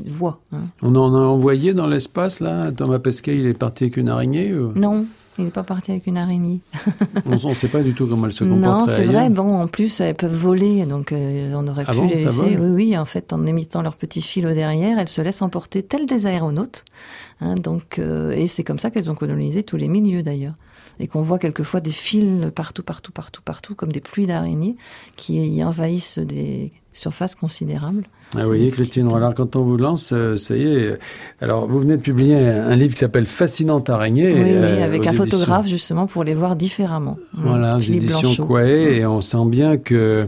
voies. 0.05 0.39
hein. 0.51 0.61
On 0.81 0.95
en 0.95 1.13
a 1.15 1.19
envoyé 1.19 1.73
dans 1.73 1.87
l'espace 1.87 2.39
là 2.39 2.71
Thomas 2.71 2.99
Pesquet, 2.99 3.37
il 3.37 3.45
est 3.45 3.53
parti 3.53 3.85
avec 3.85 3.97
une 3.97 4.09
araignée 4.09 4.53
ou- 4.53 4.71
Non, 4.75 5.05
il 5.37 5.45
n'est 5.45 5.51
pas 5.51 5.63
parti 5.63 5.91
avec 5.91 6.05
une 6.07 6.17
araignée. 6.17 6.59
On 7.25 7.49
ne 7.49 7.53
sait 7.55 7.67
pas 7.67 7.81
du 7.81 7.93
tout 7.93 8.05
comment 8.07 8.27
elle 8.27 8.33
se 8.33 8.43
comporte. 8.43 8.61
Non, 8.61 8.85
c'est 8.87 9.05
vrai. 9.05 9.29
Bon, 9.29 9.61
en 9.61 9.67
plus, 9.67 9.99
elles 9.99 10.13
peuvent 10.15 10.31
voler, 10.35 10.85
donc 10.85 11.11
euh, 11.11 11.51
on 11.55 11.67
aurait 11.67 11.85
Ah 11.87 11.91
pu 11.91 11.97
bon, 11.97 12.07
les 12.07 12.23
laisser. 12.23 12.57
Oui, 12.59 12.67
oui. 12.91 12.97
En 12.97 13.05
fait, 13.05 13.33
en 13.33 13.43
émettant 13.45 13.81
leur 13.81 13.95
petit 13.95 14.21
fil 14.21 14.45
au 14.45 14.53
derrière, 14.53 14.99
elles 14.99 15.09
se 15.09 15.21
laissent 15.21 15.41
emporter 15.41 15.81
telles 15.81 16.05
des 16.05 16.27
aéronautes. 16.27 16.85
Hein, 17.41 17.55
donc, 17.55 17.99
euh, 17.99 18.31
et 18.31 18.47
c'est 18.47 18.63
comme 18.63 18.79
ça 18.79 18.89
qu'elles 18.91 19.11
ont 19.11 19.15
colonisé 19.15 19.63
tous 19.63 19.77
les 19.77 19.87
milieux 19.87 20.23
d'ailleurs, 20.23 20.53
et 20.99 21.07
qu'on 21.07 21.21
voit 21.21 21.39
quelquefois 21.39 21.79
des 21.79 21.91
fils 21.91 22.51
partout, 22.53 22.83
partout, 22.83 23.11
partout, 23.11 23.41
partout, 23.43 23.75
comme 23.75 23.91
des 23.91 24.01
pluies 24.01 24.27
d'araignées 24.27 24.75
qui 25.15 25.35
y 25.35 25.63
envahissent 25.63 26.19
des 26.19 26.71
surfaces 26.93 27.35
considérables. 27.35 28.05
Ah, 28.35 28.41
vous 28.41 28.47
voyez, 28.47 28.71
Christine 28.71 29.07
Rollard, 29.07 29.33
quand 29.33 29.55
on 29.55 29.63
vous 29.63 29.77
lance, 29.77 30.11
euh, 30.13 30.37
ça 30.37 30.55
y 30.55 30.63
est. 30.63 30.99
Alors, 31.41 31.67
vous 31.67 31.79
venez 31.79 31.97
de 31.97 32.01
publier 32.01 32.35
un, 32.35 32.75
livre 32.75 32.93
qui 32.93 32.99
s'appelle 32.99 33.25
Fascinante 33.25 33.89
araignée. 33.89 34.31
oui, 34.31 34.41
oui, 34.41 34.51
euh, 34.51 34.83
avec 34.83 35.05
un 35.05 35.11
éditions- 35.11 35.25
photographe 35.25 35.67
justement 35.67 36.07
pour 36.07 36.23
les 36.23 36.33
voir 36.33 36.55
différemment. 36.55 37.17
Voilà, 37.33 37.77
aux 37.77 37.79
Philippe 37.79 38.03
éditions. 38.03 38.45
Quae, 38.47 38.61
et 38.97 39.05
on 39.05 39.21
sent 39.21 39.45
bien 39.45 39.77
que 39.77 40.27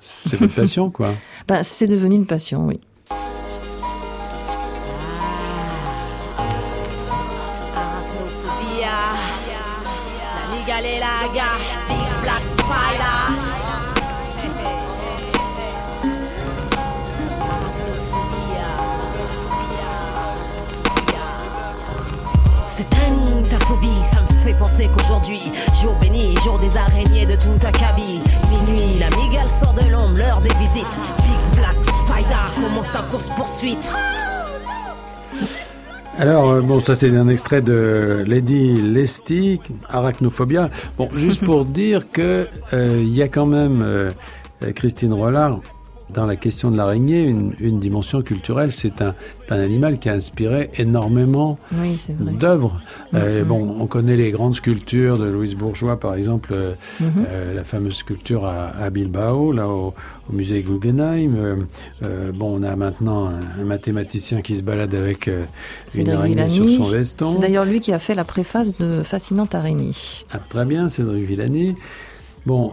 c'est 0.00 0.38
votre 0.38 0.54
passion, 0.56 0.90
quoi. 0.90 1.14
Ben, 1.48 1.62
c'est 1.62 1.86
devenu 1.86 2.16
une 2.16 2.26
passion, 2.26 2.66
oui. 2.66 2.80
Jour 25.32 25.94
béni, 26.00 26.36
jour 26.44 26.58
des 26.58 26.76
araignées 26.76 27.26
de 27.26 27.34
tout 27.34 27.66
acabit. 27.66 28.20
Minuit, 28.50 28.98
la 29.00 29.10
migale 29.16 29.48
sort 29.48 29.74
de 29.74 29.90
l'ombre, 29.90 30.18
l'heure 30.18 30.40
des 30.40 30.54
visites. 30.54 30.98
Big 31.18 31.58
Black 31.58 31.76
Spider 31.82 32.62
commence 32.62 32.90
ta 32.92 33.02
course 33.02 33.28
poursuite. 33.30 33.92
Alors, 36.18 36.50
euh, 36.50 36.60
bon, 36.62 36.80
ça 36.80 36.94
c'est 36.94 37.14
un 37.14 37.28
extrait 37.28 37.60
de 37.60 38.24
Lady 38.26 38.80
Lesty, 38.80 39.60
Arachnophobia. 39.88 40.70
Bon, 40.96 41.08
juste 41.12 41.44
pour 41.44 41.64
dire 41.64 42.10
que 42.10 42.46
euh, 42.72 42.98
il 43.00 43.12
y 43.12 43.22
a 43.22 43.28
quand 43.28 43.46
même, 43.46 43.82
euh, 43.82 44.10
Christine 44.74 45.12
Rollard, 45.12 45.60
dans 46.14 46.24
la 46.26 46.36
question 46.36 46.70
de 46.70 46.76
l'araignée, 46.76 47.24
une, 47.24 47.52
une 47.60 47.80
dimension 47.80 48.22
culturelle. 48.22 48.70
C'est 48.72 49.02
un, 49.02 49.14
un 49.50 49.58
animal 49.60 49.98
qui 49.98 50.08
a 50.08 50.12
inspiré 50.12 50.70
énormément 50.78 51.58
Oui, 51.82 52.00
d'œuvres. 52.38 52.80
Euh, 53.14 53.42
Mhm. 53.42 53.48
bon, 53.48 53.76
on 53.80 53.86
connaît 53.86 54.16
les 54.16 54.30
grandes 54.30 54.54
sculptures 54.54 55.18
de 55.18 55.24
Louise 55.24 55.54
Bourgeois, 55.56 55.98
par 55.98 56.14
exemple, 56.14 56.50
euh, 56.52 56.74
Mhm. 57.00 57.06
euh, 57.28 57.54
la 57.54 57.64
fameuse 57.64 57.94
sculpture 57.96 58.44
à, 58.46 58.68
à 58.68 58.90
Bilbao, 58.90 59.50
là 59.52 59.68
au, 59.68 59.94
au 60.30 60.32
musée 60.32 60.62
Guggenheim. 60.62 61.34
Euh, 62.02 62.32
bon, 62.32 62.60
on 62.60 62.62
a 62.62 62.76
maintenant 62.76 63.26
un, 63.26 63.60
un 63.60 63.64
mathématicien 63.64 64.42
qui 64.42 64.56
se 64.56 64.62
balade 64.62 64.94
avec 64.94 65.28
une 65.94 66.08
araignée 66.10 66.48
sur 66.48 66.68
son 66.68 66.84
veston. 66.84 67.32
C'est 67.32 67.40
d'ailleurs 67.40 67.64
lui 67.64 67.80
qui 67.80 67.92
a 67.92 67.98
fait 67.98 68.14
la 68.14 68.24
préface 68.24 68.76
de 68.78 69.02
Fascinante 69.02 69.54
araignée. 69.54 69.90
Ah, 70.32 70.38
très 70.48 70.64
bien, 70.64 70.88
Cédric 70.88 71.24
Villani. 71.26 71.74
Bon, 72.46 72.72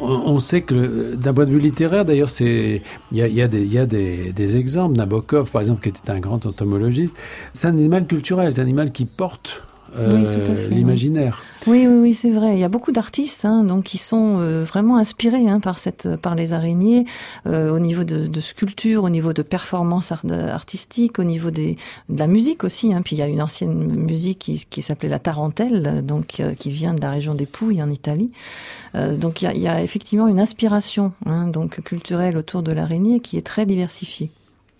on, 0.00 0.38
sait 0.38 0.62
que 0.62 1.14
d'un 1.14 1.32
point 1.32 1.44
de 1.44 1.50
vue 1.50 1.60
littéraire, 1.60 2.04
d'ailleurs, 2.04 2.30
il 2.40 2.80
y 3.12 3.22
a, 3.22 3.28
y 3.28 3.42
a 3.42 3.48
des, 3.48 3.64
y 3.64 3.78
a 3.78 3.86
des, 3.86 4.32
des 4.32 4.56
exemples. 4.56 4.96
Nabokov, 4.96 5.50
par 5.50 5.60
exemple, 5.60 5.82
qui 5.82 5.88
était 5.90 6.10
un 6.10 6.20
grand 6.20 6.44
entomologiste, 6.46 7.16
c'est 7.52 7.68
un 7.68 7.76
animal 7.78 8.06
culturel, 8.06 8.52
c'est 8.52 8.60
un 8.60 8.64
animal 8.64 8.92
qui 8.92 9.04
porte 9.04 9.62
euh, 9.96 10.12
Oui, 10.12 10.74
l'imaginaire. 10.74 11.42
Oui, 11.66 11.86
oui, 11.86 11.98
oui, 12.00 12.14
c'est 12.14 12.30
vrai. 12.30 12.54
Il 12.54 12.58
y 12.58 12.64
a 12.64 12.68
beaucoup 12.68 12.92
d'artistes, 12.92 13.44
hein, 13.44 13.64
donc 13.64 13.84
qui 13.84 13.98
sont 13.98 14.38
euh, 14.38 14.64
vraiment 14.64 14.96
inspirés 14.98 15.48
hein, 15.48 15.60
par 15.60 15.78
cette, 15.78 16.16
par 16.16 16.34
les 16.34 16.52
araignées, 16.52 17.06
euh, 17.46 17.70
au 17.70 17.78
niveau 17.78 18.04
de, 18.04 18.26
de 18.26 18.40
sculpture, 18.40 19.04
au 19.04 19.08
niveau 19.10 19.32
de 19.32 19.42
performance 19.42 20.12
art- 20.12 20.24
artistique, 20.30 21.18
au 21.18 21.24
niveau 21.24 21.50
des, 21.50 21.76
de 22.08 22.18
la 22.18 22.26
musique 22.26 22.64
aussi. 22.64 22.92
Hein. 22.92 23.02
Puis 23.02 23.16
il 23.16 23.18
y 23.18 23.22
a 23.22 23.28
une 23.28 23.40
ancienne 23.40 23.94
musique 23.94 24.40
qui, 24.40 24.64
qui 24.68 24.82
s'appelait 24.82 25.08
la 25.08 25.18
tarentelle, 25.18 26.04
donc 26.04 26.42
qui 26.58 26.70
vient 26.70 26.94
de 26.94 27.00
la 27.00 27.10
région 27.10 27.34
des 27.34 27.46
Pouilles 27.46 27.82
en 27.82 27.90
Italie. 27.90 28.30
Donc 28.94 29.42
il 29.42 29.46
y 29.46 29.48
a, 29.48 29.54
il 29.54 29.60
y 29.62 29.68
a 29.68 29.82
effectivement 29.82 30.28
une 30.28 30.38
inspiration, 30.40 31.12
donc 31.52 31.80
culturelle 31.82 32.36
autour 32.36 32.62
de 32.62 32.72
l'araignée 32.72 33.20
qui 33.20 33.36
est 33.36 33.46
très 33.46 33.66
diversifiée. 33.66 34.30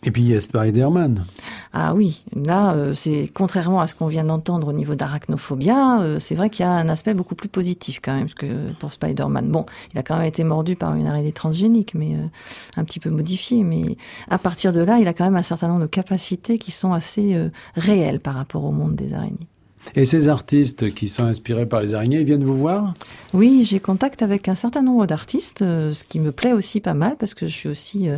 Et 0.04 0.10
puis 0.10 0.22
il 0.22 0.28
y 0.28 0.36
a 0.36 0.40
Spider-Man. 0.40 1.24
Ah 1.72 1.94
oui, 1.94 2.24
là, 2.36 2.74
euh, 2.74 2.92
c'est 2.94 3.30
contrairement 3.32 3.80
à 3.80 3.86
ce 3.86 3.94
qu'on 3.94 4.06
vient 4.06 4.24
d'entendre 4.24 4.68
au 4.68 4.72
niveau 4.72 4.94
d'arachnophobia, 4.94 6.00
euh, 6.02 6.18
c'est 6.18 6.34
vrai 6.34 6.50
qu'il 6.50 6.64
y 6.64 6.68
a 6.68 6.72
un 6.72 6.88
aspect 6.90 7.14
beaucoup 7.14 7.34
plus 7.34 7.48
positif 7.48 8.00
quand 8.04 8.14
même 8.14 8.28
que 8.28 8.72
pour 8.78 8.92
Spider-Man. 8.92 9.48
Bon, 9.48 9.64
il 9.92 9.98
a 9.98 10.02
quand 10.02 10.16
même 10.16 10.26
été 10.26 10.44
mordu 10.44 10.76
par 10.76 10.94
une 10.94 11.06
araignée 11.06 11.32
transgénique, 11.32 11.94
mais 11.94 12.14
euh, 12.14 12.26
un 12.76 12.84
petit 12.84 13.00
peu 13.00 13.08
modifiée. 13.08 13.64
Mais 13.64 13.96
à 14.28 14.36
partir 14.36 14.74
de 14.74 14.82
là, 14.82 14.98
il 14.98 15.08
a 15.08 15.14
quand 15.14 15.24
même 15.24 15.36
un 15.36 15.42
certain 15.42 15.68
nombre 15.68 15.82
de 15.82 15.86
capacités 15.86 16.58
qui 16.58 16.70
sont 16.70 16.92
assez 16.92 17.36
réelles 17.74 18.20
par 18.20 18.34
rapport 18.34 18.64
au 18.64 18.72
monde 18.72 18.94
des 18.94 19.12
araignées. 19.14 19.48
Et 19.96 20.04
ces 20.04 20.28
artistes 20.28 20.92
qui 20.94 21.08
sont 21.08 21.24
inspirés 21.24 21.66
par 21.66 21.82
les 21.82 21.94
araignées, 21.94 22.20
ils 22.20 22.24
viennent 22.24 22.44
vous 22.44 22.56
voir? 22.56 22.94
Oui, 23.34 23.64
j'ai 23.64 23.80
contact 23.80 24.22
avec 24.22 24.48
un 24.48 24.54
certain 24.54 24.82
nombre 24.82 25.06
d'artistes, 25.06 25.58
ce 25.60 26.04
qui 26.04 26.20
me 26.20 26.32
plaît 26.32 26.52
aussi 26.52 26.80
pas 26.80 26.94
mal 26.94 27.16
parce 27.18 27.34
que 27.34 27.46
je 27.46 27.52
suis 27.52 27.68
aussi 27.68 28.08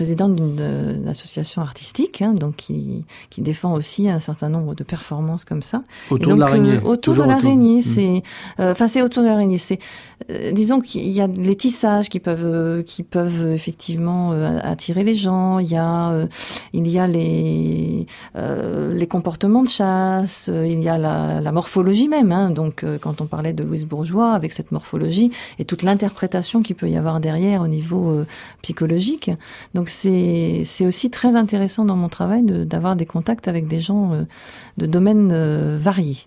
présidente 0.00 0.34
d'une 0.34 1.08
association 1.08 1.60
artistique, 1.60 2.22
hein, 2.22 2.32
donc 2.32 2.56
qui, 2.56 3.04
qui 3.28 3.42
défend 3.42 3.74
aussi 3.74 4.08
un 4.08 4.18
certain 4.18 4.48
nombre 4.48 4.74
de 4.74 4.82
performances 4.82 5.44
comme 5.44 5.60
ça. 5.60 5.82
Autour 6.08 6.16
Et 6.16 6.20
de 6.24 6.30
donc, 6.30 6.38
l'araignée, 6.38 6.76
euh, 6.76 6.88
autour 6.92 7.14
de 7.16 7.22
l'araignée, 7.22 7.80
Mm. 7.80 7.82
c'est, 7.82 8.22
euh, 8.60 8.72
enfin 8.72 8.88
c'est 8.88 9.02
autour 9.02 9.22
de 9.24 9.28
l'araignée. 9.28 9.58
C'est, 9.58 9.78
euh, 10.30 10.52
disons 10.52 10.80
qu'il 10.80 11.06
y 11.06 11.20
a 11.20 11.26
les 11.26 11.54
tissages 11.54 12.08
qui 12.08 12.18
peuvent, 12.18 12.46
euh, 12.46 12.82
qui 12.82 13.02
peuvent 13.02 13.52
effectivement 13.52 14.32
attirer 14.62 15.04
les 15.04 15.14
gens. 15.14 15.58
Il 15.58 15.70
y 15.70 15.76
a, 15.76 16.26
il 16.72 16.88
y 16.88 16.98
a 16.98 17.06
les, 17.06 18.06
les 19.00 19.06
comportements 19.06 19.62
de 19.62 19.68
chasse. 19.68 20.48
il 20.48 20.80
y 20.80 20.88
a 20.88 20.96
la, 20.96 21.42
la 21.42 21.52
morphologie 21.52 22.08
même. 22.08 22.32
Hein, 22.32 22.48
donc 22.48 22.86
quand 23.02 23.20
on 23.20 23.26
parlait 23.26 23.52
de 23.52 23.64
Louise 23.64 23.84
Bourgeois 23.84 24.32
avec 24.32 24.52
cette 24.52 24.72
morphologie 24.72 25.30
et 25.58 25.66
toute 25.66 25.82
l'interprétation 25.82 26.62
qu'il 26.62 26.76
peut 26.76 26.88
y 26.88 26.96
avoir 26.96 27.20
derrière 27.20 27.60
au 27.60 27.68
niveau 27.68 28.24
psychologique. 28.62 29.30
Donc 29.74 29.89
c'est, 29.90 30.62
c'est 30.64 30.86
aussi 30.86 31.10
très 31.10 31.36
intéressant 31.36 31.84
dans 31.84 31.96
mon 31.96 32.08
travail 32.08 32.42
de- 32.42 32.64
d'avoir 32.64 32.96
des 32.96 33.06
contacts 33.06 33.48
avec 33.48 33.66
des 33.68 33.80
gens 33.80 34.12
euh, 34.12 34.22
de 34.78 34.86
domaines 34.86 35.30
euh, 35.32 35.76
variés. 35.80 36.18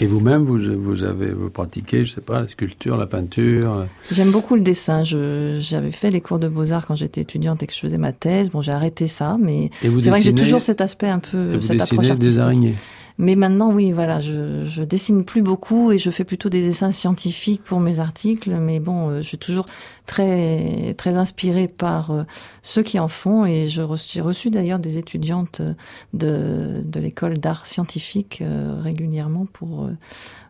Et 0.00 0.06
vous-même, 0.06 0.44
vous, 0.44 0.58
vous 0.80 1.02
avez 1.02 1.30
vous 1.32 1.50
pratiquez, 1.50 2.04
je 2.04 2.12
sais 2.14 2.20
pas, 2.20 2.40
la 2.40 2.48
sculpture, 2.48 2.96
la 2.96 3.06
peinture. 3.06 3.72
euh, 3.72 3.84
J'aime 4.12 4.30
beaucoup 4.30 4.54
le 4.54 4.62
dessin. 4.62 5.02
J'avais 5.02 5.90
fait 5.90 6.10
les 6.10 6.20
cours 6.20 6.38
de 6.38 6.48
beaux-arts 6.48 6.86
quand 6.86 6.94
j'étais 6.94 7.20
étudiante 7.22 7.62
et 7.62 7.66
que 7.66 7.72
je 7.74 7.80
faisais 7.80 7.98
ma 7.98 8.12
thèse. 8.12 8.50
Bon, 8.50 8.60
j'ai 8.62 8.72
arrêté 8.72 9.08
ça, 9.08 9.36
mais 9.40 9.70
c'est 9.82 9.88
vrai 9.88 10.20
que 10.20 10.24
j'ai 10.24 10.32
toujours 10.32 10.62
cet 10.62 10.80
aspect 10.80 11.08
un 11.08 11.18
peu, 11.18 11.52
et 11.52 11.56
vous 11.56 11.62
cette 11.62 11.80
approche 11.80 12.06
dessinez 12.06 12.18
des 12.18 12.38
artistique. 12.38 12.40
araignées. 12.40 12.74
Mais 13.20 13.34
maintenant, 13.36 13.70
oui, 13.72 13.92
voilà, 13.92 14.20
je, 14.20 14.64
je 14.64 14.82
dessine 14.82 15.24
plus 15.24 15.42
beaucoup 15.42 15.92
et 15.92 15.98
je 15.98 16.10
fais 16.10 16.24
plutôt 16.24 16.48
des 16.48 16.62
dessins 16.62 16.90
scientifiques 16.90 17.62
pour 17.62 17.78
mes 17.78 18.00
articles. 18.00 18.50
Mais 18.50 18.80
bon, 18.80 19.10
euh, 19.10 19.16
je 19.18 19.28
suis 19.28 19.36
toujours 19.38 19.66
très 20.06 20.94
très 20.96 21.18
inspirée 21.18 21.68
par 21.68 22.10
euh, 22.10 22.22
ceux 22.62 22.82
qui 22.82 22.98
en 22.98 23.08
font 23.08 23.44
et 23.44 23.68
je 23.68 23.82
j'ai 24.10 24.20
reçu 24.22 24.48
d'ailleurs 24.50 24.78
des 24.78 24.96
étudiantes 24.98 25.60
euh, 25.60 25.74
de 26.14 26.82
de 26.84 26.98
l'école 27.00 27.38
d'art 27.38 27.66
scientifique 27.66 28.42
régulièrement 28.82 29.46
pour 29.52 29.88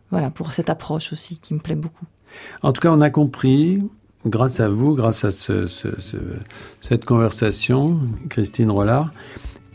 voilà 0.09 0.29
pour 0.29 0.53
cette 0.53 0.69
approche 0.69 1.11
aussi 1.13 1.37
qui 1.37 1.53
me 1.53 1.59
plaît 1.59 1.75
beaucoup. 1.75 2.05
En 2.63 2.71
tout 2.71 2.79
cas, 2.81 2.91
on 2.91 3.01
a 3.01 3.09
compris, 3.09 3.83
grâce 4.25 4.59
à 4.61 4.69
vous, 4.69 4.95
grâce 4.95 5.25
à 5.25 5.31
ce, 5.31 5.67
ce- 5.67 5.99
ce- 5.99 6.15
cette 6.79 7.03
conversation, 7.05 7.99
Christine 8.29 8.71
Rollard, 8.71 9.11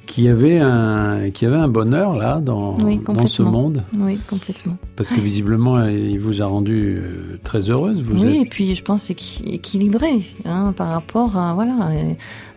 qu'il 0.06 0.24
y 0.24 0.28
avait 0.28 0.58
un, 0.58 1.30
qu'il 1.30 1.48
y 1.48 1.50
avait 1.52 1.60
un 1.60 1.68
bonheur 1.68 2.16
là 2.16 2.40
dans, 2.40 2.76
Oui, 2.78 3.00
dans 3.06 3.26
ce 3.26 3.42
monde. 3.42 3.82
Oui, 3.98 4.18
complètement. 4.28 4.76
Parce 4.96 5.10
que 5.10 5.20
visiblement, 5.20 5.84
il 5.86 6.18
vous 6.18 6.40
a 6.42 6.46
rendu 6.46 6.98
euh, 6.98 7.38
très 7.44 7.68
heureuse. 7.70 8.02
Vous 8.02 8.24
oui, 8.24 8.36
êtes- 8.38 8.46
et 8.46 8.48
puis 8.48 8.74
je 8.74 8.82
pense 8.82 9.10
équi- 9.10 9.46
équilibré 9.46 10.22
hein, 10.44 10.72
par 10.76 10.88
rapport 10.88 11.36
à 11.36 11.54
voilà 11.54 11.88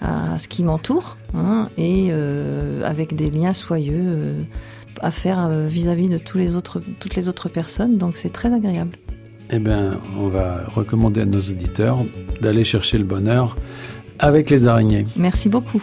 à, 0.01 0.37
ce 0.37 0.47
qui 0.47 0.63
m'entoure 0.63 1.17
hein, 1.35 1.69
et 1.77 2.07
euh, 2.11 2.83
avec 2.85 3.15
des 3.15 3.29
liens 3.29 3.53
soyeux 3.53 3.93
euh, 3.97 4.41
à 5.01 5.11
faire 5.11 5.49
vis-à-vis 5.67 6.09
de 6.09 6.17
tous 6.17 6.37
les 6.37 6.55
autres, 6.55 6.81
toutes 6.99 7.15
les 7.15 7.27
autres 7.27 7.49
personnes. 7.49 7.97
Donc 7.97 8.17
c'est 8.17 8.29
très 8.31 8.53
agréable. 8.53 8.97
Eh 9.51 9.57
bien, 9.59 9.99
on 10.19 10.27
va 10.27 10.63
recommander 10.67 11.21
à 11.21 11.25
nos 11.25 11.39
auditeurs 11.39 12.05
d'aller 12.41 12.63
chercher 12.63 12.97
le 12.99 13.03
bonheur 13.03 13.57
avec 14.19 14.49
les 14.51 14.67
araignées. 14.67 15.05
Merci 15.17 15.49
beaucoup. 15.49 15.81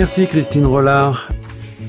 Merci 0.00 0.26
Christine 0.26 0.64
Rollard. 0.64 1.28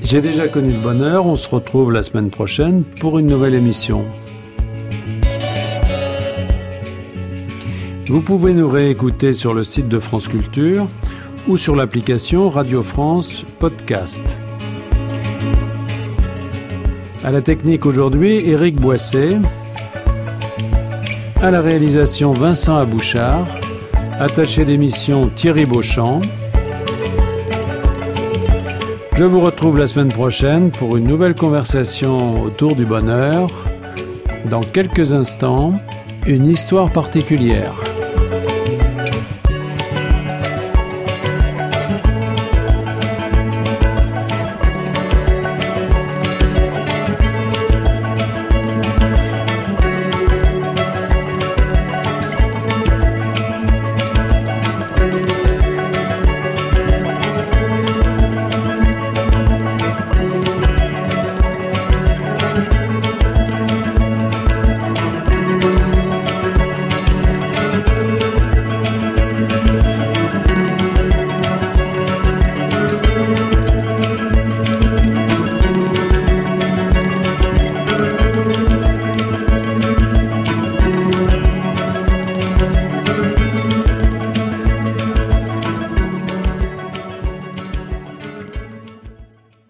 J'ai 0.04 0.20
déjà 0.20 0.46
connu 0.46 0.72
le 0.72 0.80
bonheur. 0.80 1.24
On 1.24 1.34
se 1.34 1.48
retrouve 1.48 1.90
la 1.92 2.02
semaine 2.02 2.28
prochaine 2.28 2.84
pour 3.00 3.18
une 3.18 3.26
nouvelle 3.26 3.54
émission. 3.54 4.04
Vous 8.08 8.20
pouvez 8.20 8.52
nous 8.52 8.68
réécouter 8.68 9.32
sur 9.32 9.54
le 9.54 9.64
site 9.64 9.88
de 9.88 9.98
France 9.98 10.28
Culture 10.28 10.88
ou 11.48 11.56
sur 11.56 11.74
l'application 11.74 12.50
Radio 12.50 12.82
France 12.82 13.46
Podcast. 13.58 14.36
À 17.24 17.32
la 17.32 17.40
technique 17.40 17.86
aujourd'hui, 17.86 18.46
Éric 18.46 18.78
Boisset. 18.78 19.38
À 21.40 21.50
la 21.50 21.62
réalisation, 21.62 22.32
Vincent 22.32 22.76
Abouchard. 22.76 23.46
Attaché 24.20 24.66
d'émission, 24.66 25.30
Thierry 25.34 25.64
Beauchamp. 25.64 26.20
Je 29.14 29.24
vous 29.24 29.40
retrouve 29.40 29.78
la 29.78 29.86
semaine 29.86 30.08
prochaine 30.08 30.70
pour 30.70 30.96
une 30.96 31.04
nouvelle 31.04 31.34
conversation 31.34 32.42
autour 32.42 32.74
du 32.74 32.86
bonheur. 32.86 33.50
Dans 34.46 34.62
quelques 34.62 35.12
instants, 35.12 35.74
une 36.26 36.46
histoire 36.46 36.90
particulière. 36.90 37.91